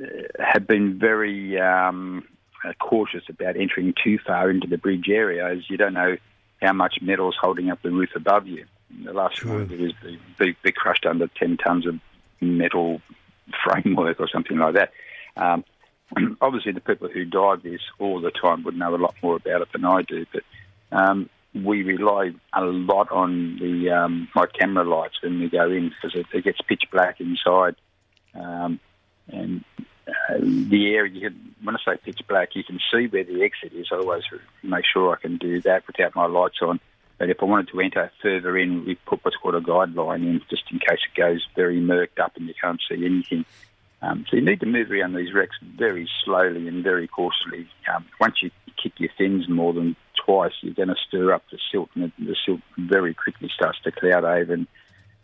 uh, 0.00 0.06
have 0.38 0.66
been 0.66 0.98
very 0.98 1.60
um, 1.60 2.24
uh, 2.64 2.72
cautious 2.74 3.24
about 3.28 3.56
entering 3.56 3.94
too 4.02 4.18
far 4.24 4.50
into 4.50 4.68
the 4.68 4.78
bridge 4.78 5.08
area, 5.08 5.46
as 5.48 5.68
you 5.68 5.76
don't 5.76 5.94
know 5.94 6.16
how 6.62 6.72
much 6.72 6.98
metal 7.00 7.28
is 7.30 7.36
holding 7.40 7.70
up 7.70 7.82
the 7.82 7.90
roof 7.90 8.10
above 8.14 8.46
you. 8.46 8.64
The 9.04 9.12
last 9.12 9.44
one 9.44 9.68
it 9.70 9.80
was 10.38 10.54
be 10.62 10.72
crushed 10.72 11.04
under 11.04 11.26
10 11.26 11.58
tons 11.58 11.86
of 11.86 11.98
metal 12.40 13.02
framework 13.64 14.20
or 14.20 14.28
something 14.28 14.58
like 14.58 14.74
that. 14.74 14.92
Um, 15.36 15.64
obviously, 16.40 16.72
the 16.72 16.80
people 16.80 17.08
who 17.08 17.24
dive 17.24 17.62
this 17.62 17.80
all 17.98 18.20
the 18.20 18.30
time 18.30 18.64
would 18.64 18.76
know 18.76 18.94
a 18.94 18.96
lot 18.96 19.14
more 19.22 19.36
about 19.36 19.62
it 19.62 19.68
than 19.72 19.84
I 19.84 20.02
do, 20.02 20.26
but 20.32 20.42
um, 20.90 21.28
we 21.54 21.82
rely 21.82 22.32
a 22.52 22.64
lot 22.64 23.10
on 23.10 23.58
the 23.58 23.90
um, 23.90 24.28
my 24.34 24.46
camera 24.46 24.84
lights 24.84 25.22
when 25.22 25.40
we 25.40 25.48
go 25.48 25.70
in 25.70 25.90
because 25.90 26.18
it, 26.18 26.26
it 26.32 26.44
gets 26.44 26.60
pitch 26.62 26.84
black 26.90 27.20
inside, 27.20 27.76
um, 28.34 28.80
and 29.28 29.64
uh, 29.78 30.38
the 30.40 30.94
area. 30.94 31.12
You 31.12 31.30
can, 31.30 31.54
when 31.62 31.76
I 31.76 31.78
say 31.84 31.98
pitch 32.02 32.20
black, 32.28 32.50
you 32.54 32.64
can 32.64 32.78
see 32.92 33.06
where 33.06 33.24
the 33.24 33.42
exit 33.42 33.72
is. 33.72 33.88
I 33.92 33.96
always 33.96 34.24
make 34.62 34.84
sure 34.90 35.12
I 35.12 35.20
can 35.20 35.36
do 35.36 35.60
that 35.62 35.86
without 35.86 36.14
my 36.14 36.26
lights 36.26 36.58
on. 36.62 36.80
But 37.18 37.30
if 37.30 37.38
I 37.42 37.46
wanted 37.46 37.68
to 37.68 37.80
enter 37.80 38.12
further 38.22 38.56
in, 38.56 38.84
we 38.84 38.94
put 38.94 39.24
what's 39.24 39.36
called 39.36 39.56
a 39.56 39.60
guideline 39.60 40.22
in, 40.22 40.40
just 40.48 40.64
in 40.70 40.78
case 40.78 41.00
it 41.04 41.20
goes 41.20 41.44
very 41.56 41.80
murked 41.80 42.20
up 42.22 42.36
and 42.36 42.46
you 42.46 42.54
can't 42.60 42.80
see 42.88 43.04
anything. 43.04 43.44
Um, 44.00 44.24
so 44.30 44.36
you 44.36 44.44
need 44.44 44.60
to 44.60 44.66
move 44.66 44.90
around 44.90 45.14
these 45.14 45.34
wrecks 45.34 45.56
very 45.76 46.08
slowly 46.24 46.68
and 46.68 46.84
very 46.84 47.08
cautiously. 47.08 47.68
Um, 47.92 48.06
once 48.20 48.36
you 48.42 48.50
kick 48.80 48.92
your 48.98 49.10
fins 49.18 49.48
more 49.48 49.72
than 49.72 49.96
twice, 50.24 50.52
you're 50.60 50.74
going 50.74 50.88
to 50.88 50.96
stir 51.08 51.32
up 51.32 51.42
the 51.50 51.58
silt, 51.72 51.90
and 51.94 52.12
the, 52.18 52.24
the 52.24 52.36
silt 52.46 52.60
very 52.76 53.14
quickly 53.14 53.50
starts 53.52 53.80
to 53.82 53.90
cloud 53.90 54.24
over, 54.24 54.52
and 54.52 54.66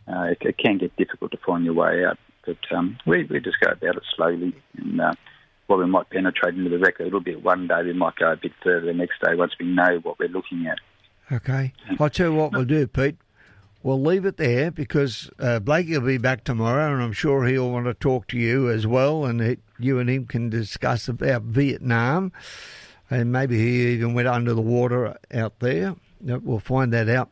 uh, 0.09 0.23
it, 0.33 0.39
it 0.41 0.59
can 0.59 0.79
get 0.79 0.97
difficult 0.97 1.31
to 1.31 1.39
find 1.39 1.65
your 1.65 1.75
way 1.75 2.05
out. 2.05 2.19
But 2.45 2.59
um, 2.73 2.99
we, 3.07 3.23
we 3.25 3.39
just 3.39 3.61
go 3.61 3.71
about 3.71 3.97
it 3.97 4.03
slowly, 4.17 4.55
and 4.77 5.01
uh, 5.01 5.13
while 5.69 5.79
we 5.79 5.87
might 5.87 6.11
penetrate 6.11 6.57
into 6.57 6.71
the 6.71 6.79
wreck 6.79 6.99
a 6.99 7.05
little 7.05 7.21
bit 7.21 7.45
one 7.45 7.69
day, 7.69 7.83
we 7.85 7.93
might 7.93 8.17
go 8.17 8.33
a 8.33 8.37
bit 8.37 8.53
further 8.63 8.87
the 8.87 8.93
next 8.93 9.21
day 9.25 9.37
once 9.37 9.53
we 9.61 9.67
know 9.67 10.01
what 10.03 10.19
we're 10.19 10.29
looking 10.29 10.67
at. 10.67 10.79
Okay. 11.33 11.73
I'll 11.99 12.11
tell 12.11 12.31
you 12.31 12.37
what 12.37 12.53
we'll 12.53 12.65
do, 12.65 12.87
Pete. 12.87 13.17
We'll 13.83 14.01
leave 14.01 14.25
it 14.25 14.39
there 14.39 14.71
because 14.71 15.31
uh, 15.39 15.59
Blakey 15.59 15.93
will 15.99 16.07
be 16.07 16.17
back 16.19 16.45
tomorrow, 16.45 16.93
and 16.95 17.03
I'm 17.03 17.13
sure 17.13 17.45
he'll 17.45 17.71
want 17.71 17.85
to 17.87 17.93
talk 17.95 18.29
to 18.29 18.39
you 18.39 18.71
as 18.71 18.87
well, 18.87 19.27
and 19.27 19.41
it, 19.43 19.61
you 19.79 19.99
and 19.99 20.09
him 20.09 20.27
can 20.27 20.49
discuss 20.49 21.07
about 21.07 21.43
Vietnam, 21.43 22.33
and 23.11 23.31
maybe 23.31 23.59
he 23.59 23.89
even 23.93 24.15
went 24.15 24.27
under 24.29 24.55
the 24.55 24.63
water 24.63 25.19
out 25.35 25.59
there. 25.61 25.97
We'll 26.23 26.61
find 26.61 26.95
that 26.95 27.11
out. 27.11 27.31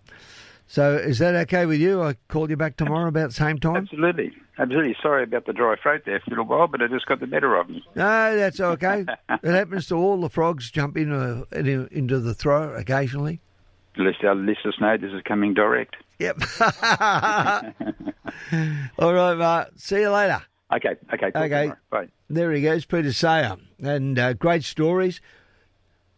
So, 0.67 0.95
is 0.97 1.19
that 1.21 1.35
okay 1.35 1.65
with 1.67 1.81
you? 1.81 2.03
I 2.03 2.17
call 2.29 2.49
you 2.51 2.57
back 2.57 2.77
tomorrow 2.77 3.09
about 3.09 3.29
the 3.31 3.35
same 3.35 3.59
time. 3.59 3.77
Absolutely. 3.77 4.33
Absolutely. 4.59 4.97
Sorry 5.03 5.23
about 5.23 5.47
the 5.47 5.53
dry 5.55 5.77
throat 5.83 6.03
there 6.07 6.21
for 6.21 6.27
a 6.29 6.31
little 6.31 6.45
while, 6.45 6.67
but 6.67 6.83
I 6.83 6.87
just 6.87 7.07
got 7.07 7.21
the 7.21 7.27
better 7.27 7.57
of 7.57 7.69
me. 7.71 7.83
No, 7.95 8.37
that's 8.37 8.61
okay. 8.61 9.05
it 9.29 9.45
happens 9.55 9.87
to 9.89 9.97
all 9.97 10.21
the 10.21 10.29
frogs. 10.31 10.71
Jump 10.71 10.97
in, 10.99 11.13
uh, 11.13 11.45
in- 11.53 11.89
into 11.91 12.21
the 12.21 12.35
throat 12.35 12.75
occasionally. 12.79 13.41
Let 13.97 14.25
our 14.25 14.35
listeners 14.35 14.77
know 14.81 14.97
this 14.97 15.13
is 15.13 15.23
coming 15.25 15.55
direct. 15.55 15.97
Yep. 16.19 16.41
All 18.99 19.13
right, 19.13 19.35
Mark. 19.35 19.73
See 19.77 20.01
you 20.01 20.11
later. 20.11 20.43
Okay. 20.75 20.97
Okay. 21.13 21.27
Okay. 21.27 21.49
tomorrow. 21.49 21.77
Bye. 21.91 22.09
There 22.31 22.53
he 22.53 22.63
goes, 22.63 22.87
Peter 22.87 23.13
Sayre. 23.13 23.57
And 23.83 24.19
uh, 24.19 24.33
great 24.33 24.65
stories. 24.65 25.21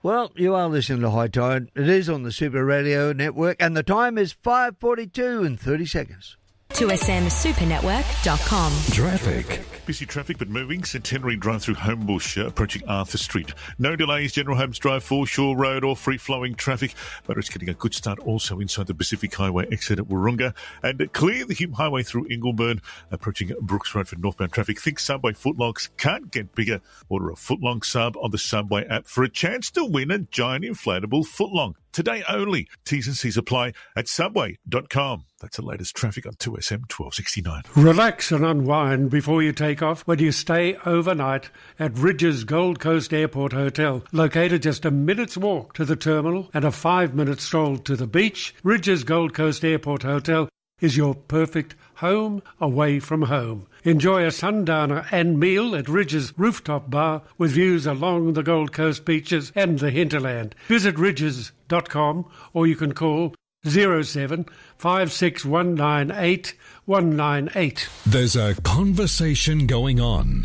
Well, 0.02 0.32
you 0.36 0.54
are 0.54 0.68
listening 0.68 1.00
to 1.00 1.10
High 1.10 1.28
Tide. 1.28 1.70
It 1.74 1.88
is 1.88 2.08
on 2.08 2.22
the 2.22 2.30
Super 2.30 2.64
Radio 2.64 3.12
Network, 3.12 3.56
and 3.58 3.74
the 3.76 3.82
time 3.82 4.18
is 4.18 4.34
5.42 4.34 5.46
and 5.46 5.58
30 5.58 5.86
seconds. 5.86 6.36
2smsupernetwork.com. 6.74 8.72
Traffic. 8.92 9.64
Busy 9.86 10.06
traffic 10.06 10.38
but 10.38 10.48
moving. 10.48 10.82
Centenary 10.82 11.36
Drive 11.36 11.62
through 11.62 11.74
Homebush, 11.76 12.42
uh, 12.42 12.46
approaching 12.48 12.82
Arthur 12.88 13.18
Street. 13.18 13.52
No 13.78 13.94
delays. 13.94 14.32
General 14.32 14.56
Holmes 14.56 14.78
Drive, 14.78 15.04
Foreshore 15.04 15.56
Road, 15.56 15.84
all 15.84 15.94
free 15.94 16.18
flowing 16.18 16.54
traffic. 16.54 16.94
But 17.26 17.38
it's 17.38 17.48
getting 17.48 17.68
a 17.68 17.74
good 17.74 17.94
start 17.94 18.18
also 18.20 18.58
inside 18.60 18.88
the 18.88 18.94
Pacific 18.94 19.32
Highway 19.34 19.66
exit 19.70 19.98
at 19.98 20.06
Wahroonga. 20.06 20.54
And 20.82 21.12
clear 21.12 21.44
the 21.44 21.54
Hume 21.54 21.74
Highway 21.74 22.02
through 22.02 22.28
Ingleburn, 22.28 22.80
approaching 23.12 23.52
Brooks 23.60 23.94
Road 23.94 24.08
for 24.08 24.16
northbound 24.16 24.52
traffic. 24.52 24.80
Think 24.80 24.98
subway 24.98 25.32
footlongs 25.32 25.90
can't 25.96 26.32
get 26.32 26.54
bigger. 26.54 26.80
Order 27.08 27.30
a 27.30 27.34
footlong 27.34 27.84
sub 27.84 28.16
on 28.16 28.30
the 28.30 28.38
Subway 28.38 28.86
app 28.86 29.06
for 29.06 29.22
a 29.22 29.28
chance 29.28 29.70
to 29.72 29.84
win 29.84 30.10
a 30.10 30.18
giant 30.18 30.64
inflatable 30.64 31.24
footlong. 31.24 31.74
Today 31.94 32.24
only. 32.28 32.66
T's 32.84 33.06
and 33.06 33.16
C's 33.16 33.36
apply 33.36 33.72
at 33.96 34.08
subway.com. 34.08 35.26
That's 35.40 35.58
the 35.58 35.62
latest 35.62 35.94
traffic 35.94 36.26
on 36.26 36.32
2SM 36.32 36.90
1269. 36.90 37.62
Relax 37.76 38.32
and 38.32 38.44
unwind 38.44 39.10
before 39.10 39.44
you 39.44 39.52
take 39.52 39.80
off 39.80 40.02
when 40.02 40.18
you 40.18 40.32
stay 40.32 40.76
overnight 40.84 41.50
at 41.78 41.94
Rydges 41.94 42.44
Gold 42.44 42.80
Coast 42.80 43.14
Airport 43.14 43.52
Hotel. 43.52 44.02
Located 44.10 44.62
just 44.62 44.84
a 44.84 44.90
minute's 44.90 45.36
walk 45.36 45.74
to 45.74 45.84
the 45.84 45.94
terminal 45.94 46.50
and 46.52 46.64
a 46.64 46.72
five 46.72 47.14
minute 47.14 47.40
stroll 47.40 47.78
to 47.78 47.94
the 47.94 48.08
beach, 48.08 48.56
Rydges 48.64 49.06
Gold 49.06 49.32
Coast 49.32 49.64
Airport 49.64 50.02
Hotel 50.02 50.48
is 50.80 50.96
your 50.96 51.14
perfect 51.14 51.76
home 51.96 52.42
away 52.60 53.00
from 53.00 53.22
home. 53.22 53.66
Enjoy 53.84 54.24
a 54.24 54.30
sundowner 54.30 55.06
and 55.10 55.38
meal 55.38 55.74
at 55.74 55.86
Rydges 55.86 56.32
Rooftop 56.36 56.90
Bar 56.90 57.22
with 57.36 57.52
views 57.52 57.86
along 57.86 58.32
the 58.32 58.42
Gold 58.42 58.72
Coast 58.72 59.04
beaches 59.04 59.52
and 59.54 59.78
the 59.78 59.90
hinterland. 59.90 60.54
Visit 60.68 60.96
rydges.com 60.96 62.24
or 62.52 62.66
you 62.66 62.76
can 62.76 62.94
call 62.94 63.34
07 63.66 64.46
56198 64.76 66.54
198. 66.84 67.88
There's 68.06 68.36
a 68.36 68.54
conversation 68.62 69.66
going 69.66 70.00
on. 70.00 70.42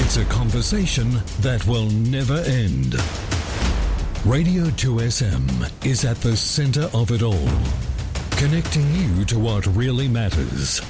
It's 0.00 0.16
a 0.16 0.24
conversation 0.26 1.10
that 1.40 1.64
will 1.66 1.90
never 1.90 2.38
end. 2.46 2.94
Radio 4.24 4.64
2SM 4.64 5.86
is 5.86 6.04
at 6.04 6.16
the 6.18 6.36
center 6.36 6.90
of 6.92 7.10
it 7.10 7.22
all, 7.22 7.48
connecting 8.38 8.88
you 8.94 9.24
to 9.24 9.36
what 9.36 9.66
really 9.66 10.06
matters, 10.06 10.80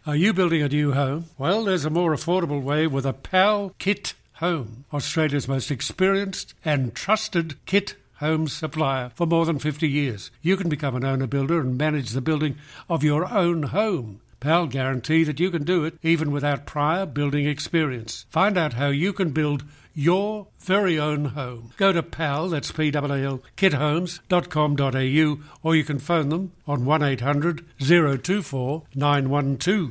Are 0.06 0.16
you 0.16 0.32
building 0.32 0.62
a 0.62 0.68
new 0.68 0.92
home? 0.92 1.26
Well, 1.36 1.64
there's 1.64 1.84
a 1.84 1.90
more 1.90 2.14
affordable 2.14 2.62
way 2.62 2.86
with 2.86 3.04
a 3.04 3.12
PAL 3.12 3.74
Kit 3.78 4.14
Home, 4.36 4.86
Australia's 4.92 5.46
most 5.46 5.70
experienced 5.70 6.54
and 6.64 6.94
trusted 6.94 7.62
kit 7.66 7.96
home 8.22 8.46
supplier 8.46 9.10
for 9.14 9.26
more 9.26 9.44
than 9.44 9.58
50 9.58 9.88
years. 9.88 10.30
You 10.40 10.56
can 10.56 10.68
become 10.68 10.94
an 10.94 11.04
owner 11.04 11.26
builder 11.26 11.60
and 11.60 11.76
manage 11.76 12.10
the 12.10 12.20
building 12.20 12.56
of 12.88 13.02
your 13.02 13.30
own 13.30 13.64
home. 13.64 14.20
PAL 14.40 14.68
guarantee 14.68 15.24
that 15.24 15.38
you 15.38 15.50
can 15.50 15.64
do 15.64 15.84
it 15.84 15.98
even 16.02 16.32
without 16.32 16.64
prior 16.64 17.04
building 17.04 17.46
experience. 17.46 18.26
Find 18.30 18.56
out 18.56 18.74
how 18.74 18.88
you 18.88 19.12
can 19.12 19.30
build 19.30 19.64
your 19.94 20.46
very 20.58 20.98
own 20.98 21.26
home. 21.26 21.72
Go 21.76 21.92
to 21.92 22.02
PAL, 22.02 22.48
that's 22.48 22.72
P-A-L, 22.72 23.42
kithomes.com.au 23.56 25.38
or 25.62 25.76
you 25.76 25.84
can 25.84 25.98
phone 25.98 26.28
them 26.28 26.52
on 26.66 26.84
1800 26.84 27.64
024 27.78 28.82
912. 28.94 29.90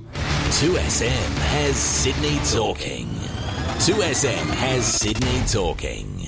2SM 0.51 1.38
has 1.38 1.77
Sydney 1.77 2.38
talking. 2.51 3.07
2SM 3.79 4.49
has 4.55 4.86
Sydney 4.86 5.41
talking. 5.47 6.20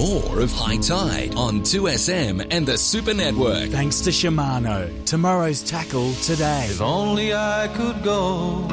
More 0.00 0.40
of 0.40 0.50
High 0.52 0.78
Tide 0.78 1.34
on 1.34 1.60
2SM 1.60 2.46
and 2.50 2.64
the 2.66 2.78
Super 2.78 3.12
Network. 3.12 3.68
Thanks 3.68 4.00
to 4.00 4.08
Shimano. 4.08 4.88
Tomorrow's 5.04 5.62
tackle 5.62 6.14
today. 6.22 6.68
If 6.70 6.80
only 6.80 7.34
I 7.34 7.68
could 7.74 8.02
go 8.02 8.66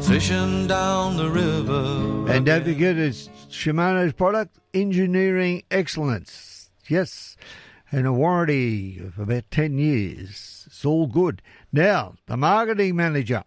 fishing 0.00 0.66
down 0.66 1.18
the 1.18 1.28
river. 1.28 2.32
And 2.32 2.46
don't 2.46 2.64
forget, 2.64 2.96
it's 2.96 3.28
Shimano's 3.50 4.14
product, 4.14 4.56
engineering 4.72 5.62
excellence. 5.70 6.70
Yes, 6.88 7.36
and 7.90 8.06
a 8.06 8.12
warranty 8.14 8.98
of 8.98 9.18
about 9.18 9.50
10 9.50 9.76
years. 9.76 10.64
It's 10.68 10.86
all 10.86 11.06
good. 11.06 11.42
Now, 11.70 12.14
the 12.26 12.38
marketing 12.38 12.96
manager, 12.96 13.42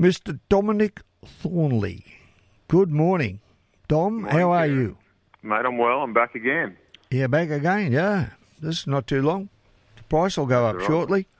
Mr. 0.00 0.40
Dominic 0.48 1.02
Thornley. 1.22 2.06
Good 2.66 2.90
morning. 2.90 3.40
Dom, 3.88 4.22
Morning, 4.22 4.38
how 4.38 4.50
are 4.52 4.66
Kieran. 4.66 4.80
you? 4.80 4.96
Mate, 5.42 5.64
I'm 5.64 5.78
well. 5.78 6.02
I'm 6.02 6.12
back 6.12 6.34
again. 6.34 6.76
Yeah, 7.10 7.26
back 7.26 7.50
again, 7.50 7.92
yeah. 7.92 8.30
This 8.60 8.80
is 8.80 8.86
not 8.86 9.06
too 9.06 9.22
long. 9.22 9.48
The 9.96 10.02
price 10.04 10.36
will 10.36 10.46
go 10.46 10.66
up 10.66 10.76
right. 10.76 10.86
shortly. 10.86 11.26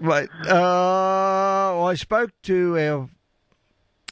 Right. 0.00 0.28
Uh, 0.46 1.84
I 1.84 1.94
spoke 1.94 2.32
to 2.44 2.78
our 2.78 3.10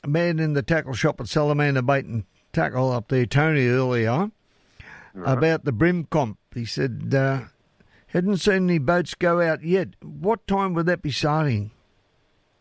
man 0.07 0.39
in 0.39 0.53
the 0.53 0.63
tackle 0.63 0.95
shop 0.95 1.21
at 1.21 1.29
Salamander 1.29 1.83
Bait 1.83 2.05
and 2.05 2.25
Tackle 2.53 2.91
up 2.93 3.09
there, 3.09 3.27
Tony, 3.27 3.67
earlier, 3.67 4.31
about 5.25 5.65
the 5.65 5.73
bream 5.73 6.07
comp. 6.11 6.39
He 6.55 6.65
said, 6.65 7.15
uh, 7.15 7.43
hadn't 8.09 8.39
seen 8.39 8.69
any 8.69 8.79
boats 8.79 9.15
go 9.15 9.41
out 9.41 9.63
yet. 9.63 9.89
What 10.03 10.47
time 10.47 10.75
would 10.75 10.87
that 10.87 11.03
be 11.03 11.11
starting? 11.11 11.71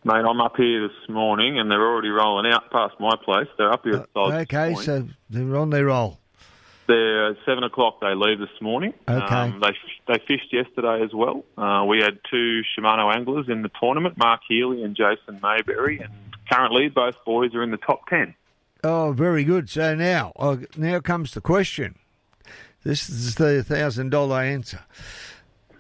Mate, 0.07 0.23
I'm 0.23 0.39
up 0.39 0.55
here 0.55 0.87
this 0.87 1.09
morning 1.09 1.59
and 1.59 1.69
they're 1.69 1.85
already 1.85 2.07
rolling 2.07 2.49
out 2.49 2.71
past 2.71 2.95
my 2.97 3.17
place. 3.25 3.49
They're 3.57 3.73
up 3.73 3.83
here 3.83 3.95
at 3.95 4.07
Uh, 4.15 4.31
okay, 4.37 4.73
so 4.75 5.05
they're 5.29 5.57
on 5.57 5.69
their 5.69 5.87
roll. 5.87 6.17
They're 6.87 7.31
at 7.31 7.37
7 7.45 7.61
o'clock 7.65 7.99
they 7.99 8.15
leave 8.15 8.39
this 8.39 8.61
morning. 8.61 8.93
Okay. 9.05 9.35
Um, 9.35 9.61
they, 9.61 9.75
they 10.07 10.23
fished 10.25 10.53
yesterday 10.53 11.03
as 11.03 11.13
well. 11.13 11.43
Uh, 11.57 11.83
we 11.85 11.99
had 11.99 12.19
two 12.31 12.61
Shimano 12.61 13.13
anglers 13.13 13.49
in 13.49 13.63
the 13.63 13.71
tournament, 13.81 14.17
Mark 14.17 14.39
Healy 14.47 14.81
and 14.81 14.95
Jason 14.95 15.41
Mayberry, 15.43 15.99
and 15.99 16.13
currently 16.49 16.87
both 16.87 17.15
boys 17.25 17.53
are 17.53 17.61
in 17.61 17.71
the 17.71 17.77
top 17.77 18.07
10. 18.07 18.33
Oh, 18.85 19.11
very 19.11 19.43
good. 19.43 19.69
So 19.69 19.93
now, 19.93 20.31
uh, 20.37 20.55
now 20.77 21.01
comes 21.01 21.33
the 21.33 21.41
question. 21.41 21.95
This 22.85 23.09
is 23.09 23.35
the 23.35 23.61
thousand 23.61 24.11
dollar 24.11 24.39
answer. 24.39 24.79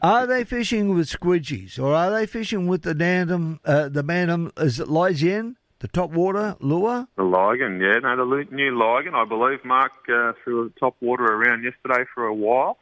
Are 0.01 0.27
they 0.27 0.43
fishing 0.43 0.93
with 0.93 1.09
squidgies, 1.09 1.79
or 1.79 1.93
are 1.93 2.11
they 2.11 2.25
fishing 2.25 2.67
with 2.67 2.83
the 2.83 2.93
bantam? 2.93 3.59
Uh, 3.65 3.89
the 3.89 4.03
bantam 4.03 4.51
is 4.57 4.79
it 4.79 4.87
Lysian, 4.87 5.57
the 5.79 5.87
top 5.87 6.11
water 6.11 6.55
lure? 6.59 7.07
The 7.15 7.23
Ligon, 7.23 7.81
yeah, 7.81 7.99
no, 7.99 8.15
the 8.15 8.45
new 8.51 8.71
Ligon. 8.71 9.13
I 9.13 9.25
believe 9.25 9.65
Mark 9.65 9.91
uh, 10.09 10.33
threw 10.43 10.69
the 10.69 10.79
top 10.79 10.95
water 11.01 11.25
around 11.25 11.63
yesterday 11.63 12.05
for 12.13 12.25
a 12.25 12.33
while, 12.33 12.77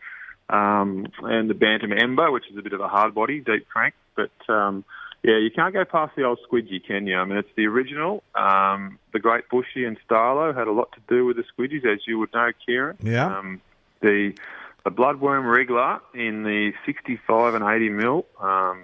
um, 0.49 1.07
and 1.24 1.49
the 1.49 1.53
Bantam 1.53 1.93
Ember, 1.93 2.32
which 2.32 2.45
is 2.51 2.57
a 2.57 2.61
bit 2.61 2.74
of 2.74 2.82
a 2.82 2.88
hard 2.88 3.16
body, 3.16 3.39
deep 3.39 3.68
crank. 3.70 3.93
But 4.16 4.32
um, 4.53 4.84
yeah, 5.24 5.38
you 5.38 5.51
can't 5.55 5.74
go 5.74 5.86
past 5.86 6.16
the 6.16 6.24
old 6.24 6.39
squidgy, 6.49 6.86
can 6.86 7.07
you? 7.07 7.18
I 7.18 7.26
mean, 7.26 7.38
it's 7.38 7.49
the 7.55 7.66
original. 7.66 8.24
Um, 8.36 8.99
the 9.13 9.20
Great 9.20 9.45
Bushy 9.49 9.86
and 9.86 9.97
Starlo 10.07 10.55
had 10.55 10.68
a 10.68 10.72
lot 10.72 10.91
to 10.91 10.99
do 11.07 11.26
with 11.26 11.38
the 11.38 11.43
squidgies, 11.43 11.86
as 11.86 11.99
you 12.05 12.20
would 12.20 12.34
know, 12.34 12.51
Kieran. 12.66 12.97
Yeah. 13.01 13.38
Um, 13.38 13.61
the 14.01 14.34
the 14.86 14.91
bloodworm 14.91 15.43
wriggler 15.43 15.99
in 16.13 16.43
the 16.43 16.71
65 16.86 17.55
and 17.55 17.65
80 17.65 17.89
mil. 17.89 18.25
Um, 18.39 18.83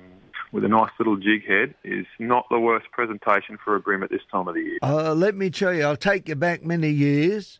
with 0.52 0.66
a 0.66 0.68
nice 0.68 0.91
little 0.99 1.16
jig 1.16 1.47
head 1.47 1.74
is 1.84 2.06
not 2.20 2.45
the 2.52 2.60
worst 2.60 2.91
presentation 2.91 3.58
for 3.64 3.76
a 3.76 3.80
bream 3.80 4.04
at 4.04 4.10
this 4.10 4.22
time 4.30 4.49
of 4.49 4.56
the 4.56 4.62
year. 4.62 4.80
Uh, 4.82 5.14
let 5.14 5.34
me 5.34 5.49
tell 5.49 5.74
you, 5.74 5.84
I'll 5.84 5.95
take 5.95 6.28
you 6.28 6.36
back 6.36 6.62
many 6.62 6.89
years. 6.89 7.60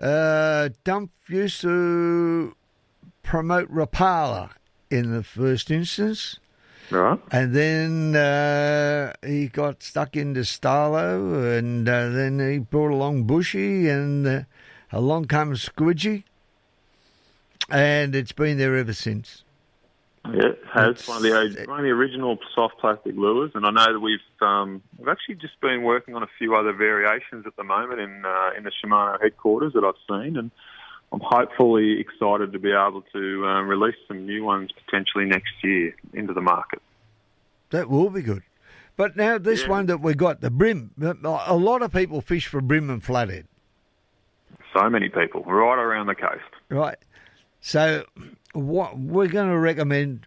Uh, 0.00 0.70
Dump 0.82 1.12
used 1.28 1.60
to 1.60 2.56
promote 3.22 3.70
Rapala 3.72 4.50
in 4.90 5.12
the 5.12 5.22
first 5.22 5.70
instance. 5.70 6.40
Right. 6.90 7.18
And 7.30 7.54
then 7.54 8.16
uh, 8.16 9.12
he 9.24 9.46
got 9.48 9.82
stuck 9.82 10.16
into 10.16 10.40
Starlo, 10.40 11.56
and 11.56 11.88
uh, 11.88 12.08
then 12.08 12.40
he 12.40 12.58
brought 12.58 12.90
along 12.90 13.24
Bushy, 13.24 13.88
and 13.88 14.26
uh, 14.26 14.42
along 14.92 15.26
comes 15.26 15.68
Squidgy, 15.68 16.24
and 17.70 18.14
it's 18.14 18.32
been 18.32 18.58
there 18.58 18.76
ever 18.76 18.92
since. 18.92 19.42
Yeah, 20.26 20.46
it 20.46 20.60
has 20.72 21.06
one 21.06 21.18
of 21.18 21.22
the 21.22 21.64
one 21.68 21.80
of 21.80 21.84
the 21.84 21.90
original 21.90 22.38
soft 22.54 22.78
plastic 22.78 23.14
lures, 23.14 23.50
and 23.54 23.66
I 23.66 23.70
know 23.70 23.92
that 23.92 24.00
we've 24.00 24.18
um, 24.40 24.82
we've 24.96 25.08
actually 25.08 25.34
just 25.34 25.60
been 25.60 25.82
working 25.82 26.14
on 26.14 26.22
a 26.22 26.28
few 26.38 26.54
other 26.54 26.72
variations 26.72 27.46
at 27.46 27.56
the 27.56 27.64
moment 27.64 28.00
in 28.00 28.24
uh, 28.24 28.50
in 28.56 28.64
the 28.64 28.70
Shimano 28.70 29.20
headquarters 29.20 29.74
that 29.74 29.84
I've 29.84 29.94
seen, 30.08 30.38
and 30.38 30.50
I'm 31.12 31.20
hopefully 31.20 32.00
excited 32.00 32.52
to 32.52 32.58
be 32.58 32.70
able 32.72 33.02
to 33.12 33.46
uh, 33.46 33.60
release 33.62 33.96
some 34.08 34.24
new 34.24 34.44
ones 34.44 34.70
potentially 34.86 35.26
next 35.26 35.52
year 35.62 35.94
into 36.14 36.32
the 36.32 36.40
market. 36.40 36.80
That 37.70 37.90
will 37.90 38.08
be 38.08 38.22
good. 38.22 38.44
But 38.96 39.16
now 39.16 39.38
this 39.38 39.66
one 39.66 39.86
that 39.86 40.00
we 40.00 40.14
got, 40.14 40.40
the 40.40 40.50
bream, 40.50 40.92
a 41.02 41.54
lot 41.56 41.82
of 41.82 41.92
people 41.92 42.20
fish 42.20 42.46
for 42.46 42.60
bream 42.60 42.88
and 42.90 43.02
flathead, 43.02 43.46
So 44.72 44.88
many 44.88 45.08
people 45.08 45.42
right 45.42 45.78
around 45.78 46.06
the 46.06 46.14
coast. 46.14 46.44
right? 46.68 46.96
So 47.66 48.04
what 48.52 48.98
we're 48.98 49.28
going 49.28 49.48
to 49.48 49.58
recommend, 49.58 50.26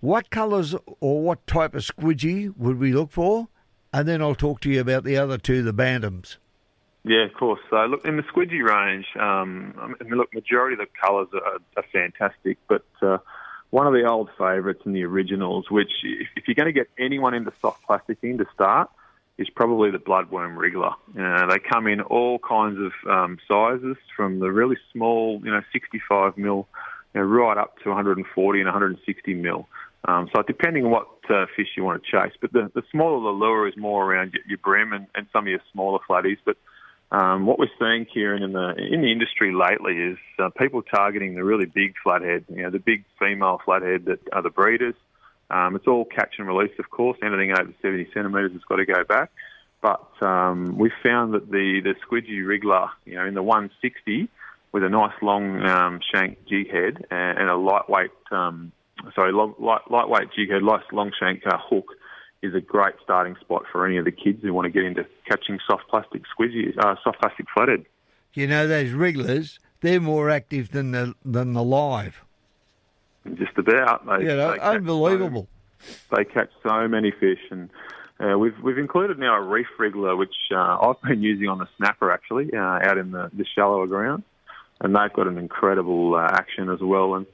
what 0.00 0.28
colours 0.28 0.74
or 1.00 1.22
what 1.22 1.46
type 1.46 1.74
of 1.74 1.80
squidgy 1.80 2.54
would 2.54 2.78
we 2.78 2.92
look 2.92 3.12
for? 3.12 3.48
And 3.94 4.06
then 4.06 4.20
I'll 4.20 4.34
talk 4.34 4.60
to 4.60 4.70
you 4.70 4.78
about 4.78 5.04
the 5.04 5.16
other 5.16 5.38
two, 5.38 5.62
the 5.62 5.72
bantams. 5.72 6.36
Yeah, 7.02 7.24
of 7.24 7.32
course. 7.32 7.60
So 7.70 7.76
look, 7.86 8.04
in 8.04 8.18
the 8.18 8.22
squidgy 8.24 8.62
range, 8.62 9.06
um, 9.18 9.74
I 9.80 10.04
mean, 10.04 10.18
look, 10.18 10.34
majority 10.34 10.74
of 10.74 10.80
the 10.80 11.00
colours 11.02 11.28
are, 11.32 11.60
are 11.78 11.84
fantastic, 11.90 12.58
but 12.68 12.84
uh, 13.00 13.16
one 13.70 13.86
of 13.86 13.94
the 13.94 14.04
old 14.06 14.28
favourites 14.36 14.82
and 14.84 14.94
the 14.94 15.04
originals, 15.04 15.70
which 15.70 15.90
if, 16.02 16.28
if 16.36 16.46
you're 16.46 16.56
going 16.56 16.66
to 16.66 16.78
get 16.78 16.90
anyone 16.98 17.32
into 17.32 17.54
soft 17.62 17.82
plasticing 17.86 18.36
to 18.36 18.44
start, 18.52 18.90
is 19.40 19.48
probably 19.48 19.90
the 19.90 19.98
bloodworm 19.98 20.54
wriggler. 20.56 20.94
They 21.14 21.58
come 21.58 21.86
in 21.86 22.02
all 22.02 22.38
kinds 22.38 22.78
of 22.78 23.10
um, 23.10 23.38
sizes, 23.48 23.96
from 24.14 24.38
the 24.38 24.52
really 24.52 24.76
small, 24.92 25.40
you 25.42 25.50
know, 25.50 25.62
65 25.72 26.36
mil 26.36 26.68
you 27.14 27.20
know, 27.20 27.26
right 27.26 27.56
up 27.56 27.78
to 27.82 27.88
140 27.88 28.60
and 28.60 28.66
160 28.66 29.34
mil. 29.34 29.66
Um, 30.06 30.28
so 30.34 30.42
depending 30.42 30.84
on 30.84 30.90
what 30.90 31.08
uh, 31.30 31.46
fish 31.56 31.68
you 31.76 31.84
want 31.84 32.02
to 32.02 32.10
chase, 32.10 32.32
but 32.40 32.52
the, 32.52 32.70
the 32.74 32.82
smaller 32.90 33.20
the 33.20 33.38
lure 33.38 33.66
is 33.66 33.76
more 33.76 34.04
around 34.04 34.34
your, 34.34 34.42
your 34.46 34.58
bream 34.58 34.92
and, 34.92 35.06
and 35.14 35.26
some 35.32 35.44
of 35.44 35.48
your 35.48 35.60
smaller 35.72 35.98
flatties. 36.08 36.38
But 36.44 36.56
um, 37.10 37.46
what 37.46 37.58
we're 37.58 37.68
seeing, 37.78 38.06
Kieran, 38.06 38.42
in 38.42 38.52
the 38.52 38.74
in 38.76 39.02
the 39.02 39.10
industry 39.10 39.52
lately 39.52 39.96
is 39.96 40.18
uh, 40.38 40.50
people 40.50 40.82
targeting 40.82 41.34
the 41.34 41.44
really 41.44 41.66
big 41.66 41.94
flathead, 42.02 42.44
you 42.48 42.62
know, 42.62 42.70
the 42.70 42.78
big 42.78 43.04
female 43.18 43.60
flathead 43.64 44.04
that 44.06 44.20
are 44.32 44.42
the 44.42 44.50
breeders. 44.50 44.94
Um, 45.50 45.76
it's 45.76 45.86
all 45.86 46.04
catch 46.04 46.34
and 46.38 46.46
release, 46.46 46.72
of 46.78 46.90
course. 46.90 47.18
Anything 47.22 47.52
over 47.52 47.72
70 47.82 48.08
centimetres 48.14 48.52
has 48.52 48.62
got 48.68 48.76
to 48.76 48.86
go 48.86 49.04
back. 49.04 49.30
But 49.82 50.10
um, 50.22 50.76
we 50.78 50.90
found 51.02 51.34
that 51.34 51.50
the 51.50 51.80
the 51.82 51.94
squidgy 52.06 52.44
wriggler, 52.44 52.90
you 53.06 53.14
know, 53.14 53.26
in 53.26 53.34
the 53.34 53.42
160 53.42 54.28
with 54.72 54.84
a 54.84 54.88
nice 54.88 55.14
long 55.22 55.62
um, 55.66 56.00
shank 56.14 56.46
jig 56.46 56.70
head 56.70 57.04
and, 57.10 57.38
and 57.38 57.50
a 57.50 57.56
lightweight, 57.56 58.12
um, 58.30 58.72
sorry, 59.14 59.32
long, 59.32 59.54
light, 59.58 59.80
lightweight 59.90 60.28
jig 60.36 60.50
head, 60.50 60.62
nice 60.62 60.82
long 60.92 61.10
shank 61.18 61.46
uh, 61.46 61.58
hook 61.58 61.86
is 62.42 62.54
a 62.54 62.60
great 62.60 62.94
starting 63.02 63.36
spot 63.40 63.64
for 63.70 63.86
any 63.86 63.96
of 63.96 64.04
the 64.04 64.12
kids 64.12 64.42
who 64.42 64.52
want 64.54 64.64
to 64.66 64.70
get 64.70 64.84
into 64.84 65.04
catching 65.28 65.58
soft 65.68 65.84
plastic 65.88 66.22
squidgy, 66.22 66.76
uh, 66.78 66.94
soft 67.02 67.20
plastic 67.20 67.46
flathead. 67.52 67.84
You 68.32 68.46
know 68.46 68.66
those 68.66 68.92
wrigglers, 68.92 69.58
they're 69.80 70.00
more 70.00 70.30
active 70.30 70.70
than 70.70 70.92
the 70.92 71.14
than 71.24 71.52
the 71.52 71.64
live. 71.64 72.22
Just 73.34 73.56
about. 73.58 74.06
They, 74.06 74.24
know, 74.24 74.52
they 74.52 74.58
unbelievable. 74.58 75.46
So, 75.80 76.16
they 76.16 76.24
catch 76.24 76.50
so 76.62 76.88
many 76.88 77.10
fish, 77.10 77.40
and 77.50 77.70
uh, 78.18 78.38
we've 78.38 78.58
we've 78.62 78.78
included 78.78 79.18
now 79.18 79.36
a 79.36 79.42
reef 79.42 79.66
wriggler, 79.78 80.16
which 80.16 80.34
uh, 80.54 80.78
I've 80.80 81.00
been 81.02 81.22
using 81.22 81.48
on 81.48 81.58
the 81.58 81.68
snapper 81.76 82.10
actually, 82.10 82.52
uh, 82.52 82.58
out 82.58 82.98
in 82.98 83.12
the, 83.12 83.30
the 83.32 83.44
shallower 83.54 83.86
ground, 83.86 84.22
and 84.80 84.94
they've 84.94 85.12
got 85.12 85.26
an 85.26 85.38
incredible 85.38 86.14
uh, 86.14 86.28
action 86.30 86.70
as 86.70 86.80
well. 86.80 87.14
And 87.14 87.26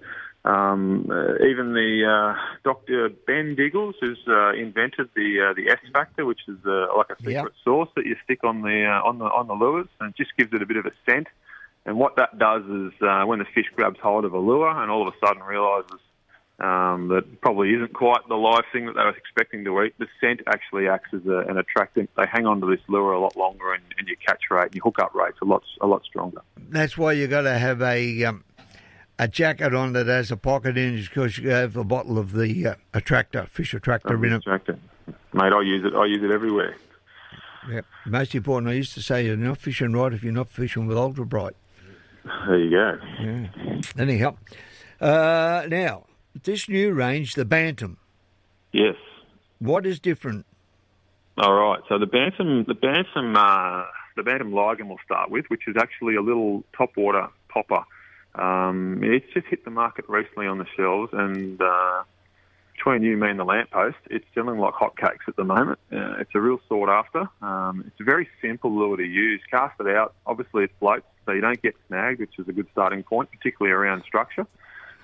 um, 0.44 1.08
uh, 1.10 1.34
even 1.44 1.72
the 1.72 2.04
uh, 2.06 2.40
Dr. 2.62 3.10
Ben 3.26 3.56
Diggles 3.56 3.96
who's 4.00 4.18
uh, 4.28 4.52
invented 4.52 5.08
the 5.16 5.50
uh, 5.50 5.54
the 5.54 5.70
S 5.70 5.78
factor, 5.92 6.24
which 6.24 6.40
is 6.46 6.58
uh, 6.64 6.86
like 6.96 7.10
a 7.10 7.16
secret 7.16 7.32
Yep. 7.32 7.52
sauce 7.64 7.88
that 7.96 8.06
you 8.06 8.16
stick 8.22 8.44
on 8.44 8.62
the 8.62 8.84
uh, 8.86 9.08
on 9.08 9.18
the 9.18 9.24
on 9.24 9.48
the 9.48 9.54
lures, 9.54 9.88
and 10.00 10.10
it 10.10 10.16
just 10.16 10.36
gives 10.36 10.52
it 10.52 10.62
a 10.62 10.66
bit 10.66 10.76
of 10.76 10.86
a 10.86 10.92
scent. 11.08 11.26
And 11.86 11.98
what 11.98 12.16
that 12.16 12.38
does 12.38 12.64
is 12.64 12.92
uh, 13.00 13.22
when 13.24 13.38
the 13.38 13.46
fish 13.54 13.66
grabs 13.74 13.98
hold 14.02 14.24
of 14.24 14.34
a 14.34 14.38
lure 14.38 14.68
and 14.68 14.90
all 14.90 15.06
of 15.06 15.14
a 15.14 15.26
sudden 15.26 15.42
realises 15.42 16.00
um, 16.58 17.08
that 17.08 17.40
probably 17.40 17.74
isn't 17.74 17.92
quite 17.92 18.26
the 18.28 18.34
live 18.34 18.64
thing 18.72 18.86
that 18.86 18.94
they 18.94 19.02
were 19.02 19.10
expecting 19.10 19.64
to 19.64 19.82
eat, 19.82 19.94
the 19.98 20.06
scent 20.20 20.40
actually 20.48 20.88
acts 20.88 21.10
as 21.14 21.24
a, 21.26 21.38
an 21.48 21.58
attractant. 21.58 22.10
They 22.16 22.24
hang 22.30 22.44
on 22.44 22.60
to 22.60 22.66
this 22.66 22.80
lure 22.88 23.12
a 23.12 23.20
lot 23.20 23.36
longer, 23.36 23.72
and, 23.72 23.82
and 23.98 24.08
your 24.08 24.16
catch 24.26 24.42
rate 24.50 24.66
and 24.66 24.74
your 24.74 24.82
hookup 24.82 25.14
rate's 25.14 25.38
a 25.42 25.44
lot 25.44 25.62
a 25.80 25.86
lot 25.86 26.02
stronger. 26.04 26.40
That's 26.70 26.98
why 26.98 27.12
you've 27.12 27.30
got 27.30 27.42
to 27.42 27.58
have 27.58 27.82
a 27.82 28.24
um, 28.24 28.42
a 29.18 29.28
jacket 29.28 29.74
on 29.74 29.92
that 29.92 30.06
has 30.06 30.32
a 30.32 30.36
pocket 30.36 30.76
in 30.76 30.94
it 30.94 31.02
because 31.02 31.38
you 31.38 31.50
have 31.50 31.76
a 31.76 31.84
bottle 31.84 32.18
of 32.18 32.32
the 32.32 32.66
uh, 32.66 32.74
attractor, 32.94 33.46
fish 33.50 33.74
attractor 33.74 34.24
in 34.24 34.32
it. 34.32 34.36
Attractant, 34.36 34.80
mate. 35.34 35.52
I 35.52 35.60
use 35.60 35.84
it. 35.84 35.94
I 35.94 36.06
use 36.06 36.22
it 36.22 36.30
everywhere. 36.30 36.74
Yep. 37.70 37.84
Most 38.06 38.34
important, 38.34 38.70
I 38.70 38.74
used 38.74 38.94
to 38.94 39.02
say 39.02 39.26
you're 39.26 39.36
not 39.36 39.58
fishing 39.58 39.92
right 39.92 40.12
if 40.12 40.22
you're 40.22 40.32
not 40.32 40.48
fishing 40.48 40.86
with 40.86 40.96
ultra 40.96 41.26
bright. 41.26 41.54
There 42.46 42.58
you 42.58 42.70
go. 42.70 42.98
Yeah. 43.20 43.80
Anyhow, 43.98 44.36
uh, 45.00 45.66
now 45.68 46.04
this 46.42 46.68
new 46.68 46.92
range, 46.92 47.34
the 47.34 47.44
Bantam. 47.44 47.98
Yes. 48.72 48.96
What 49.58 49.86
is 49.86 50.00
different? 50.00 50.44
All 51.38 51.54
right. 51.54 51.80
So 51.88 51.98
the 51.98 52.06
bantam, 52.06 52.64
the 52.66 52.74
bantam, 52.74 53.36
uh, 53.36 53.84
the 54.16 54.22
bantam 54.22 54.52
ligon 54.52 54.88
we'll 54.88 54.98
start 55.04 55.30
with, 55.30 55.46
which 55.48 55.62
is 55.66 55.76
actually 55.78 56.16
a 56.16 56.22
little 56.22 56.64
topwater 56.78 57.30
popper. 57.48 57.84
Um, 58.34 59.00
it's 59.02 59.26
just 59.32 59.46
hit 59.46 59.64
the 59.64 59.70
market 59.70 60.06
recently 60.08 60.46
on 60.46 60.58
the 60.58 60.66
shelves, 60.76 61.10
and 61.12 61.60
uh, 61.60 62.02
between 62.74 63.02
you, 63.02 63.16
me, 63.16 63.30
and 63.30 63.38
the 63.38 63.44
lamppost, 63.44 63.96
it's 64.10 64.26
selling 64.34 64.58
like 64.58 64.74
hotcakes 64.74 65.26
at 65.26 65.36
the 65.36 65.44
moment. 65.44 65.78
Uh, 65.90 66.16
it's 66.20 66.30
a 66.34 66.40
real 66.40 66.60
sought 66.68 66.90
after. 66.90 67.28
Um, 67.40 67.84
it's 67.86 68.00
a 68.00 68.04
very 68.04 68.28
simple 68.42 68.70
lure 68.70 68.98
to 68.98 69.04
use. 69.04 69.40
Cast 69.50 69.80
it 69.80 69.86
out. 69.88 70.14
Obviously, 70.26 70.64
it 70.64 70.70
floats, 70.78 71.06
so 71.26 71.32
you 71.32 71.40
don't 71.40 71.60
get 71.60 71.74
snagged, 71.88 72.20
which 72.20 72.38
is 72.38 72.48
a 72.48 72.52
good 72.52 72.68
starting 72.72 73.02
point, 73.02 73.30
particularly 73.30 73.72
around 73.72 74.04
structure. 74.04 74.46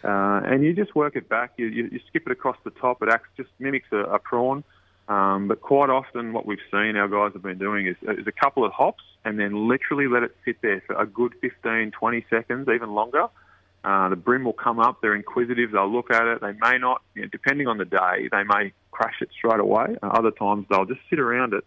Uh, 0.04 0.40
and 0.44 0.64
you 0.64 0.72
just 0.72 0.94
work 0.94 1.16
it 1.16 1.28
back. 1.28 1.52
You, 1.56 1.66
you, 1.66 1.88
you 1.92 2.00
skip 2.08 2.24
it 2.26 2.32
across 2.32 2.56
the 2.64 2.70
top. 2.70 3.02
It 3.02 3.08
acts 3.08 3.28
just 3.36 3.50
mimics 3.58 3.88
a, 3.92 3.98
a 3.98 4.18
prawn. 4.18 4.64
Um, 5.08 5.48
but 5.48 5.60
quite 5.60 5.90
often, 5.90 6.32
what 6.32 6.46
we've 6.46 6.62
seen 6.70 6.96
our 6.96 7.08
guys 7.08 7.32
have 7.34 7.42
been 7.42 7.58
doing 7.58 7.86
is, 7.86 7.96
is 8.02 8.26
a 8.26 8.32
couple 8.32 8.64
of 8.64 8.72
hops 8.72 9.02
and 9.24 9.38
then 9.38 9.68
literally 9.68 10.08
let 10.08 10.22
it 10.22 10.34
sit 10.44 10.62
there 10.62 10.82
for 10.86 10.94
a 10.94 11.06
good 11.06 11.34
15, 11.40 11.92
20 11.92 12.26
seconds, 12.30 12.68
even 12.72 12.92
longer. 12.94 13.26
Uh, 13.84 14.08
the 14.08 14.16
bream 14.16 14.44
will 14.44 14.52
come 14.52 14.78
up. 14.78 15.00
They're 15.00 15.14
inquisitive. 15.14 15.72
They'll 15.72 15.92
look 15.92 16.10
at 16.10 16.26
it. 16.26 16.40
They 16.40 16.52
may 16.52 16.78
not, 16.78 17.02
you 17.14 17.22
know, 17.22 17.28
depending 17.30 17.66
on 17.66 17.78
the 17.78 17.84
day, 17.84 18.28
they 18.30 18.44
may 18.44 18.72
crash 18.92 19.16
it 19.20 19.30
straight 19.36 19.58
away. 19.58 19.96
Other 20.02 20.30
times, 20.30 20.66
they'll 20.70 20.84
just 20.84 21.00
sit 21.10 21.18
around 21.18 21.52
it. 21.52 21.64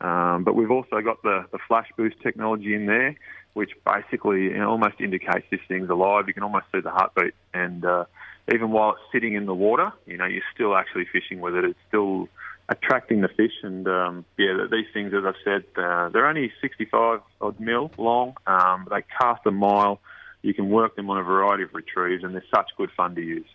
Um, 0.00 0.44
but 0.44 0.54
we've 0.54 0.70
also 0.70 1.00
got 1.00 1.22
the, 1.22 1.46
the 1.52 1.58
flash 1.66 1.88
boost 1.96 2.20
technology 2.22 2.74
in 2.74 2.86
there, 2.86 3.16
which 3.54 3.70
basically 3.84 4.44
you 4.44 4.58
know, 4.58 4.70
almost 4.70 5.00
indicates 5.00 5.46
this 5.50 5.60
thing's 5.68 5.88
alive. 5.88 6.24
You 6.28 6.34
can 6.34 6.42
almost 6.42 6.66
see 6.72 6.80
the 6.80 6.90
heartbeat. 6.90 7.34
And 7.54 7.84
uh, 7.84 8.04
even 8.52 8.70
while 8.70 8.90
it's 8.90 9.00
sitting 9.12 9.34
in 9.34 9.46
the 9.46 9.54
water, 9.54 9.92
you 10.06 10.16
know, 10.16 10.26
you're 10.26 10.42
still 10.54 10.76
actually 10.76 11.06
fishing 11.10 11.40
with 11.40 11.54
it. 11.54 11.64
It's 11.64 11.78
still 11.88 12.28
attracting 12.68 13.22
the 13.22 13.28
fish. 13.28 13.52
And 13.62 13.88
um, 13.88 14.24
yeah, 14.36 14.66
these 14.70 14.86
things, 14.92 15.14
as 15.14 15.24
I've 15.24 15.34
said, 15.44 15.64
uh, 15.76 16.10
they're 16.10 16.26
only 16.26 16.52
65 16.60 17.20
odd 17.40 17.60
mil 17.60 17.90
long. 17.96 18.36
Um, 18.46 18.86
they 18.90 19.02
cast 19.18 19.46
a 19.46 19.50
mile. 19.50 20.00
You 20.42 20.54
can 20.54 20.68
work 20.70 20.94
them 20.94 21.10
on 21.10 21.18
a 21.18 21.22
variety 21.22 21.64
of 21.64 21.74
retrieves, 21.74 22.22
and 22.22 22.34
they're 22.34 22.44
such 22.54 22.70
good 22.76 22.90
fun 22.96 23.14
to 23.14 23.22
use. 23.22 23.48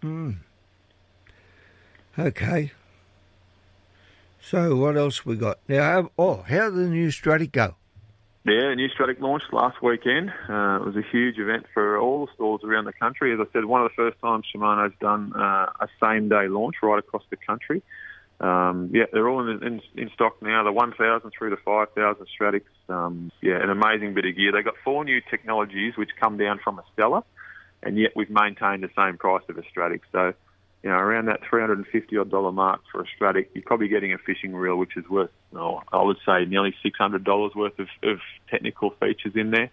Hmm. 0.00 0.32
Okay. 2.18 2.72
So 4.48 4.76
what 4.76 4.96
else 4.96 5.26
we 5.26 5.34
got 5.34 5.58
now? 5.68 6.12
Oh, 6.16 6.44
how 6.46 6.70
did 6.70 6.76
the 6.76 6.88
new 6.88 7.10
Stratic 7.10 7.50
go? 7.50 7.74
Yeah, 8.44 8.68
the 8.68 8.76
New 8.76 8.88
Stratic 8.90 9.20
launched 9.20 9.52
last 9.52 9.82
weekend. 9.82 10.30
Uh, 10.48 10.78
it 10.80 10.86
was 10.86 10.94
a 10.94 11.02
huge 11.10 11.36
event 11.36 11.66
for 11.74 11.98
all 11.98 12.24
the 12.24 12.32
stores 12.34 12.60
around 12.62 12.84
the 12.84 12.92
country. 12.92 13.34
As 13.34 13.40
I 13.40 13.52
said, 13.52 13.64
one 13.64 13.82
of 13.82 13.90
the 13.90 13.94
first 13.96 14.20
times 14.20 14.44
Shimano's 14.54 14.92
done 15.00 15.32
uh, 15.34 15.66
a 15.80 15.88
same 16.00 16.28
day 16.28 16.46
launch 16.46 16.76
right 16.80 17.00
across 17.00 17.24
the 17.28 17.36
country. 17.36 17.82
Um, 18.38 18.90
yeah, 18.94 19.06
they're 19.12 19.28
all 19.28 19.40
in, 19.48 19.64
in, 19.64 19.82
in 19.96 20.10
stock 20.14 20.40
now. 20.40 20.62
The 20.62 20.70
1,000 20.70 21.28
through 21.36 21.50
to 21.50 21.56
5,000 21.56 22.26
Stratics. 22.40 22.60
Um, 22.88 23.32
yeah, 23.40 23.60
an 23.60 23.70
amazing 23.70 24.14
bit 24.14 24.26
of 24.26 24.36
gear. 24.36 24.52
They've 24.52 24.64
got 24.64 24.76
four 24.84 25.04
new 25.04 25.20
technologies 25.28 25.96
which 25.96 26.10
come 26.20 26.36
down 26.36 26.60
from 26.62 26.78
a 26.78 26.84
Stella, 26.92 27.24
and 27.82 27.98
yet 27.98 28.12
we've 28.14 28.30
maintained 28.30 28.84
the 28.84 28.90
same 28.96 29.18
price 29.18 29.42
of 29.48 29.58
a 29.58 29.64
Stratic. 29.68 30.02
So, 30.12 30.34
you 30.82 30.90
know, 30.90 30.96
around 30.96 31.26
that 31.26 31.40
350 31.48 32.16
odd 32.16 32.30
dollar 32.30 32.52
mark 32.52 32.80
for 32.92 33.00
a 33.00 33.04
Stratic, 33.14 33.50
you're 33.54 33.64
probably 33.64 33.88
getting 33.88 34.12
a 34.12 34.18
fishing 34.18 34.54
reel 34.54 34.76
which 34.76 34.96
is 34.96 35.08
worth, 35.08 35.30
I 35.54 36.02
would 36.02 36.18
say, 36.24 36.44
nearly 36.44 36.74
$600 36.84 37.56
worth 37.56 37.78
of, 37.78 37.88
of 38.02 38.18
technical 38.50 38.90
features 38.90 39.32
in 39.34 39.50
there. 39.50 39.70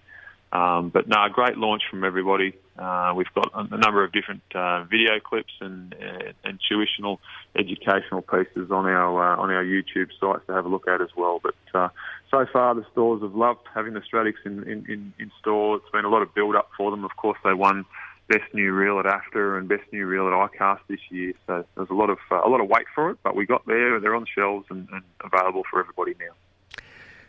Um, 0.53 0.89
but 0.89 1.07
no, 1.07 1.17
great 1.33 1.57
launch 1.57 1.81
from 1.89 2.03
everybody. 2.03 2.53
Uh, 2.77 3.13
we've 3.15 3.33
got 3.33 3.51
a, 3.55 3.73
a 3.73 3.77
number 3.77 4.03
of 4.03 4.11
different 4.11 4.43
uh, 4.53 4.83
video 4.83 5.19
clips 5.19 5.53
and, 5.61 5.95
uh, 5.95 6.31
and 6.43 6.59
tuitional, 6.71 7.17
educational 7.57 8.21
pieces 8.21 8.69
on 8.69 8.85
our 8.85 9.33
uh, 9.33 9.41
on 9.41 9.49
our 9.49 9.63
YouTube 9.63 10.09
sites 10.19 10.45
to 10.45 10.53
have 10.53 10.65
a 10.65 10.69
look 10.69 10.87
at 10.87 11.01
as 11.01 11.09
well. 11.17 11.41
But 11.41 11.55
uh, 11.73 11.89
so 12.29 12.45
far, 12.53 12.75
the 12.75 12.85
stores 12.91 13.23
have 13.23 13.33
loved 13.33 13.61
having 13.73 13.93
the 13.93 14.01
Stratics 14.01 14.45
in, 14.45 14.61
in, 14.63 14.85
in, 14.87 15.13
in 15.17 15.31
store. 15.39 15.77
It's 15.77 15.89
been 15.91 16.05
a 16.05 16.09
lot 16.09 16.21
of 16.21 16.35
build 16.35 16.55
up 16.55 16.69
for 16.77 16.91
them. 16.91 17.03
Of 17.03 17.15
course, 17.15 17.37
they 17.43 17.53
won 17.53 17.85
best 18.27 18.53
new 18.53 18.73
reel 18.73 18.99
at 18.99 19.05
AFTA 19.05 19.57
and 19.57 19.67
best 19.67 19.83
new 19.91 20.05
reel 20.05 20.27
at 20.27 20.33
ICAST 20.33 20.79
this 20.87 20.99
year. 21.09 21.33
So 21.47 21.65
there's 21.75 21.89
a 21.89 21.93
lot 21.93 22.09
of 22.09 22.17
uh, 22.31 22.41
a 22.43 22.49
lot 22.49 22.61
of 22.61 22.67
wait 22.67 22.85
for 22.93 23.09
it, 23.09 23.17
but 23.23 23.35
we 23.35 23.45
got 23.45 23.65
there. 23.67 23.99
They're 23.99 24.15
on 24.15 24.25
shelves 24.25 24.65
and, 24.69 24.87
and 24.91 25.03
available 25.23 25.63
for 25.69 25.79
everybody 25.79 26.15
now. 26.19 26.33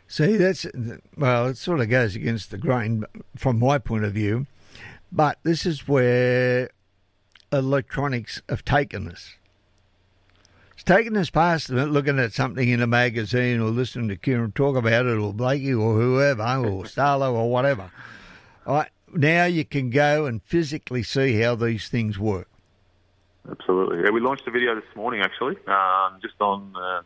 See, 0.07 0.37
that's 0.37 0.67
well, 1.17 1.47
it 1.47 1.57
sort 1.57 1.81
of 1.81 1.89
goes 1.89 2.15
against 2.15 2.51
the 2.51 2.59
grain 2.59 3.05
from 3.37 3.59
my 3.59 3.79
point 3.79 4.05
of 4.05 4.13
view, 4.13 4.47
but 5.11 5.39
this 5.43 5.67
is 5.67 5.89
where 5.89 6.71
electronics 7.53 8.43
have 8.49 8.65
taken 8.65 9.09
us. 9.09 9.35
It's 10.75 10.83
taken 10.83 11.17
us 11.17 11.31
past 11.31 11.71
looking 11.71 12.19
at 12.19 12.33
something 12.33 12.69
in 12.69 12.83
a 12.83 12.87
magazine 12.87 13.61
or 13.61 13.71
listening 13.71 14.09
to 14.09 14.17
Kieran 14.17 14.53
talk 14.53 14.77
about 14.77 15.07
it, 15.07 15.17
or 15.17 15.33
Blakey 15.33 15.73
or 15.73 15.95
whoever, 15.95 16.43
or 16.43 16.85
Starlo 16.85 17.33
or 17.33 17.51
whatever. 17.51 17.91
All 18.67 18.77
right, 18.77 18.91
now 19.15 19.45
you 19.45 19.65
can 19.65 19.91
go 19.91 20.27
and 20.27 20.43
physically 20.43 21.03
see 21.03 21.41
how 21.41 21.55
these 21.55 21.89
things 21.89 22.19
work. 22.19 22.49
Absolutely. 23.51 24.03
Yeah, 24.05 24.11
we 24.11 24.21
launched 24.21 24.47
a 24.47 24.51
video 24.51 24.75
this 24.75 24.85
morning 24.97 25.21
actually, 25.21 25.57
um, 25.67 26.19
just 26.23 26.41
on. 26.41 26.75
Uh, 26.77 27.03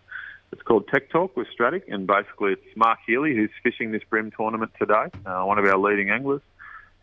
it's 0.51 0.63
called 0.63 0.89
Tech 0.89 1.11
Talk 1.11 1.37
with 1.37 1.47
Stratic, 1.53 1.85
and 1.89 2.07
basically 2.07 2.53
it's 2.53 2.77
Mark 2.77 3.01
Healy 3.07 3.35
who's 3.35 3.51
fishing 3.63 3.93
this 3.93 4.03
bream 4.09 4.31
tournament 4.31 4.73
today. 4.79 5.07
Uh, 5.27 5.43
one 5.43 5.59
of 5.59 5.65
our 5.67 5.77
leading 5.77 6.11
anglers. 6.11 6.41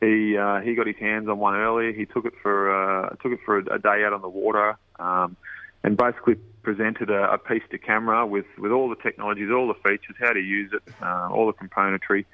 He 0.02 0.36
uh, 0.38 0.62
he 0.62 0.74
got 0.74 0.88
his 0.88 0.96
hands 0.98 1.30
on 1.30 1.38
one 1.38 1.56
earlier. 1.56 1.92
He 1.92 2.06
took 2.06 2.26
it 2.26 2.34
for 2.42 2.72
uh, 2.72 3.10
took 3.22 3.34
it 3.34 3.40
for 3.46 3.60
a, 3.60 3.76
a 3.76 3.80
day 3.80 4.04
out 4.04 4.14
on 4.14 4.22
the 4.22 4.30
water, 4.30 4.78
um, 5.00 5.36
and 5.84 5.96
basically 5.96 6.36
presented 6.64 7.10
a, 7.10 7.34
a 7.34 7.38
piece 7.38 7.64
to 7.70 7.78
camera 7.78 8.26
with, 8.26 8.46
with 8.58 8.72
all 8.72 8.90
the 8.90 8.96
technologies, 8.96 9.50
all 9.52 9.68
the 9.68 9.76
features, 9.76 10.16
how 10.20 10.34
to 10.34 10.42
use 10.42 10.72
it, 10.74 10.82
uh, 11.02 11.30
all 11.32 11.46
the 11.46 11.54
componentry. 11.54 12.26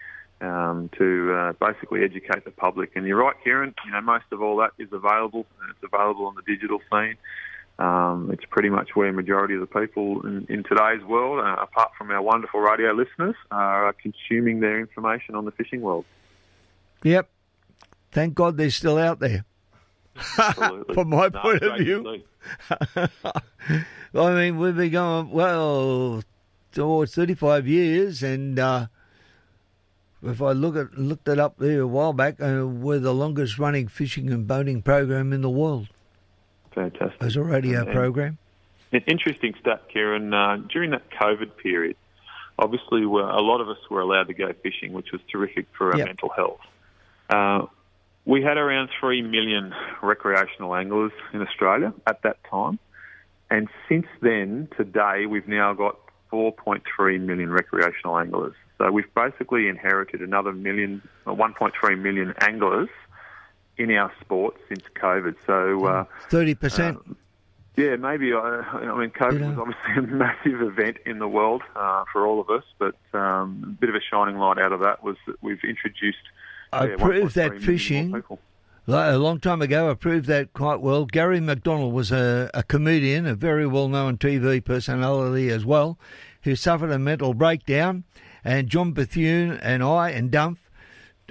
Um, 0.41 0.89
to 0.97 1.33
uh, 1.33 1.53
basically 1.53 2.03
educate 2.03 2.43
the 2.45 2.51
public. 2.51 2.91
And 2.95 3.05
you're 3.05 3.17
right, 3.19 3.35
Kieran. 3.43 3.73
You 3.85 3.91
know, 3.91 4.01
most 4.01 4.25
of 4.31 4.41
all 4.41 4.57
that 4.57 4.71
is 4.77 4.89
available, 4.91 5.45
and 5.61 5.69
it's 5.71 5.93
available 5.93 6.25
on 6.25 6.35
the 6.35 6.41
digital 6.41 6.79
scene. 6.91 7.15
Um, 7.79 8.29
it's 8.31 8.43
pretty 8.49 8.69
much 8.69 8.89
where 8.95 9.11
majority 9.11 9.55
of 9.55 9.61
the 9.61 9.65
people 9.67 10.21
in, 10.25 10.45
in 10.49 10.63
today's 10.63 11.03
world, 11.03 11.39
uh, 11.39 11.55
apart 11.61 11.91
from 11.97 12.11
our 12.11 12.21
wonderful 12.21 12.59
radio 12.59 12.91
listeners, 12.91 13.35
are 13.49 13.93
consuming 13.93 14.59
their 14.59 14.79
information 14.79 15.35
on 15.35 15.45
the 15.45 15.51
fishing 15.51 15.81
world. 15.81 16.05
Yep. 17.03 17.29
Thank 18.11 18.35
God 18.35 18.57
they're 18.57 18.69
still 18.69 18.97
out 18.97 19.19
there. 19.19 19.45
From 20.93 21.09
my 21.09 21.29
No, 21.29 21.39
point 21.39 21.63
of 21.63 21.77
view. 21.77 22.21
I 24.13 24.33
mean, 24.33 24.57
we've 24.57 24.75
been 24.75 24.91
going, 24.91 25.31
well, 25.31 26.21
towards 26.73 27.15
35 27.15 27.67
years, 27.67 28.21
and 28.21 28.59
uh, 28.59 28.87
if 30.23 30.41
I 30.41 30.51
look 30.51 30.75
at 30.75 30.97
looked 30.97 31.27
it 31.27 31.39
up 31.39 31.57
there 31.57 31.81
a 31.81 31.87
while 31.87 32.13
back, 32.13 32.41
uh, 32.41 32.65
we're 32.67 32.99
the 32.99 33.13
longest 33.13 33.57
running 33.59 33.87
fishing 33.87 34.29
and 34.31 34.47
boating 34.47 34.81
program 34.81 35.33
in 35.33 35.41
the 35.41 35.49
world 35.49 35.87
Fantastic. 36.73 37.21
as 37.21 37.35
a 37.35 37.43
radio 37.43 37.81
And- 37.81 37.91
program. 37.91 38.37
An 38.93 39.03
interesting 39.07 39.53
stat, 39.59 39.83
Kieran. 39.91 40.33
Uh, 40.33 40.57
during 40.67 40.91
that 40.91 41.09
COVID 41.11 41.55
period, 41.57 41.95
obviously, 42.59 43.03
a 43.03 43.07
lot 43.07 43.61
of 43.61 43.69
us 43.69 43.77
were 43.89 44.01
allowed 44.01 44.27
to 44.27 44.33
go 44.33 44.51
fishing, 44.63 44.91
which 44.91 45.11
was 45.13 45.21
terrific 45.31 45.65
for 45.77 45.91
our 45.93 45.97
Yep. 45.97 46.07
mental 46.07 46.29
health. 46.29 46.59
Uh, 47.29 47.67
we 48.25 48.41
had 48.43 48.57
around 48.57 48.89
3 48.99 49.21
million 49.21 49.73
recreational 50.01 50.75
anglers 50.75 51.13
in 51.33 51.41
Australia 51.41 51.93
at 52.05 52.21
that 52.23 52.37
time. 52.49 52.79
And 53.49 53.69
since 53.87 54.07
then, 54.21 54.67
today, 54.75 55.25
we've 55.25 55.47
now 55.47 55.73
got 55.73 55.97
4.3 56.29 57.17
million 57.17 57.49
recreational 57.51 58.17
anglers. 58.19 58.55
So 58.81 58.91
we've 58.91 59.13
basically 59.13 59.67
inherited 59.67 60.21
another 60.21 60.53
million, 60.53 61.07
uh, 61.27 61.35
1.3 61.35 61.99
million 61.99 62.33
anglers 62.41 62.89
in 63.77 63.91
our 63.91 64.11
sport 64.21 64.55
since 64.67 64.81
COVID. 64.95 65.35
So 65.45 65.85
uh, 65.85 66.05
30%. 66.31 67.15
yeah, 67.77 67.95
maybe. 67.97 68.33
Uh, 68.33 68.39
I 68.39 68.97
mean, 68.97 69.11
COVID 69.11 69.55
was 69.55 69.57
obviously 69.59 69.97
a 69.97 70.01
massive 70.01 70.61
event 70.63 70.97
in 71.05 71.19
the 71.19 71.27
world 71.27 71.61
uh, 71.75 72.05
for 72.11 72.25
all 72.25 72.41
of 72.41 72.49
us, 72.49 72.63
but 72.79 72.95
um, 73.13 73.61
a 73.63 73.79
bit 73.79 73.89
of 73.89 73.95
a 73.95 74.01
shining 74.01 74.39
light 74.39 74.57
out 74.57 74.71
of 74.71 74.79
that 74.79 75.03
was 75.03 75.15
that 75.27 75.35
we've 75.43 75.63
introduced. 75.63 76.17
I 76.73 76.87
yeah, 76.87 76.95
proved 76.97 77.35
that 77.35 77.61
fishing. 77.61 78.19
A 78.87 79.17
long 79.17 79.39
time 79.39 79.61
ago, 79.61 79.91
I 79.91 79.93
proved 79.93 80.25
that 80.25 80.53
quite 80.53 80.81
well. 80.81 81.05
Garry 81.05 81.39
McDonald 81.39 81.93
was 81.93 82.11
a, 82.11 82.49
a 82.55 82.63
comedian, 82.63 83.27
a 83.27 83.35
very 83.35 83.67
well 83.67 83.89
known 83.89 84.17
TV 84.17 84.63
personality 84.65 85.49
as 85.49 85.63
well, 85.63 85.99
who 86.41 86.55
suffered 86.55 86.89
a 86.89 86.97
mental 86.97 87.35
breakdown. 87.35 88.05
And 88.43 88.67
John 88.69 88.91
Bethune 88.93 89.51
and 89.61 89.83
I 89.83 90.09
and 90.11 90.31
Dumph 90.31 90.69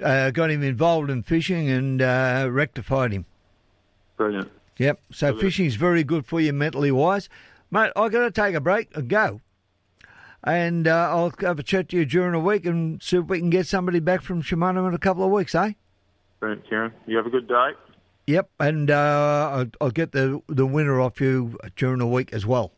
uh, 0.03 0.31
got 0.31 0.49
him 0.49 0.63
involved 0.63 1.09
in 1.09 1.23
fishing 1.23 1.69
and 1.69 2.01
uh, 2.01 2.47
rectified 2.49 3.11
him. 3.11 3.25
Brilliant. 4.17 4.49
Yep. 4.77 4.99
So 5.11 5.27
Brilliant. 5.27 5.41
fishing's 5.41 5.75
very 5.75 6.03
good 6.03 6.25
for 6.25 6.39
you 6.39 6.53
mentally 6.53 6.91
wise. 6.91 7.29
Mate, 7.69 7.91
i 7.95 8.09
got 8.09 8.21
to 8.23 8.31
take 8.31 8.55
a 8.55 8.61
break 8.61 8.95
and 8.95 9.07
go. 9.09 9.41
And 10.43 10.87
uh, 10.87 11.09
I'll 11.11 11.31
have 11.41 11.59
a 11.59 11.63
chat 11.63 11.89
to 11.89 11.97
you 11.97 12.05
during 12.05 12.31
the 12.31 12.39
week 12.39 12.65
and 12.65 13.01
see 13.01 13.17
if 13.17 13.25
we 13.25 13.39
can 13.39 13.49
get 13.49 13.67
somebody 13.67 13.99
back 13.99 14.21
from 14.21 14.41
Shimano 14.41 14.87
in 14.87 14.93
a 14.93 14.97
couple 14.97 15.23
of 15.23 15.29
weeks, 15.31 15.53
eh? 15.53 15.73
Brilliant, 16.39 16.67
Kieran. 16.67 16.93
You 17.05 17.17
have 17.17 17.27
a 17.27 17.29
good 17.29 17.47
day. 17.47 17.71
Yep, 18.27 18.49
and 18.59 18.89
uh, 18.89 19.49
I'll, 19.53 19.67
I'll 19.79 19.91
get 19.91 20.11
the 20.13 20.41
the 20.47 20.65
winner 20.65 20.99
off 21.01 21.19
you 21.19 21.57
during 21.75 21.99
the 21.99 22.07
week 22.07 22.33
as 22.33 22.45
well. 22.45 22.71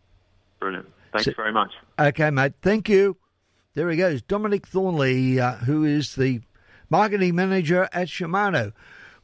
Brilliant. 0.60 0.88
Thanks 1.12 1.26
So- 1.26 1.34
very 1.36 1.52
much. 1.54 1.72
Okay, 2.00 2.30
mate. 2.32 2.54
Thank 2.62 2.90
you. 2.90 3.18
There 3.76 3.90
he 3.90 3.98
goes, 3.98 4.22
Dominic 4.22 4.68
Thornley, 4.68 5.40
uh, 5.40 5.56
who 5.56 5.84
is 5.84 6.14
the 6.14 6.42
marketing 6.92 7.34
manager 7.34 7.90
at 7.92 8.08
Shimano. 8.08 8.72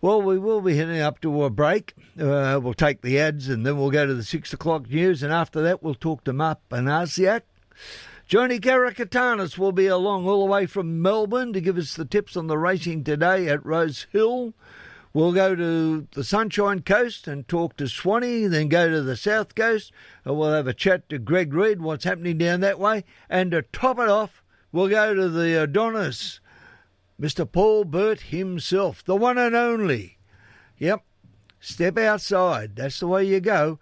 Well, 0.02 0.24
we 0.24 0.40
will 0.40 0.62
be 0.62 0.76
heading 0.76 1.02
up 1.02 1.22
to 1.22 1.44
a 1.44 1.52
break. 1.52 1.94
Uh, 2.20 2.60
we'll 2.60 2.74
take 2.74 3.04
the 3.04 3.20
ads 3.20 3.48
and 3.48 3.64
then 3.64 3.78
we'll 3.78 3.92
go 3.92 4.08
to 4.08 4.14
the 4.16 4.24
six 4.24 4.52
o'clock 4.52 4.90
news, 4.90 5.22
and 5.22 5.32
after 5.32 5.62
that, 5.62 5.84
we'll 5.84 5.94
talk 5.94 6.24
to 6.24 6.34
Mark 6.34 6.58
Banasiak. 6.68 7.42
Johnny 8.28 8.60
Karakatanis 8.60 9.60
will 9.60 9.72
be 9.72 9.86
along 9.86 10.28
all 10.28 10.40
the 10.40 10.52
way 10.52 10.66
from 10.66 11.00
Melbourne 11.00 11.54
to 11.54 11.62
give 11.62 11.78
us 11.78 11.94
the 11.94 12.06
tips 12.06 12.36
on 12.36 12.48
the 12.48 12.58
racing 12.58 13.04
today 13.04 13.48
at 13.50 13.64
Rose 13.64 14.08
Hill. 14.12 14.56
We'll 15.14 15.34
go 15.34 15.56
to 15.56 16.08
the 16.12 16.24
Sunshine 16.24 16.82
Coast 16.82 17.28
and 17.28 17.48
talk 17.48 17.78
to 17.78 17.88
Swanee, 17.88 18.46
then 18.46 18.70
go 18.70 18.90
to 18.90 19.02
the 19.02 19.18
South 19.18 19.56
Coast 19.56 19.92
and 20.24 20.38
we'll 20.38 20.54
have 20.54 20.68
a 20.68 20.74
chat 20.74 21.10
to 21.10 21.18
Greg 21.18 21.54
Reed, 21.54 21.82
what's 21.82 22.04
happening 22.04 22.38
down 22.38 22.60
that 22.60 22.80
way. 22.80 23.04
And 23.30 23.52
to 23.52 23.64
top 23.64 23.98
it 24.00 24.08
off, 24.08 24.44
we'll 24.72 24.88
go 24.88 25.16
to 25.16 25.28
the 25.30 25.64
Adonis, 25.64 26.40
Mr. 27.20 27.52
Paul 27.52 27.86
Burt 27.86 28.22
himself, 28.22 29.04
the 29.04 29.16
one 29.16 29.40
and 29.40 29.56
only. 29.56 30.20
Yep, 30.78 31.04
step 31.60 31.98
outside. 31.98 32.76
That's 32.76 33.00
the 33.00 33.08
way 33.08 33.26
you 33.26 33.40
go. 33.40 33.80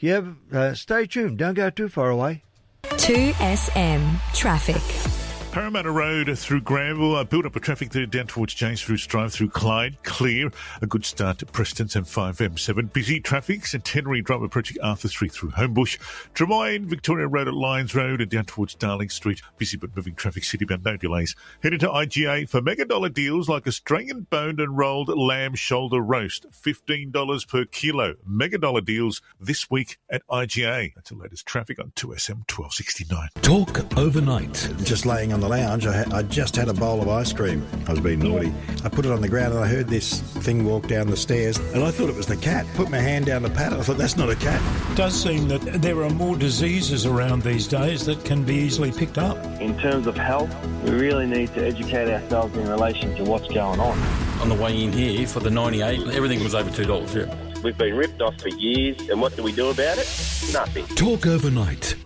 Yeah, 0.00 0.32
uh, 0.52 0.74
stay 0.74 1.06
tuned. 1.06 1.38
Don't 1.38 1.54
go 1.54 1.70
too 1.70 1.88
far 1.88 2.10
away. 2.10 2.42
2SM 2.82 4.34
Traffic. 4.34 5.13
Parramatta 5.54 5.92
Road 5.92 6.36
through 6.36 6.62
Granville, 6.62 7.14
uh, 7.14 7.22
build 7.22 7.46
up 7.46 7.54
of 7.54 7.62
traffic 7.62 7.90
there 7.90 8.06
down 8.06 8.26
towards 8.26 8.54
James 8.54 8.88
Ruse 8.88 9.06
Drive 9.06 9.32
through 9.32 9.50
Clyde, 9.50 9.96
clear. 10.02 10.50
A 10.82 10.86
good 10.88 11.04
start 11.04 11.38
to 11.38 11.46
Preston's 11.46 11.94
and 11.94 12.04
5M7. 12.04 12.92
Busy 12.92 13.20
traffic, 13.20 13.64
Centenary 13.64 14.20
Drive 14.20 14.42
approaching 14.42 14.82
Arthur 14.82 15.06
Street 15.06 15.30
through 15.30 15.50
Homebush. 15.50 15.96
Drummoyne, 16.34 16.86
Victoria 16.86 17.28
Road 17.28 17.46
at 17.46 17.54
Lyons 17.54 17.94
Road 17.94 18.20
and 18.20 18.28
down 18.28 18.46
towards 18.46 18.74
Darling 18.74 19.10
Street. 19.10 19.42
Busy 19.56 19.76
but 19.76 19.94
moving 19.94 20.16
traffic, 20.16 20.42
citybound, 20.42 20.84
no 20.84 20.96
delays. 20.96 21.36
Headed 21.62 21.78
to 21.80 21.88
IGA 21.88 22.48
for 22.48 22.60
mega 22.60 22.84
dollar 22.84 23.08
deals 23.08 23.48
like 23.48 23.68
Australian 23.68 24.26
boned 24.30 24.58
and 24.58 24.76
rolled 24.76 25.08
lamb 25.08 25.54
shoulder 25.54 26.00
roast. 26.00 26.46
$15 26.50 27.46
per 27.46 27.64
kilo. 27.64 28.16
Mega 28.26 28.58
dollar 28.58 28.80
deals 28.80 29.22
this 29.38 29.70
week 29.70 29.98
at 30.10 30.26
IGA. 30.26 30.94
That's 30.96 31.10
the 31.10 31.16
latest 31.16 31.46
traffic 31.46 31.78
on 31.78 31.92
2SM 31.92 32.42
1269. 32.50 33.28
Talk 33.40 33.96
overnight. 33.96 34.68
Just 34.82 35.06
laying 35.06 35.32
on 35.32 35.43
the 35.44 35.56
lounge, 35.56 35.86
I, 35.86 36.02
ha- 36.02 36.16
I 36.16 36.22
just 36.22 36.56
had 36.56 36.68
a 36.68 36.74
bowl 36.74 37.02
of 37.02 37.08
ice 37.08 37.32
cream. 37.32 37.66
I 37.86 37.90
was 37.90 38.00
being 38.00 38.20
naughty. 38.20 38.52
I 38.82 38.88
put 38.88 39.04
it 39.04 39.12
on 39.12 39.20
the 39.20 39.28
ground 39.28 39.54
and 39.54 39.62
I 39.62 39.66
heard 39.66 39.88
this 39.88 40.20
thing 40.20 40.64
walk 40.64 40.88
down 40.88 41.08
the 41.08 41.16
stairs 41.16 41.58
and 41.58 41.84
I 41.84 41.90
thought 41.90 42.08
it 42.08 42.16
was 42.16 42.26
the 42.26 42.36
cat. 42.36 42.66
Put 42.74 42.90
my 42.90 42.98
hand 42.98 43.26
down 43.26 43.42
to 43.42 43.50
pat 43.50 43.72
it. 43.72 43.78
I 43.78 43.82
thought, 43.82 43.98
that's 43.98 44.16
not 44.16 44.30
a 44.30 44.36
cat. 44.36 44.60
It 44.90 44.96
does 44.96 45.14
seem 45.14 45.48
that 45.48 45.60
there 45.82 46.02
are 46.02 46.10
more 46.10 46.36
diseases 46.36 47.04
around 47.04 47.42
these 47.42 47.66
days 47.68 48.06
that 48.06 48.24
can 48.24 48.44
be 48.44 48.54
easily 48.54 48.90
picked 48.90 49.18
up. 49.18 49.36
In 49.60 49.78
terms 49.78 50.06
of 50.06 50.16
health, 50.16 50.50
we 50.82 50.92
really 50.92 51.26
need 51.26 51.52
to 51.54 51.64
educate 51.64 52.10
ourselves 52.10 52.56
in 52.56 52.66
relation 52.68 53.14
to 53.16 53.24
what's 53.24 53.48
going 53.48 53.80
on. 53.80 53.98
On 54.40 54.48
the 54.48 54.54
way 54.54 54.82
in 54.82 54.92
here 54.92 55.26
for 55.26 55.40
the 55.40 55.50
98, 55.50 56.08
everything 56.14 56.42
was 56.42 56.54
over 56.54 56.70
$2, 56.70 57.14
yeah. 57.14 57.60
We've 57.62 57.76
been 57.76 57.96
ripped 57.96 58.20
off 58.20 58.38
for 58.40 58.48
years, 58.48 59.08
and 59.08 59.20
what 59.20 59.36
do 59.36 59.42
we 59.42 59.52
do 59.52 59.70
about 59.70 59.96
it? 59.96 60.06
Nothing. 60.52 60.86
Talk 60.96 61.26
overnight 61.26 61.96